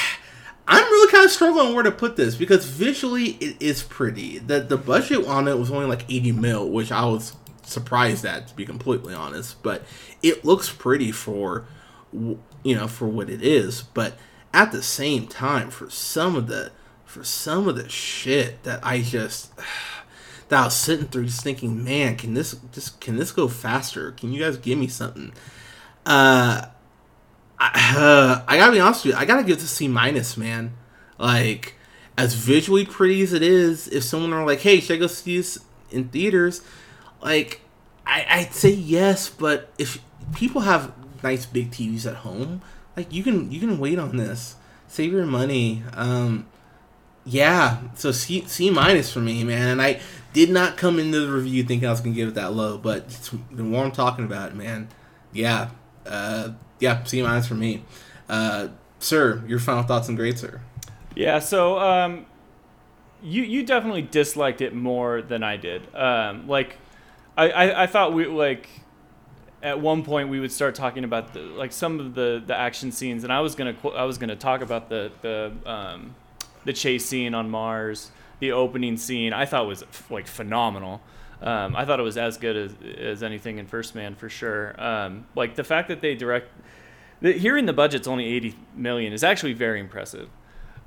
I'm 0.69 0.83
really 0.83 1.13
kind 1.13 1.25
of 1.25 1.31
struggling 1.31 1.75
where 1.75 1.85
to 1.85 1.93
put 1.93 2.17
this 2.17 2.35
because 2.35 2.67
visually 2.67 3.33
it 3.41 3.57
is 3.61 3.83
pretty. 3.83 4.39
the 4.39 4.61
The 4.61 4.77
budget 4.77 5.27
on 5.27 5.47
it 5.47 5.59
was 5.59 5.71
only 5.71 5.87
like 5.87 6.05
80 6.11 6.33
mil, 6.33 6.69
which 6.69 6.91
I 6.91 7.05
was 7.05 7.37
surprised 7.63 8.25
at, 8.25 8.49
to 8.49 8.57
be 8.57 8.67
completely 8.67 9.15
honest. 9.15 9.63
But 9.63 9.85
it 10.23 10.45
looks 10.45 10.71
pretty 10.71 11.13
for 11.13 11.67
you 12.13 12.75
know 12.75 12.89
for 12.89 13.07
what 13.07 13.31
it 13.31 13.43
is. 13.43 13.83
But 13.83 14.15
at 14.53 14.73
the 14.73 14.83
same 14.83 15.27
time, 15.29 15.71
for 15.71 15.89
some 15.91 16.35
of 16.35 16.49
the 16.49 16.73
for 17.05 17.23
some 17.23 17.69
of 17.69 17.77
the 17.77 17.89
shit 17.89 18.63
that 18.65 18.85
I 18.85 19.03
just 19.03 19.53
that 20.49 20.61
I 20.61 20.65
was 20.65 20.75
sitting 20.75 21.07
through, 21.07 21.27
just 21.27 21.45
thinking, 21.45 21.85
man, 21.85 22.17
can 22.17 22.35
this 22.35 22.57
just 22.73 23.01
can 23.01 23.17
this 23.17 23.31
go 23.31 23.47
faster? 23.47 24.11
Can 24.13 24.33
you 24.33 24.43
guys 24.43 24.57
give 24.57 24.79
me 24.79 24.89
something? 24.89 25.33
Uh, 26.07 26.67
I, 27.59 27.95
uh, 27.99 28.45
I 28.49 28.57
gotta 28.57 28.73
be 28.73 28.81
honest 28.81 29.05
with 29.05 29.15
you, 29.15 29.21
I 29.21 29.25
gotta 29.25 29.43
give 29.43 29.59
a 29.59 29.61
C 29.63 29.89
minus, 29.89 30.37
man. 30.37 30.73
Like, 31.19 31.75
as 32.17 32.35
visually 32.35 32.87
pretty 32.87 33.23
as 33.23 33.33
it 33.33 33.43
is, 33.43 33.89
if 33.89 34.05
someone 34.05 34.31
were 34.31 34.45
like, 34.47 34.61
"Hey, 34.61 34.81
should 34.81 34.97
I 34.97 35.01
go 35.01 35.07
see 35.07 35.37
this 35.37 35.59
in 35.91 36.09
theaters?" 36.09 36.63
Like, 37.21 37.61
I, 38.07 38.25
I'd 38.29 38.55
say 38.55 38.71
yes, 38.71 39.29
but 39.29 39.73
if 39.79 39.99
people 40.35 40.63
have 40.63 40.93
nice 41.23 41.45
big 41.47 41.71
TVs 41.71 42.07
at 42.07 42.17
home, 42.17 42.63
like 42.97 43.13
you 43.13 43.23
can 43.23 43.51
you 43.51 43.61
can 43.61 43.79
wait 43.79 43.99
on 43.99 44.17
this, 44.17 44.57
save 44.87 45.13
your 45.13 45.27
money. 45.27 45.83
Um, 45.93 46.47
yeah, 47.25 47.81
so 47.95 48.13
C 48.13 48.45
C 48.47 48.71
minus 48.71 49.13
for 49.13 49.21
me, 49.21 49.43
man. 49.43 49.69
And 49.69 49.83
I 49.83 50.01
did 50.33 50.51
not 50.51 50.77
come 50.77 50.99
into 50.99 51.21
the 51.21 51.33
review 51.33 51.65
thinking 51.65 51.89
I 51.89 51.91
was 51.91 52.01
gonna 52.01 52.15
give 52.15 52.29
it 52.29 52.35
that 52.35 52.53
low, 52.53 52.79
but 52.79 53.09
the 53.51 53.63
more 53.63 53.85
I'm 53.85 53.93
talking 53.93 54.25
about 54.25 54.51
it, 54.51 54.55
man, 54.55 54.89
yeah, 55.33 55.71
uh, 56.09 56.53
yeah, 56.79 57.03
C 57.05 57.23
minus 57.23 57.47
for 57.47 57.55
me. 57.55 57.83
Uh, 58.29 58.69
sir, 58.99 59.43
your 59.47 59.59
final 59.59 59.83
thoughts 59.83 60.09
and 60.09 60.17
grades, 60.17 60.41
sir. 60.41 60.61
Yeah, 61.15 61.39
so 61.39 61.79
um, 61.79 62.27
you 63.23 63.43
you 63.43 63.65
definitely 63.65 64.03
disliked 64.03 64.61
it 64.61 64.75
more 64.75 65.23
than 65.23 65.43
I 65.43 65.57
did. 65.57 65.95
Um, 65.95 66.47
like, 66.47 66.77
I, 67.37 67.51
I, 67.51 67.83
I 67.83 67.87
thought 67.87 68.13
we 68.13 68.27
like 68.27 68.69
at 69.63 69.81
one 69.81 70.05
point 70.05 70.29
we 70.29 70.39
would 70.39 70.53
start 70.53 70.75
talking 70.75 71.05
about 71.05 71.33
the, 71.33 71.41
like 71.41 71.73
some 71.73 71.99
of 71.99 72.15
the, 72.15 72.43
the 72.47 72.55
action 72.55 72.93
scenes, 72.93 73.25
and 73.25 73.33
I 73.33 73.41
was 73.41 73.55
gonna 73.55 73.75
I 73.95 74.05
was 74.05 74.19
gonna 74.19 74.37
talk 74.37 74.61
about 74.61 74.89
the 74.89 75.11
the 75.23 75.53
um, 75.65 76.15
the 76.65 76.73
chase 76.73 77.07
scene 77.07 77.35
on 77.35 77.51
Mars, 77.51 78.11
the 78.41 78.53
opening 78.53 78.97
scene. 78.97 79.33
I 79.33 79.47
thought 79.47 79.67
was 79.67 79.85
like 80.11 80.27
phenomenal. 80.27 81.01
Um, 81.43 81.77
I 81.77 81.85
thought 81.85 82.01
it 82.01 82.03
was 82.03 82.17
as 82.17 82.39
good 82.39 82.57
as, 82.57 82.75
as 82.99 83.23
anything 83.23 83.59
in 83.59 83.67
First 83.67 83.95
Man 83.95 84.15
for 84.15 84.29
sure. 84.29 84.81
Um, 84.83 85.27
like 85.35 85.55
the 85.55 85.65
fact 85.65 85.89
that 85.89 86.01
they 86.01 86.15
direct, 86.15 86.49
the, 87.21 87.33
hearing 87.33 87.67
the 87.67 87.73
budget's 87.73 88.09
only 88.09 88.27
80 88.27 88.55
million 88.75 89.13
is 89.13 89.23
actually 89.23 89.53
very 89.53 89.81
impressive. 89.81 90.29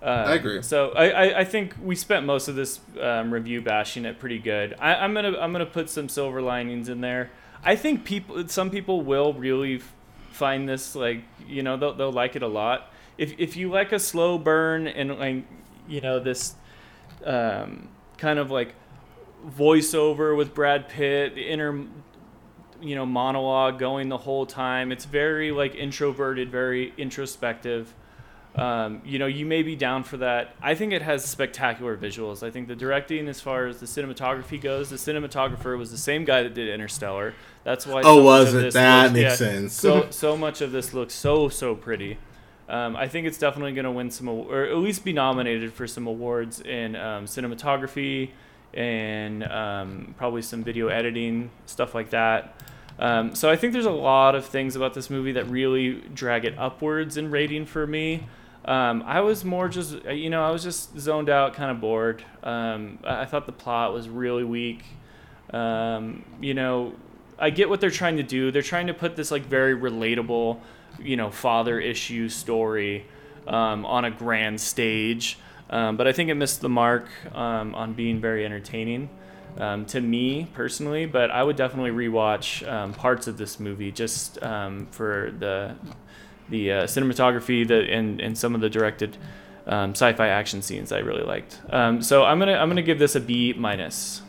Um, 0.02 0.30
I 0.30 0.34
agree. 0.36 0.62
So 0.62 0.92
I, 0.92 1.10
I, 1.10 1.40
I, 1.40 1.44
think 1.44 1.76
we 1.82 1.94
spent 1.94 2.26
most 2.26 2.48
of 2.48 2.56
this 2.56 2.80
um, 3.02 3.34
review 3.34 3.62
bashing 3.62 4.06
it 4.06 4.18
pretty 4.18 4.40
good. 4.40 4.74
I, 4.80 5.04
am 5.04 5.14
gonna 5.14 5.38
I'm 5.38 5.52
gonna 5.52 5.66
put 5.66 5.90
some 5.90 6.08
silver 6.08 6.42
linings 6.42 6.88
in 6.88 7.02
there. 7.02 7.32
I 7.64 7.76
think 7.76 8.06
people 8.06 8.48
some 8.48 8.70
people 8.70 9.02
will 9.02 9.34
really 9.34 9.82
find 10.32 10.70
this 10.70 10.96
like 10.96 11.24
you 11.46 11.64
know 11.64 11.76
they'll, 11.76 11.94
they'll 11.94 12.14
like 12.14 12.38
it 12.38 12.44
a 12.44 12.48
lot. 12.48 12.94
If 13.18 13.34
if 13.38 13.58
you 13.58 13.70
like 13.70 13.92
a 13.92 14.00
slow 14.00 14.38
burn 14.38 14.88
and 14.88 15.20
like 15.20 15.44
you 15.90 16.00
know 16.00 16.22
this 16.22 16.56
um, 17.26 17.90
kind 18.18 18.40
of 18.40 18.52
like 18.52 18.76
voiceover 19.48 20.36
with 20.36 20.54
Brad 20.54 20.90
Pitt, 20.90 21.36
the 21.36 21.48
inner 21.48 21.86
you 22.82 22.96
know 22.96 23.06
monologue 23.06 23.80
going 23.80 24.10
the 24.10 24.18
whole 24.18 24.46
time. 24.46 24.92
It's 24.92 25.06
very 25.06 25.52
like 25.52 25.76
introverted, 25.76 26.50
very 26.50 26.94
introspective. 26.98 27.94
Um, 28.56 29.02
you 29.06 29.20
know, 29.20 29.28
you 29.28 29.46
may 29.46 29.62
be 29.62 29.76
down 29.76 30.04
for 30.04 30.18
that. 30.18 30.56
I 30.62 30.76
think 30.76 30.92
it 30.92 31.02
has 31.02 31.24
spectacular 31.24 31.96
visuals. 31.96 32.42
I 32.46 32.50
think 32.50 32.68
the 32.68 32.76
directing, 32.76 33.28
as 33.28 33.40
far 33.40 33.68
as 33.68 33.80
the 33.80 33.86
cinematography 33.86 34.60
goes, 34.60 34.90
the 34.90 34.96
cinematographer 34.96 35.78
was 35.78 35.92
the 35.92 35.98
same 35.98 36.26
guy 36.26 36.44
that 36.44 36.56
did 36.56 36.68
Interstellar. 36.68 37.36
That's 37.64 37.86
why. 37.86 38.02
Oh, 38.04 38.18
so 38.18 38.24
was 38.24 38.54
it? 38.54 38.74
That 38.74 39.04
looks, 39.04 39.14
makes 39.14 39.24
yeah, 39.24 39.36
sense. 39.36 39.74
so 39.74 40.08
so 40.10 40.36
much 40.36 40.62
of 40.62 40.72
this 40.72 40.94
looks 40.94 41.14
so 41.14 41.50
so 41.50 41.76
pretty. 41.76 42.18
Um, 42.68 42.96
I 42.96 43.08
think 43.08 43.26
it's 43.26 43.40
definitely 43.40 43.72
going 43.72 43.86
to 43.86 43.92
win 43.92 44.12
some, 44.12 44.30
or 44.30 44.64
at 44.66 44.78
least 44.78 45.04
be 45.04 45.12
nominated 45.12 45.74
for 45.74 45.88
some 45.88 46.06
awards 46.06 46.62
in 46.62 46.96
um, 46.96 47.26
cinematography, 47.26 48.30
and 48.74 49.44
um, 49.44 50.16
probably 50.18 50.42
some 50.42 50.64
video 50.64 50.88
editing 50.88 51.50
stuff 51.66 51.96
like 51.96 52.10
that. 52.12 52.56
Um, 53.00 53.34
so 53.34 53.50
I 53.50 53.56
think 53.56 53.74
there's 53.74 53.86
a 53.86 53.92
lot 53.92 54.36
of 54.36 54.46
things 54.46 54.76
about 54.76 54.94
this 54.94 55.10
movie 55.10 55.32
that 55.34 55.50
really 55.50 56.02
drag 56.14 56.46
it 56.46 56.58
upwards 56.58 57.16
in 57.18 57.32
rating 57.32 57.66
for 57.66 57.88
me. 57.88 58.28
Um, 58.66 59.04
I 59.06 59.22
was 59.22 59.46
more 59.46 59.70
just, 59.70 59.96
uh, 60.06 60.12
you 60.12 60.30
know, 60.30 60.44
I 60.44 60.52
was 60.52 60.64
just 60.64 61.00
zoned 61.00 61.30
out, 61.30 61.54
kind 61.54 61.72
of 61.72 61.80
bored. 61.80 62.24
Um, 62.44 63.00
I 63.04 63.26
thought 63.26 63.46
the 63.46 63.54
plot 63.54 63.94
was 63.94 64.10
really 64.10 64.44
weak. 64.44 64.84
Um, 65.52 66.26
you 66.42 66.54
know, 66.54 66.94
I 67.40 67.52
get 67.52 67.70
what 67.70 67.80
they're 67.80 67.90
trying 67.90 68.18
to 68.18 68.24
do. 68.24 68.52
They're 68.52 68.62
trying 68.62 68.88
to 68.88 68.94
put 68.94 69.16
this 69.16 69.32
like 69.32 69.44
very 69.44 69.76
relatable, 69.76 70.60
you 71.00 71.16
know, 71.16 71.32
father 71.32 71.80
issue 71.80 72.28
story 72.28 73.06
um, 73.48 73.86
on 73.86 74.04
a 74.04 74.12
grand 74.12 74.60
stage. 74.60 75.40
Um, 75.70 75.98
but 75.98 76.08
I 76.08 76.12
think 76.12 76.30
it 76.30 76.36
missed 76.36 76.62
the 76.62 76.70
mark 76.70 77.08
um, 77.34 77.76
on 77.76 77.94
being 77.94 78.20
very 78.20 78.46
entertaining 78.46 79.10
um, 79.58 79.86
to 79.88 80.02
me 80.02 80.48
personally. 80.54 81.06
But 81.06 81.32
I 81.32 81.44
would 81.44 81.56
definitely 81.56 81.92
rewatch 81.92 82.68
um, 82.68 82.94
parts 82.94 83.28
of 83.28 83.38
this 83.38 83.60
movie 83.60 83.92
just 83.92 84.42
um, 84.44 84.88
for 84.92 85.34
the 85.38 85.76
the 86.50 86.72
uh, 86.72 86.84
cinematography 86.84 87.70
and 87.70 88.20
and 88.20 88.38
some 88.38 88.56
of 88.56 88.62
the 88.62 88.70
directed 88.70 89.18
um, 89.68 89.92
sci-fi 89.92 90.28
action 90.28 90.62
scenes 90.62 90.92
I 90.92 91.00
really 91.00 91.24
liked. 91.24 91.60
so 92.04 92.24
I'm 92.24 92.40
gonna 92.40 92.54
I'm 92.56 92.70
gonna 92.70 92.82
give 92.82 93.00
this 93.00 93.16
a 93.16 93.22
B 93.22 93.54
minus. 93.54 94.24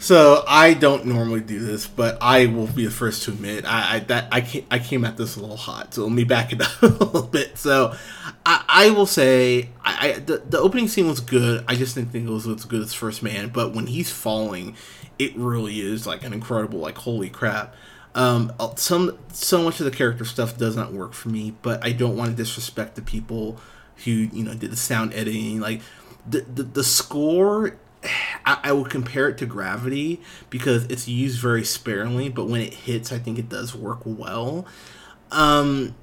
So 0.00 0.42
I 0.48 0.72
don't 0.72 1.04
normally 1.04 1.42
do 1.42 1.58
this, 1.58 1.86
but 1.86 2.16
I 2.22 2.46
will 2.46 2.66
be 2.66 2.86
the 2.86 2.90
first 2.90 3.24
to 3.24 3.32
admit 3.32 3.66
I, 3.66 3.96
I 3.96 3.98
that 4.00 4.28
I 4.32 4.40
came, 4.40 4.64
I 4.70 4.78
came 4.78 5.04
at 5.04 5.18
this 5.18 5.36
a 5.36 5.40
little 5.40 5.58
hot. 5.58 5.92
So 5.92 6.04
let 6.04 6.12
me 6.12 6.24
back 6.24 6.54
it 6.54 6.62
up 6.62 6.70
a 6.82 6.86
little 6.86 7.22
bit. 7.22 7.58
So 7.58 7.94
I, 8.50 8.64
I 8.68 8.90
will 8.90 9.06
say 9.06 9.68
I, 9.84 10.08
I 10.08 10.12
the, 10.18 10.38
the 10.38 10.58
opening 10.58 10.88
scene 10.88 11.06
was 11.06 11.20
good. 11.20 11.64
I 11.68 11.76
just 11.76 11.94
didn't 11.94 12.10
think 12.10 12.26
it 12.28 12.32
was 12.32 12.48
as 12.48 12.64
good 12.64 12.82
as 12.82 12.92
First 12.92 13.22
Man. 13.22 13.50
But 13.50 13.74
when 13.74 13.86
he's 13.86 14.10
falling, 14.10 14.74
it 15.20 15.36
really 15.36 15.80
is 15.80 16.04
like 16.04 16.24
an 16.24 16.32
incredible 16.32 16.80
like 16.80 16.98
holy 16.98 17.30
crap. 17.30 17.76
Um, 18.12 18.52
uh, 18.58 18.74
some 18.74 19.16
so 19.32 19.62
much 19.62 19.78
of 19.78 19.84
the 19.84 19.92
character 19.92 20.24
stuff 20.24 20.58
does 20.58 20.74
not 20.74 20.92
work 20.92 21.12
for 21.12 21.28
me, 21.28 21.54
but 21.62 21.84
I 21.84 21.92
don't 21.92 22.16
want 22.16 22.30
to 22.30 22.36
disrespect 22.36 22.96
the 22.96 23.02
people 23.02 23.60
who 24.04 24.10
you 24.10 24.42
know 24.42 24.54
did 24.54 24.72
the 24.72 24.76
sound 24.76 25.14
editing. 25.14 25.60
Like 25.60 25.82
the 26.28 26.40
the, 26.40 26.64
the 26.64 26.84
score 26.84 27.76
I, 28.44 28.58
I 28.64 28.72
would 28.72 28.90
compare 28.90 29.28
it 29.28 29.38
to 29.38 29.46
Gravity 29.46 30.20
because 30.48 30.86
it's 30.86 31.06
used 31.06 31.40
very 31.40 31.62
sparingly, 31.62 32.28
but 32.28 32.46
when 32.48 32.62
it 32.62 32.74
hits, 32.74 33.12
I 33.12 33.18
think 33.18 33.38
it 33.38 33.48
does 33.48 33.76
work 33.76 34.00
well. 34.04 34.66
Um, 35.30 35.94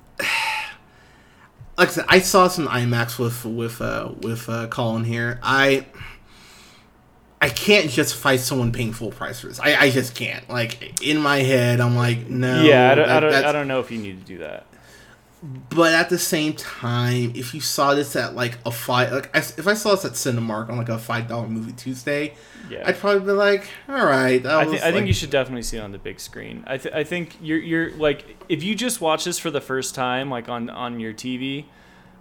like 1.78 1.90
I 1.90 1.92
said, 1.92 2.06
I 2.08 2.20
saw 2.20 2.48
some 2.48 2.68
IMAX 2.68 3.20
with 3.20 3.46
with 3.46 3.82
uh, 3.82 4.12
with 4.22 4.50
uh, 4.50 4.68
Colin 4.68 5.04
here. 5.04 5.40
I 5.44 5.86
I 7.40 7.50
can't 7.50 7.90
justify 7.90 8.38
someone 8.38 8.72
paying 8.72 8.94
full 8.94 9.12
price 9.12 9.42
for 9.42 9.48
this. 9.48 9.60
I, 9.60 9.76
I 9.76 9.90
just 9.92 10.16
can't. 10.16 10.50
Like 10.50 11.02
in 11.02 11.20
my 11.20 11.38
head, 11.38 11.80
I'm 11.80 11.96
like, 11.96 12.28
no. 12.28 12.64
Yeah, 12.64 12.92
I 12.92 12.96
don't, 12.96 13.08
that, 13.08 13.18
I, 13.18 13.20
don't, 13.20 13.46
I 13.46 13.52
don't 13.52 13.68
know 13.68 13.80
if 13.80 13.92
you 13.92 14.00
need 14.00 14.20
to 14.20 14.26
do 14.26 14.40
that 14.40 14.66
but 15.44 15.94
at 15.94 16.10
the 16.10 16.18
same 16.18 16.54
time, 16.54 17.32
if 17.36 17.54
you 17.54 17.62
saw 17.62 17.94
this 17.94 18.16
at 18.16 18.36
like 18.36 18.58
a 18.66 18.72
five, 18.72 19.12
like 19.12 19.36
I, 19.36 19.40
if 19.40 19.68
I 19.68 19.76
saw 19.76 19.92
this 19.92 20.06
at 20.06 20.14
Cinemark 20.14 20.70
on 20.70 20.78
like 20.78 20.90
a 20.90 20.98
five 20.98 21.28
dollar 21.28 21.48
movie 21.48 21.74
Tuesday, 21.74 22.34
yeah. 22.70 22.84
I'd 22.86 22.98
probably 22.98 23.20
be 23.20 23.32
like, 23.34 23.68
all 23.88 24.06
right. 24.06 24.44
I, 24.46 24.66
th- 24.66 24.82
I 24.82 24.92
think 24.92 25.08
you 25.08 25.14
should 25.14 25.30
definitely 25.30 25.62
see 25.62 25.78
it 25.78 25.82
on 25.82 25.92
the 25.92 26.00
big 26.00 26.20
screen. 26.20 26.64
I 26.66 26.78
th- 26.78 26.94
I 26.94 27.04
think 27.04 27.38
you're 27.40 27.60
you're 27.60 27.92
like 27.98 28.44
if 28.50 28.64
you 28.64 28.74
just 28.74 29.00
watch 29.00 29.26
this 29.26 29.38
for 29.38 29.52
the 29.52 29.62
first 29.62 29.94
time, 29.94 30.32
like 30.32 30.50
on 30.50 30.72
on 30.72 31.00
your 31.00 31.14
TV, 31.14 31.66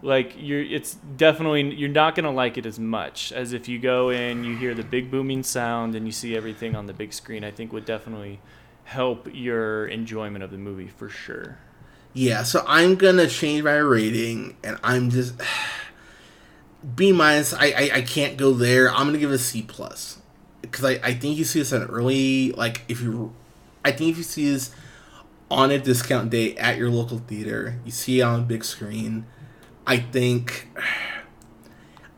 like 0.03 0.35
you're 0.37 0.63
it's 0.63 0.95
definitely 0.95 1.75
you're 1.75 1.89
not 1.89 2.17
gonna 2.17 2.31
like 2.31 2.59
it 2.59 2.67
as 2.67 2.79
much 2.79 3.33
as 3.33 3.55
if 3.55 3.67
you 3.67 3.79
go 3.79 4.11
in, 4.11 4.45
you 4.45 4.57
hear 4.57 4.75
the 4.75 4.85
big 4.85 5.11
booming 5.11 5.43
sound, 5.43 5.95
and 5.95 6.05
you 6.05 6.13
see 6.13 6.37
everything 6.37 6.77
on 6.77 6.85
the 6.87 6.93
big 6.93 7.15
screen. 7.15 7.45
I 7.45 7.51
think 7.51 7.73
would 7.73 7.87
definitely 7.87 8.41
help 8.85 9.27
your 9.33 9.87
enjoyment 9.87 10.45
of 10.45 10.51
the 10.51 10.59
movie 10.59 10.89
for 10.89 11.09
sure. 11.09 11.59
Yeah, 12.17 12.45
so 12.45 12.65
I'm 12.67 12.95
gonna 12.95 13.29
change 13.29 13.63
my 13.63 13.75
rating, 13.75 14.57
and 14.65 14.79
I'm 14.83 15.11
just 15.11 15.35
B 16.97 17.13
minus. 17.13 17.53
I, 17.53 17.67
I 17.67 17.91
I 17.97 18.01
can't 18.01 18.39
go 18.39 18.53
there. 18.55 18.91
I'm 18.91 19.07
gonna 19.07 19.19
give 19.19 19.31
it 19.31 19.35
a 19.35 19.39
C 19.39 19.61
plus 19.61 20.19
because 20.63 20.83
I 20.83 20.93
I 21.05 21.13
think 21.13 21.37
you 21.37 21.45
see 21.45 21.59
this 21.59 21.75
at 21.75 21.87
early 21.91 22.53
like 22.53 22.83
if 22.89 23.03
you, 23.03 23.35
I 23.85 23.93
think 23.93 24.13
if 24.13 24.17
you 24.17 24.23
see 24.23 24.51
this 24.51 24.71
on 25.51 25.71
a 25.71 25.79
discount 25.79 26.31
day 26.31 26.57
at 26.57 26.79
your 26.79 26.89
local 26.89 27.19
theater, 27.19 27.79
you 27.85 27.91
see 27.91 28.21
it 28.21 28.23
on 28.23 28.41
a 28.41 28.45
big 28.45 28.65
screen. 28.65 29.27
I 29.87 29.99
think. 29.99 30.69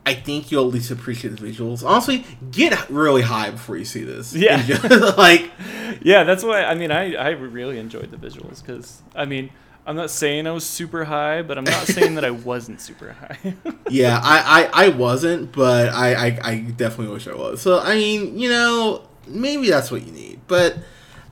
I 0.05 0.15
think 0.15 0.49
you'll 0.49 0.65
at 0.65 0.73
least 0.73 0.89
appreciate 0.89 1.35
the 1.35 1.45
visuals. 1.45 1.85
Honestly, 1.85 2.25
get 2.49 2.89
really 2.89 3.21
high 3.21 3.51
before 3.51 3.77
you 3.77 3.85
see 3.85 4.03
this. 4.03 4.33
Yeah. 4.33 4.63
Just, 4.63 4.89
like 5.17 5.51
Yeah, 6.01 6.23
that's 6.23 6.43
why. 6.43 6.63
I 6.63 6.73
mean, 6.73 6.89
I 6.89 7.15
I 7.15 7.29
really 7.31 7.77
enjoyed 7.79 8.11
the 8.11 8.17
visuals 8.17 8.65
because 8.65 9.01
I 9.13 9.25
mean. 9.25 9.49
I'm 9.85 9.95
not 9.95 10.09
saying 10.09 10.45
I 10.45 10.51
was 10.51 10.65
super 10.65 11.05
high, 11.05 11.41
but 11.41 11.57
I'm 11.57 11.63
not 11.63 11.87
saying 11.87 12.15
that 12.15 12.25
I 12.25 12.31
wasn't 12.49 12.81
super 12.81 13.13
high. 13.13 13.55
yeah, 13.89 14.19
I, 14.21 14.69
I, 14.73 14.85
I 14.85 14.89
wasn't, 14.89 15.51
but 15.51 15.89
I, 15.89 16.13
I, 16.13 16.39
I 16.43 16.59
definitely 16.59 17.13
wish 17.13 17.27
I 17.27 17.35
was. 17.35 17.61
So 17.61 17.79
I 17.79 17.95
mean, 17.95 18.37
you 18.37 18.49
know, 18.49 19.07
maybe 19.27 19.69
that's 19.69 19.91
what 19.91 20.05
you 20.05 20.11
need. 20.11 20.41
But 20.47 20.77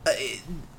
uh, 0.06 0.12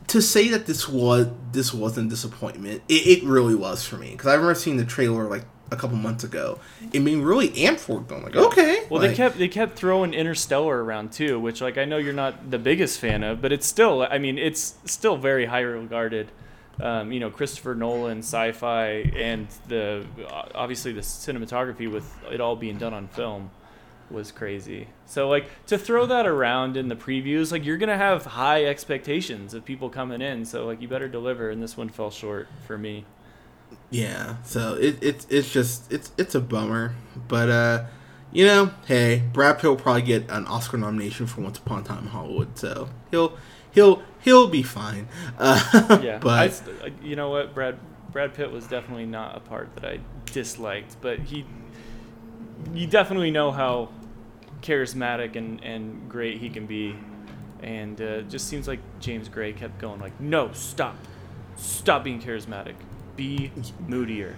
to 0.09 0.21
say 0.23 0.49
that 0.49 0.67
this 0.67 0.89
was 0.89 1.29
this 1.53 1.73
wasn't 1.73 2.11
disappointment, 2.11 2.83
it, 2.89 3.23
it 3.23 3.25
really 3.25 3.55
was 3.55 3.85
for 3.85 3.97
me 3.97 4.13
because 4.13 4.27
I 4.27 4.35
remember 4.35 4.55
seeing 4.55 4.77
the 4.77 4.85
trailer 4.85 5.29
like 5.29 5.45
a 5.71 5.77
couple 5.77 5.97
months 5.97 6.25
ago. 6.25 6.59
It 6.93 7.01
made 7.01 7.19
me 7.19 7.23
really 7.23 7.51
amped 7.51 7.81
for 7.81 8.01
it. 8.01 8.13
I'm 8.13 8.23
like, 8.23 8.37
okay. 8.37 8.87
Well, 8.89 9.01
like, 9.01 9.11
they 9.11 9.17
kept 9.17 9.39
they 9.39 9.49
kept 9.49 9.77
throwing 9.77 10.15
Interstellar 10.15 10.83
around 10.83 11.13
too, 11.13 11.39
which 11.39 11.61
like 11.61 11.79
I 11.79 11.85
know 11.85 11.99
you're 11.99 12.13
not 12.13 12.51
the 12.51 12.59
biggest 12.59 12.99
fan 12.99 13.23
of, 13.23 13.43
but 13.43 13.53
it's 13.53 13.67
still 13.67 14.03
I 14.03 14.19
mean 14.19 14.39
it's 14.39 14.75
still 14.85 15.17
very 15.17 15.47
high 15.47 15.61
regarded. 15.61 16.31
Um, 16.81 17.11
you 17.11 17.19
know 17.19 17.31
Christopher 17.31 17.75
Nolan 17.75 18.19
sci-fi 18.19 19.11
and 19.17 19.49
the 19.67 20.07
obviously 20.55 20.93
the 20.93 21.01
cinematography 21.01 21.91
with 21.91 22.09
it 22.31 22.41
all 22.41 22.55
being 22.55 22.79
done 22.79 22.95
on 22.95 23.09
film 23.09 23.51
was 24.11 24.33
crazy. 24.33 24.89
So 25.07 25.29
like 25.29 25.49
to 25.67 25.79
throw 25.79 26.07
that 26.07 26.27
around 26.27 26.77
in 26.77 26.89
the 26.89 26.97
previews, 26.97 27.53
like 27.53 27.65
you're 27.65 27.79
gonna 27.79 27.97
have 27.97 28.25
high 28.25 28.65
expectations 28.65 29.55
of 29.55 29.65
people 29.65 29.91
coming 29.91 30.21
in. 30.21 30.45
So 30.45 30.67
like 30.67 30.81
you 30.81 30.89
better 30.89 31.09
deliver, 31.09 31.51
and 31.51 31.63
this 31.63 31.77
one 31.77 31.89
fell 31.89 32.11
short 32.11 32.49
for 32.67 32.79
me. 32.79 33.05
Yeah, 33.91 34.37
so 34.45 34.75
it, 34.75 35.03
it 35.03 35.27
it's 35.29 35.51
just 35.51 35.93
it's 35.93 36.13
it's 36.17 36.35
a 36.35 36.41
bummer, 36.41 36.95
but 37.27 37.49
uh, 37.49 37.85
you 38.33 38.47
know, 38.47 38.71
hey, 38.87 39.23
Brad 39.33 39.59
Pitt 39.59 39.71
will 39.71 39.77
probably 39.77 40.03
get 40.03 40.31
an 40.31 40.47
Oscar 40.47 40.77
nomination 40.77 41.27
for 41.27 41.41
Once 41.41 41.59
Upon 41.59 41.81
a 41.81 41.83
Time 41.83 42.05
in 42.05 42.09
Hollywood, 42.09 42.59
so 42.59 42.89
he'll 43.11 43.37
he'll 43.71 44.03
he'll 44.29 44.49
be 44.49 44.63
fine. 44.63 45.09
Uh, 45.39 46.01
Yeah, 46.03 46.19
but 46.19 46.63
I, 46.85 46.93
you 47.03 47.15
know 47.17 47.31
what, 47.31 47.55
Brad 47.55 47.79
Brad 48.13 48.35
Pitt 48.35 48.51
was 48.51 48.67
definitely 48.67 49.07
not 49.07 49.37
a 49.37 49.41
part 49.41 49.75
that 49.77 49.85
I 49.85 50.01
disliked, 50.27 50.97
but 51.01 51.19
he, 51.21 51.45
you 52.75 52.87
definitely 52.87 53.31
know 53.31 53.51
how 53.53 53.91
charismatic 54.63 55.37
and 55.37 55.63
and 55.63 56.09
great 56.09 56.39
he 56.39 56.51
can 56.51 56.67
be, 56.67 56.97
and 57.63 58.01
uh, 58.01 58.23
just 58.23 58.49
seems 58.49 58.67
like 58.67 58.81
James 59.01 59.29
Gray 59.29 59.53
kept 59.53 59.79
going 59.79 60.01
like, 60.01 60.19
no, 60.21 60.51
stop, 60.53 60.97
stop 61.57 62.03
being 62.05 62.21
charismatic, 62.21 62.75
be 63.17 63.53
moodier. 63.87 64.35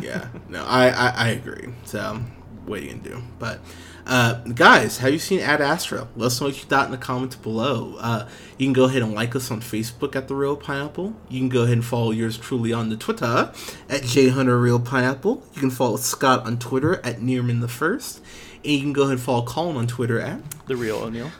yeah, 0.00 0.28
no, 0.48 0.64
I, 0.64 0.88
I 0.88 1.08
I 1.08 1.28
agree. 1.30 1.68
So 1.84 2.20
what 2.66 2.82
you 2.82 2.90
gonna 2.90 3.02
do? 3.02 3.22
But 3.38 3.60
uh, 4.06 4.34
guys, 4.44 4.98
have 4.98 5.12
you 5.12 5.18
seen 5.18 5.40
Ad 5.40 5.60
Astra? 5.60 6.08
Let 6.16 6.26
us 6.26 6.40
know 6.40 6.48
what 6.48 6.56
you 6.56 6.64
thought 6.64 6.86
in 6.86 6.92
the 6.92 6.98
comments 6.98 7.36
below. 7.36 7.96
Uh, 8.00 8.28
you 8.58 8.66
can 8.66 8.72
go 8.72 8.84
ahead 8.84 9.02
and 9.02 9.14
like 9.14 9.36
us 9.36 9.50
on 9.50 9.60
Facebook 9.60 10.16
at 10.16 10.28
the 10.28 10.34
Reel 10.34 10.56
Pineapple. 10.56 11.14
You 11.28 11.40
can 11.40 11.48
go 11.48 11.62
ahead 11.62 11.74
and 11.74 11.84
follow 11.84 12.10
yours 12.10 12.36
truly 12.36 12.72
on 12.72 12.88
the 12.88 12.96
Twitter 12.96 13.52
at 13.88 14.02
J 14.02 14.28
Hunter 14.28 14.58
Reel 14.58 14.80
Pineapple. 14.80 15.44
You 15.54 15.60
can 15.60 15.70
follow 15.70 15.96
Scott 15.96 16.44
on 16.44 16.58
Twitter 16.58 16.96
at 17.04 17.18
Nearman 17.18 17.60
the 17.60 17.68
First, 17.68 18.20
and 18.64 18.72
you 18.72 18.80
can 18.80 18.92
go 18.92 19.02
ahead 19.02 19.14
and 19.14 19.20
follow 19.20 19.44
Colin 19.44 19.76
on 19.76 19.86
Twitter 19.86 20.20
at 20.20 20.40
The 20.66 20.76
real 20.76 20.96
O'Neill. 20.96 21.30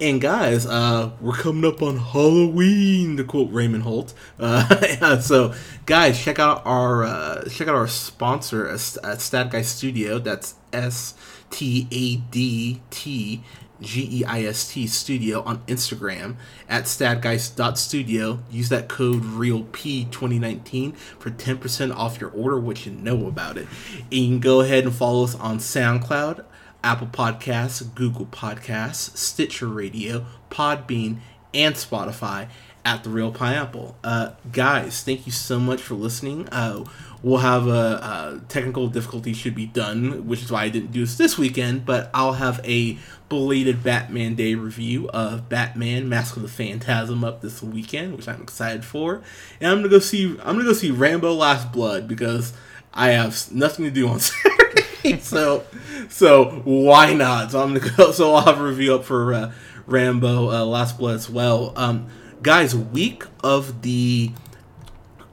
And 0.00 0.20
guys, 0.20 0.66
uh, 0.66 1.12
we're 1.20 1.36
coming 1.36 1.64
up 1.64 1.80
on 1.82 1.96
Halloween, 1.98 3.16
to 3.16 3.24
quote 3.24 3.50
Raymond 3.52 3.84
Holt. 3.84 4.12
Uh, 4.38 5.20
so, 5.20 5.54
guys, 5.86 6.22
check 6.22 6.38
out 6.38 6.62
our 6.64 7.04
uh, 7.04 7.48
check 7.48 7.68
out 7.68 7.74
our 7.74 7.88
sponsor 7.88 8.66
at 8.66 8.74
at 8.74 9.18
Stadtgeist 9.18 9.66
Studio. 9.66 10.18
That's 10.18 10.56
S 10.72 11.14
T 11.50 11.86
A 11.90 12.16
D 12.30 12.80
T 12.90 13.42
G 13.80 14.20
E 14.20 14.24
I 14.24 14.42
S 14.42 14.72
T 14.72 14.86
Studio 14.86 15.42
on 15.42 15.58
Instagram 15.66 16.36
at 16.68 16.84
stadtgeist.studio. 16.84 18.40
Use 18.50 18.68
that 18.70 18.88
code 18.88 19.22
REELP2019 19.22 20.96
for 20.96 21.30
10% 21.30 21.94
off 21.94 22.20
your 22.20 22.30
order, 22.30 22.58
which 22.58 22.86
you 22.86 22.92
know 22.92 23.26
about 23.26 23.58
it. 23.58 23.66
And 24.10 24.12
you 24.12 24.28
can 24.28 24.40
go 24.40 24.60
ahead 24.60 24.84
and 24.84 24.94
follow 24.94 25.24
us 25.24 25.34
on 25.34 25.58
SoundCloud, 25.58 26.44
Apple 26.84 27.06
Podcasts, 27.06 27.94
Google 27.94 28.26
Podcasts, 28.26 29.16
Stitcher 29.16 29.66
Radio, 29.68 30.26
Podbean, 30.50 31.18
and 31.54 31.74
Spotify 31.74 32.48
at 32.84 33.02
The 33.02 33.10
Reel 33.10 33.32
Pineapple. 33.32 33.96
Uh, 34.04 34.32
guys, 34.52 35.02
thank 35.02 35.24
you 35.24 35.32
so 35.32 35.58
much 35.58 35.80
for 35.80 35.94
listening. 35.94 36.46
Uh, 36.50 36.84
we'll 37.22 37.38
have 37.38 37.66
a, 37.66 37.70
a 37.70 38.40
technical 38.48 38.88
difficulty 38.88 39.32
should 39.32 39.54
be 39.54 39.66
done, 39.66 40.26
which 40.26 40.42
is 40.42 40.52
why 40.52 40.64
I 40.64 40.68
didn't 40.68 40.92
do 40.92 41.00
this 41.00 41.16
this 41.16 41.38
weekend, 41.38 41.86
but 41.86 42.10
I'll 42.12 42.34
have 42.34 42.60
a 42.64 42.98
belated 43.30 43.82
Batman 43.82 44.34
Day 44.34 44.54
review 44.54 45.08
of 45.08 45.48
Batman 45.48 46.08
Mask 46.10 46.36
of 46.36 46.42
the 46.42 46.48
Phantasm 46.48 47.24
up 47.24 47.40
this 47.40 47.62
weekend, 47.62 48.16
which 48.16 48.28
I'm 48.28 48.42
excited 48.42 48.84
for. 48.84 49.22
And 49.60 49.70
I'm 49.72 49.78
gonna 49.78 49.88
go 49.88 49.98
see 49.98 50.36
I'm 50.40 50.56
gonna 50.56 50.64
go 50.64 50.74
see 50.74 50.90
Rambo 50.90 51.32
Last 51.32 51.72
Blood 51.72 52.06
because 52.06 52.52
I 52.92 53.10
have 53.10 53.50
nothing 53.50 53.86
to 53.86 53.90
do 53.90 54.06
on 54.08 54.20
Saturday. 54.20 54.63
so 55.20 55.64
so 56.08 56.62
why 56.64 57.14
not? 57.14 57.52
So 57.52 57.62
I'm 57.62 57.74
gonna 57.74 57.96
go 57.96 58.12
so 58.12 58.34
I'll 58.34 58.44
have 58.44 58.60
a 58.60 58.64
review 58.64 58.94
up 58.94 59.04
for 59.04 59.34
uh, 59.34 59.52
Rambo 59.86 60.50
uh, 60.50 60.64
Last 60.64 60.98
Blood 60.98 61.16
as 61.16 61.28
well. 61.28 61.72
Um 61.76 62.06
guys, 62.42 62.74
week 62.74 63.24
of 63.42 63.82
the 63.82 64.32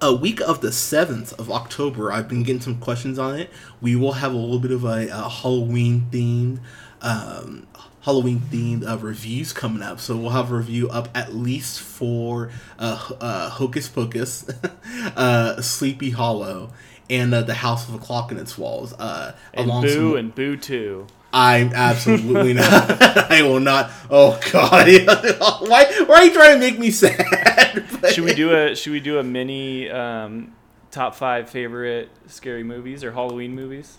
a 0.04 0.16
week 0.16 0.42
of 0.42 0.62
the 0.62 0.70
7th 0.70 1.38
of 1.38 1.52
October, 1.52 2.12
I've 2.12 2.28
been 2.28 2.42
getting 2.42 2.62
some 2.62 2.80
questions 2.80 3.20
on 3.20 3.38
it. 3.38 3.52
We 3.82 3.96
will 3.96 4.14
have 4.14 4.34
a 4.34 4.38
little 4.38 4.60
bit 4.60 4.72
of 4.72 4.84
a, 4.84 5.08
a 5.10 5.30
Halloween 5.30 6.08
themed 6.10 6.60
um, 7.04 7.68
Halloween 8.02 8.40
themed 8.40 8.88
uh, 8.88 8.98
reviews 8.98 9.54
coming 9.54 9.84
up. 9.84 10.00
So 10.00 10.18
we'll 10.18 10.32
have 10.32 10.52
a 10.52 10.56
review 10.56 10.90
up 10.90 11.10
at 11.16 11.36
least 11.36 11.82
for 11.82 12.50
uh, 12.80 13.12
uh, 13.20 13.50
Hocus 13.50 13.88
Pocus, 13.90 14.50
uh, 15.16 15.62
Sleepy 15.62 16.10
Hollow, 16.10 16.72
and 17.12 17.32
uh, 17.34 17.42
The 17.44 17.54
House 17.54 17.88
of 17.88 17.94
a 17.94 17.98
Clock 18.00 18.32
in 18.32 18.38
Its 18.40 18.58
Walls. 18.58 18.94
Uh, 18.94 19.34
And 19.54 19.68
along 19.70 19.84
Boo 19.84 19.90
some- 20.12 20.16
and 20.18 20.34
Boo 20.36 20.58
too. 20.58 21.06
I'm 21.34 21.72
absolutely 21.74 22.54
not. 22.56 23.02
I 23.32 23.42
will 23.44 23.60
not. 23.62 23.90
Oh 24.10 24.40
God! 24.52 24.88
why? 25.70 25.86
Why 26.06 26.16
are 26.16 26.26
you 26.26 26.34
trying 26.34 26.56
to 26.56 26.60
make 26.60 26.78
me 26.80 26.92
sad? 26.92 27.86
Should 28.12 28.26
we 28.26 28.34
do 28.34 28.54
a 28.56 28.76
Should 28.76 28.92
we 28.92 29.00
do 29.00 29.18
a 29.20 29.24
mini 29.24 29.90
um, 29.90 30.54
top 30.92 31.16
five 31.16 31.50
favorite 31.50 32.10
scary 32.28 32.64
movies 32.64 33.04
or 33.06 33.12
Halloween 33.14 33.56
movies? 33.56 33.98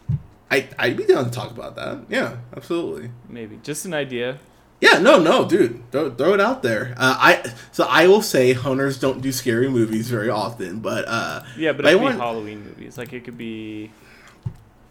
I 0.51 0.69
I'd 0.79 0.97
be 0.99 1.05
down 1.05 1.25
to 1.25 1.31
talk 1.31 1.51
about 1.51 1.75
that. 1.77 2.01
Yeah, 2.11 2.37
absolutely. 2.55 3.11
Maybe 3.31 3.59
just 3.63 3.87
an 3.87 3.95
idea. 3.95 4.37
Yeah, 4.83 4.99
no, 4.99 5.23
no, 5.23 5.47
dude, 5.49 5.91
throw, 5.93 6.11
throw 6.11 6.35
it 6.35 6.41
out 6.41 6.63
there. 6.65 6.93
Uh, 6.97 7.17
I 7.19 7.53
so 7.71 7.87
I 7.89 8.09
will 8.09 8.21
say 8.21 8.53
hunters 8.53 8.99
don't 8.99 9.23
do 9.23 9.31
scary 9.31 9.71
movies 9.71 10.11
very 10.11 10.29
often, 10.29 10.81
but 10.81 11.05
uh, 11.07 11.45
Yeah, 11.57 11.73
but 11.73 11.87
I 11.87 11.91
it 11.91 11.99
could 11.99 12.13
be 12.15 12.19
Halloween 12.19 12.65
movies. 12.65 12.99
Like 12.99 13.13
it 13.13 13.23
could 13.25 13.39
be. 13.39 13.93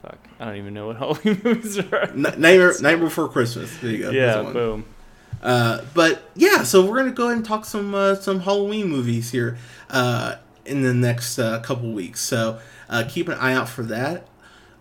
Fuck, 0.02 0.18
I 0.40 0.46
don't 0.46 0.56
even 0.56 0.74
know 0.74 0.88
what 0.88 0.96
Halloween 1.04 1.42
movies 1.44 1.78
are. 1.78 2.04
N- 2.04 2.22
Nightmare 2.22 2.74
Nightmare 2.82 2.98
Before 3.10 3.28
Christmas. 3.28 3.76
There 3.80 3.92
you 3.92 3.98
go. 3.98 4.10
yeah, 4.12 4.42
boom. 4.42 4.86
Uh, 5.44 5.82
but 5.94 6.24
yeah, 6.36 6.64
so 6.64 6.86
we're 6.86 6.98
gonna 6.98 7.12
go 7.12 7.26
ahead 7.26 7.38
and 7.38 7.46
talk 7.46 7.66
some 7.66 7.94
uh, 7.94 8.16
some 8.16 8.40
Halloween 8.40 8.88
movies 8.88 9.32
here 9.32 9.58
uh, 9.90 10.36
in 10.66 10.84
the 10.84 10.94
next 10.94 11.38
uh, 11.38 11.60
couple 11.60 11.92
weeks. 11.92 12.22
So 12.22 12.60
uh, 12.90 13.04
keep 13.10 13.28
an 13.28 13.38
eye 13.40 13.54
out 13.54 13.68
for 13.68 13.84
that. 13.84 14.26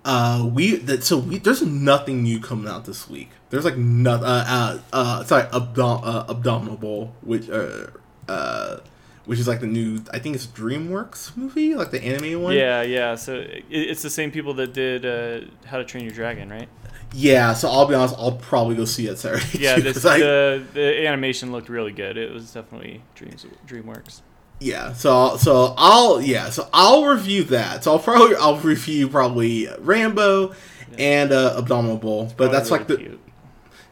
Uh, 0.05 0.49
we 0.53 0.77
that 0.77 1.05
so 1.05 1.19
we 1.19 1.39
there's 1.39 1.63
nothing 1.63 2.23
new 2.23 2.41
coming 2.41 2.67
out 2.67 2.87
this 2.87 3.09
week. 3.09 3.29
There's 3.51 3.65
like 3.65 3.77
no 3.77 4.13
uh, 4.13 4.19
uh, 4.23 4.79
uh 4.93 5.25
sorry 5.25 5.43
abdom- 5.53 6.01
uh, 6.03 6.25
abominable 6.29 7.15
which 7.21 7.51
uh 7.51 7.89
uh 8.29 8.79
which 9.27 9.39
is 9.39 9.47
like 9.47 9.61
the 9.61 9.67
new 9.67 10.03
I 10.13 10.19
think 10.19 10.35
it's 10.37 10.47
DreamWorks 10.47 11.37
movie 11.37 11.75
like 11.75 11.91
the 11.91 12.03
animated 12.03 12.39
one. 12.39 12.55
Yeah, 12.57 12.83
yeah. 12.83 13.15
So 13.15 13.35
it, 13.35 13.65
it's 13.69 14.03
the 14.03 14.11
same 14.11 14.31
people 14.31 14.55
that 14.55 14.73
did 14.73 15.05
uh, 15.05 15.47
How 15.67 15.77
to 15.79 15.85
Train 15.85 16.05
Your 16.05 16.15
Dragon, 16.15 16.49
right? 16.49 16.69
Yeah. 17.13 17.53
So 17.53 17.69
I'll 17.69 17.87
be 17.87 17.95
honest, 17.95 18.15
I'll 18.19 18.33
probably 18.33 18.77
go 18.77 18.87
see 18.87 19.07
it 19.07 19.19
Saturday. 19.19 19.45
Yeah, 19.59 19.77
too, 19.77 19.83
this, 19.83 20.05
I- 20.05 20.19
the 20.19 20.65
the 20.73 21.07
animation 21.07 21.53
looked 21.53 21.69
really 21.69 21.93
good. 21.93 22.17
It 22.17 22.33
was 22.33 22.53
definitely 22.53 23.03
Dreams 23.15 23.45
DreamWorks. 23.67 24.23
Yeah, 24.63 24.93
so 24.93 25.37
so 25.39 25.75
I'll 25.79 26.21
yeah, 26.21 26.51
so 26.51 26.69
I'll 26.73 27.07
review 27.07 27.45
that. 27.45 27.83
So 27.85 27.93
I'll 27.93 27.99
probably 27.99 28.37
I'll 28.37 28.59
review 28.59 29.09
probably 29.09 29.69
Rambo 29.79 30.55
and 30.99 31.33
uh, 31.33 31.55
Abominable, 31.57 32.35
but 32.37 32.51
Probably 32.51 32.59
that's 32.59 32.71
like 32.71 32.87
the 32.87 32.97
cute. 32.99 33.21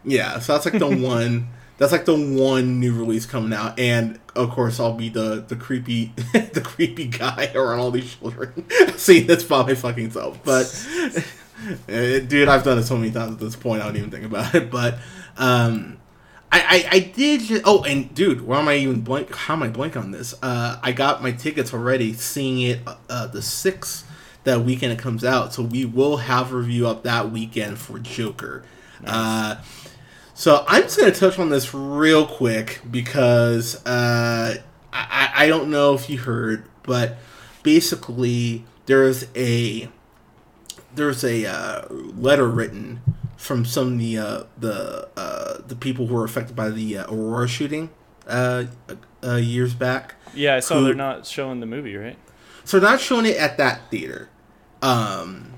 yeah, 0.05 0.39
so 0.41 0.53
that's 0.55 0.67
like 0.67 0.79
the 0.79 0.89
one 1.07 1.49
that's 1.79 1.93
like 1.93 2.05
the 2.05 2.15
one 2.17 2.81
new 2.81 2.95
release 2.95 3.25
coming 3.25 3.53
out, 3.55 3.79
and 3.79 4.21
of 4.37 4.51
course 4.51 4.79
I'll 4.79 4.93
be 4.95 5.09
the 5.09 5.45
the 5.49 5.57
creepy 5.57 6.13
the 6.35 6.61
creepy 6.63 7.07
guy 7.07 7.51
around 7.57 7.79
all 7.79 7.91
these 7.91 8.15
children 8.17 8.67
see 8.99 9.21
that's 9.21 9.45
by 9.45 9.63
my 9.65 9.75
fucking 9.75 10.11
self. 10.11 10.43
But 10.45 10.67
uh, 11.89 12.19
dude, 12.21 12.49
I've 12.49 12.65
done 12.65 12.79
it 12.79 12.85
so 12.85 12.97
many 12.97 13.11
times 13.11 13.33
at 13.33 13.39
this 13.41 13.57
point, 13.57 13.83
I 13.83 13.87
don't 13.87 13.97
even 13.97 14.11
think 14.11 14.25
about 14.27 14.55
it. 14.55 14.71
But 14.71 14.99
um, 15.39 15.99
I, 16.51 16.61
I, 16.61 16.97
I 16.97 16.99
did. 17.01 17.43
Just, 17.43 17.63
oh, 17.65 17.83
and 17.85 18.15
dude, 18.15 18.43
why 18.43 18.59
am 18.61 18.69
I 18.69 18.77
even 18.77 19.03
blank? 19.03 19.35
How 19.35 19.55
am 19.55 19.63
I 19.63 19.69
blank 19.69 19.97
on 19.97 20.11
this? 20.11 20.35
Uh, 20.43 20.79
I 20.83 20.93
got 20.93 21.23
my 21.23 21.33
tickets 21.33 21.75
already. 21.75 22.13
Seeing 22.13 22.61
it 22.61 22.81
uh, 23.09 23.27
the 23.27 23.43
sixth, 23.43 24.09
that 24.45 24.63
weekend 24.63 24.93
it 24.93 24.99
comes 24.99 25.25
out. 25.25 25.53
So 25.53 25.63
we 25.63 25.85
will 25.85 26.19
have 26.19 26.53
a 26.53 26.57
review 26.57 26.87
up 26.87 27.03
that 27.03 27.31
weekend 27.31 27.79
for 27.79 27.99
Joker. 27.99 28.65
Uh, 29.05 29.57
so 30.35 30.65
I'm 30.69 30.85
just 30.85 30.99
going 30.99 31.13
to 31.13 31.19
touch 31.19 31.39
on 31.39 31.51
this 31.51 31.75
real 31.75 32.27
quick 32.27 32.81
because 32.91 33.85
uh, 33.87 34.57
I, 34.93 35.31
I 35.35 35.49
don't 35.49 35.71
know 35.71 35.95
if 35.95 36.09
you 36.09 36.19
heard, 36.19 36.65
but 36.85 37.19
basically 37.63 38.65
there's 38.87 39.27
a 39.37 39.89
there's 40.95 41.23
a 41.25 41.47
uh, 41.47 41.89
letter 41.91 42.49
written 42.49 43.03
from 43.39 43.65
some 43.65 43.95
of 43.95 43.99
the 43.99 44.19
uh, 44.19 44.43
the 44.59 45.09
uh, 45.17 45.59
the 45.67 45.75
people 45.77 46.07
who 46.09 46.15
were 46.15 46.25
affected 46.25 46.55
by 46.55 46.69
the 46.69 46.99
uh, 46.99 47.07
Aurora 47.11 47.49
shooting 47.49 47.89
uh, 48.27 48.65
uh, 49.25 49.37
years 49.37 49.73
back. 49.73 50.17
Yeah, 50.35 50.57
I 50.57 50.61
saw 50.61 50.81
Who- 50.81 50.85
they're 50.85 50.95
not 50.95 51.25
showing 51.25 51.61
the 51.61 51.67
movie, 51.67 51.97
right? 51.97 52.19
So 52.65 52.79
they're 52.79 52.91
not 52.91 53.01
showing 53.01 53.25
it 53.25 53.37
at 53.39 53.57
that 53.57 53.91
theater. 53.91 54.29
Um, 54.83 55.55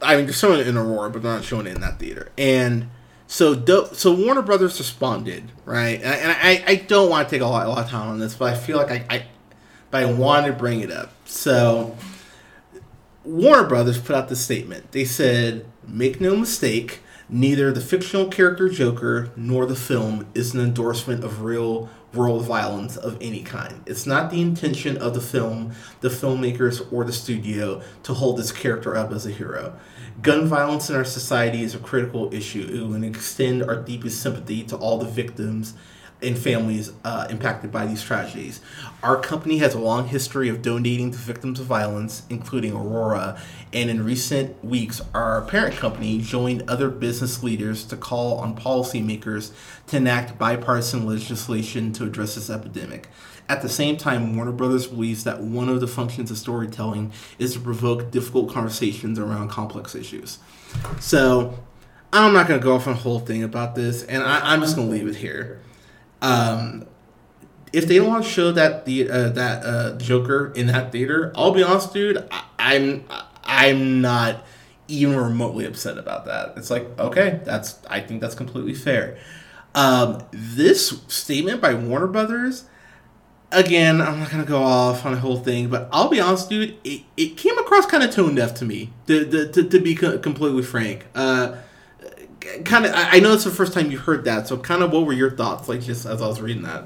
I 0.00 0.14
mean, 0.16 0.26
they're 0.26 0.32
showing 0.34 0.60
it 0.60 0.68
in 0.68 0.76
Aurora, 0.76 1.10
but 1.10 1.22
they're 1.22 1.32
not 1.32 1.42
showing 1.42 1.66
it 1.66 1.74
in 1.74 1.80
that 1.80 1.98
theater. 1.98 2.30
And 2.38 2.88
so, 3.26 3.56
do, 3.56 3.88
so 3.92 4.14
Warner 4.14 4.42
Brothers 4.42 4.78
responded, 4.78 5.50
right? 5.64 6.00
And 6.00 6.08
I, 6.08 6.14
and 6.16 6.32
I, 6.32 6.64
I 6.72 6.74
don't 6.76 7.10
want 7.10 7.28
to 7.28 7.34
take 7.34 7.42
a 7.42 7.46
lot, 7.46 7.66
a 7.66 7.68
lot 7.68 7.84
of 7.84 7.90
time 7.90 8.08
on 8.10 8.20
this, 8.20 8.36
but 8.36 8.52
I 8.54 8.56
feel 8.56 8.76
like 8.76 8.92
I, 8.92 9.04
I, 9.10 9.26
but 9.90 10.04
I 10.04 10.12
wanted 10.12 10.48
to 10.48 10.52
bring 10.52 10.80
it 10.82 10.92
up. 10.92 11.12
So, 11.24 11.96
Warner 13.24 13.66
Brothers 13.66 13.98
put 13.98 14.14
out 14.14 14.28
this 14.28 14.40
statement. 14.40 14.92
They 14.92 15.04
said, 15.04 15.66
"Make 15.86 16.20
no 16.20 16.36
mistake." 16.36 17.00
Neither 17.28 17.72
the 17.72 17.80
fictional 17.80 18.28
character 18.28 18.68
Joker 18.68 19.30
nor 19.34 19.66
the 19.66 19.74
film 19.74 20.28
is 20.32 20.54
an 20.54 20.60
endorsement 20.60 21.24
of 21.24 21.42
real 21.42 21.88
world 22.14 22.44
violence 22.44 22.96
of 22.96 23.18
any 23.20 23.42
kind. 23.42 23.82
It's 23.84 24.06
not 24.06 24.30
the 24.30 24.40
intention 24.40 24.96
of 24.96 25.12
the 25.12 25.20
film, 25.20 25.72
the 26.02 26.08
filmmakers, 26.08 26.86
or 26.92 27.02
the 27.04 27.12
studio 27.12 27.82
to 28.04 28.14
hold 28.14 28.38
this 28.38 28.52
character 28.52 28.96
up 28.96 29.10
as 29.10 29.26
a 29.26 29.32
hero. 29.32 29.76
Gun 30.22 30.46
violence 30.46 30.88
in 30.88 30.94
our 30.94 31.04
society 31.04 31.62
is 31.62 31.74
a 31.74 31.80
critical 31.80 32.32
issue 32.32 32.92
and 32.94 33.04
extend 33.04 33.64
our 33.64 33.82
deepest 33.82 34.22
sympathy 34.22 34.62
to 34.62 34.76
all 34.76 34.98
the 34.98 35.04
victims 35.04 35.74
and 36.22 36.38
families 36.38 36.92
uh, 37.04 37.26
impacted 37.28 37.70
by 37.70 37.86
these 37.86 38.02
tragedies. 38.02 38.60
Our 39.02 39.20
company 39.20 39.58
has 39.58 39.74
a 39.74 39.78
long 39.78 40.08
history 40.08 40.48
of 40.48 40.62
donating 40.62 41.10
to 41.10 41.18
victims 41.18 41.60
of 41.60 41.66
violence, 41.66 42.22
including 42.30 42.72
Aurora, 42.72 43.38
and 43.72 43.90
in 43.90 44.04
recent 44.04 44.64
weeks, 44.64 45.02
our 45.14 45.42
parent 45.42 45.76
company 45.76 46.20
joined 46.20 46.68
other 46.68 46.88
business 46.88 47.42
leaders 47.42 47.84
to 47.84 47.96
call 47.96 48.38
on 48.38 48.56
policymakers 48.56 49.52
to 49.88 49.98
enact 49.98 50.38
bipartisan 50.38 51.06
legislation 51.06 51.92
to 51.92 52.04
address 52.04 52.36
this 52.36 52.48
epidemic. 52.48 53.08
At 53.48 53.62
the 53.62 53.68
same 53.68 53.96
time, 53.96 54.34
Warner 54.34 54.52
Brothers 54.52 54.86
believes 54.86 55.24
that 55.24 55.40
one 55.40 55.68
of 55.68 55.80
the 55.80 55.86
functions 55.86 56.30
of 56.30 56.38
storytelling 56.38 57.12
is 57.38 57.52
to 57.52 57.60
provoke 57.60 58.10
difficult 58.10 58.52
conversations 58.52 59.18
around 59.18 59.50
complex 59.50 59.94
issues. 59.94 60.38
So, 60.98 61.58
I'm 62.12 62.32
not 62.32 62.48
going 62.48 62.58
to 62.58 62.64
go 62.64 62.74
off 62.74 62.86
on 62.86 62.94
a 62.94 62.96
whole 62.96 63.20
thing 63.20 63.42
about 63.42 63.74
this, 63.74 64.02
and 64.02 64.22
I, 64.22 64.52
I'm 64.52 64.60
just 64.62 64.74
going 64.74 64.88
to 64.88 64.94
leave 64.94 65.06
it 65.06 65.16
here. 65.16 65.60
Um, 66.22 66.86
if 67.72 67.86
they 67.86 67.96
don't 67.96 68.08
want 68.08 68.24
to 68.24 68.30
show 68.30 68.52
that 68.52 68.84
the 68.86 69.10
uh, 69.10 69.28
that 69.30 69.64
uh, 69.64 69.98
Joker 69.98 70.52
in 70.54 70.66
that 70.68 70.92
theater, 70.92 71.32
I'll 71.34 71.52
be 71.52 71.62
honest, 71.62 71.92
dude. 71.92 72.26
I, 72.30 72.44
I'm 72.58 73.04
I'm 73.44 74.00
not 74.00 74.44
even 74.88 75.16
remotely 75.16 75.66
upset 75.66 75.98
about 75.98 76.24
that. 76.26 76.54
It's 76.56 76.70
like 76.70 76.86
okay, 76.98 77.40
that's 77.44 77.78
I 77.88 78.00
think 78.00 78.20
that's 78.20 78.34
completely 78.34 78.74
fair. 78.74 79.18
Um, 79.74 80.22
this 80.30 81.02
statement 81.08 81.60
by 81.60 81.74
Warner 81.74 82.06
Brothers, 82.06 82.64
again, 83.52 84.00
I'm 84.00 84.20
not 84.20 84.30
gonna 84.30 84.44
go 84.44 84.62
off 84.62 85.04
on 85.04 85.12
the 85.12 85.20
whole 85.20 85.38
thing, 85.38 85.68
but 85.68 85.88
I'll 85.92 86.08
be 86.08 86.20
honest, 86.20 86.48
dude. 86.48 86.78
It, 86.82 87.02
it 87.16 87.36
came 87.36 87.58
across 87.58 87.84
kind 87.84 88.02
of 88.02 88.10
tone 88.10 88.34
deaf 88.36 88.54
to 88.54 88.64
me, 88.64 88.92
to 89.06 89.28
to, 89.30 89.52
to, 89.52 89.68
to 89.68 89.80
be 89.80 89.94
co- 89.94 90.18
completely 90.18 90.62
frank. 90.62 91.06
Uh, 91.14 91.56
kind 92.64 92.86
of 92.86 92.92
I 92.94 93.18
know 93.20 93.32
it's 93.32 93.44
the 93.44 93.50
first 93.50 93.72
time 93.72 93.90
you 93.90 93.98
heard 93.98 94.24
that, 94.24 94.48
so 94.48 94.56
kind 94.56 94.82
of 94.82 94.92
what 94.92 95.06
were 95.06 95.12
your 95.12 95.30
thoughts 95.30 95.68
like 95.68 95.80
just 95.80 96.06
as 96.06 96.22
I 96.22 96.26
was 96.26 96.40
reading 96.40 96.62
that? 96.62 96.84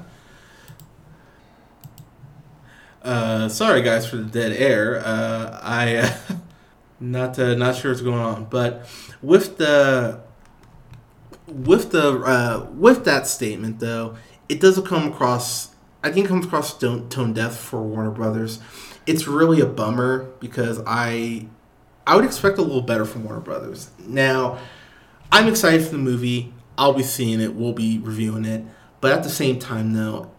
Uh, 3.03 3.49
sorry 3.49 3.81
guys 3.81 4.07
for 4.07 4.17
the 4.17 4.25
dead 4.25 4.53
air. 4.53 5.01
Uh, 5.03 5.59
I 5.61 5.95
uh, 5.97 6.13
not 6.99 7.37
uh, 7.39 7.55
not 7.55 7.75
sure 7.75 7.91
what's 7.91 8.01
going 8.01 8.19
on, 8.19 8.45
but 8.45 8.87
with 9.21 9.57
the 9.57 10.21
with 11.47 11.91
the 11.91 12.19
uh, 12.19 12.67
with 12.73 13.05
that 13.05 13.27
statement 13.27 13.79
though, 13.79 14.15
it 14.49 14.59
doesn't 14.59 14.85
come 14.85 15.11
across. 15.11 15.75
I 16.03 16.11
think 16.11 16.25
it 16.25 16.29
comes 16.29 16.45
across 16.45 16.77
tone, 16.77 17.09
tone 17.09 17.33
deaf 17.33 17.55
for 17.55 17.81
Warner 17.81 18.11
Brothers. 18.11 18.59
It's 19.05 19.27
really 19.27 19.61
a 19.61 19.65
bummer 19.65 20.31
because 20.39 20.81
I 20.85 21.47
I 22.05 22.15
would 22.15 22.25
expect 22.25 22.57
a 22.57 22.61
little 22.61 22.81
better 22.81 23.05
from 23.05 23.23
Warner 23.23 23.39
Brothers. 23.39 23.89
Now, 23.99 24.59
I'm 25.31 25.47
excited 25.47 25.83
for 25.83 25.91
the 25.91 25.97
movie. 25.97 26.53
I'll 26.77 26.93
be 26.93 27.03
seeing 27.03 27.39
it. 27.39 27.55
We'll 27.55 27.73
be 27.73 27.99
reviewing 27.99 28.45
it. 28.45 28.63
But 28.99 29.13
at 29.13 29.23
the 29.23 29.29
same 29.29 29.59
time, 29.59 29.93
though, 29.93 30.31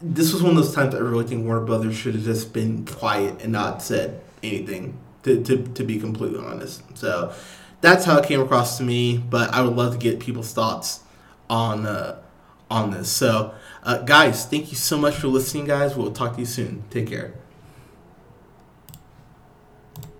this 0.00 0.32
was 0.32 0.42
one 0.42 0.52
of 0.52 0.56
those 0.56 0.74
times 0.74 0.92
that 0.94 0.98
I 0.98 1.04
really 1.04 1.26
think 1.26 1.44
Warner 1.44 1.64
Brothers 1.64 1.96
should 1.96 2.14
have 2.14 2.24
just 2.24 2.52
been 2.52 2.86
quiet 2.86 3.42
and 3.42 3.52
not 3.52 3.82
said 3.82 4.20
anything. 4.42 4.98
To, 5.24 5.42
to, 5.42 5.62
to 5.74 5.84
be 5.84 5.98
completely 5.98 6.38
honest, 6.38 6.80
so 6.96 7.34
that's 7.80 8.04
how 8.04 8.18
it 8.18 8.24
came 8.26 8.40
across 8.40 8.78
to 8.78 8.84
me. 8.84 9.18
But 9.18 9.52
I 9.52 9.62
would 9.62 9.74
love 9.74 9.92
to 9.92 9.98
get 9.98 10.20
people's 10.20 10.52
thoughts 10.52 11.00
on 11.50 11.86
uh, 11.86 12.22
on 12.70 12.92
this. 12.92 13.10
So, 13.10 13.52
uh, 13.82 13.98
guys, 13.98 14.46
thank 14.46 14.70
you 14.70 14.76
so 14.76 14.96
much 14.96 15.16
for 15.16 15.26
listening, 15.26 15.64
guys. 15.66 15.96
We'll 15.96 16.12
talk 16.12 16.34
to 16.34 16.38
you 16.38 16.46
soon. 16.46 16.84
Take 16.88 17.08
care. 17.08 17.34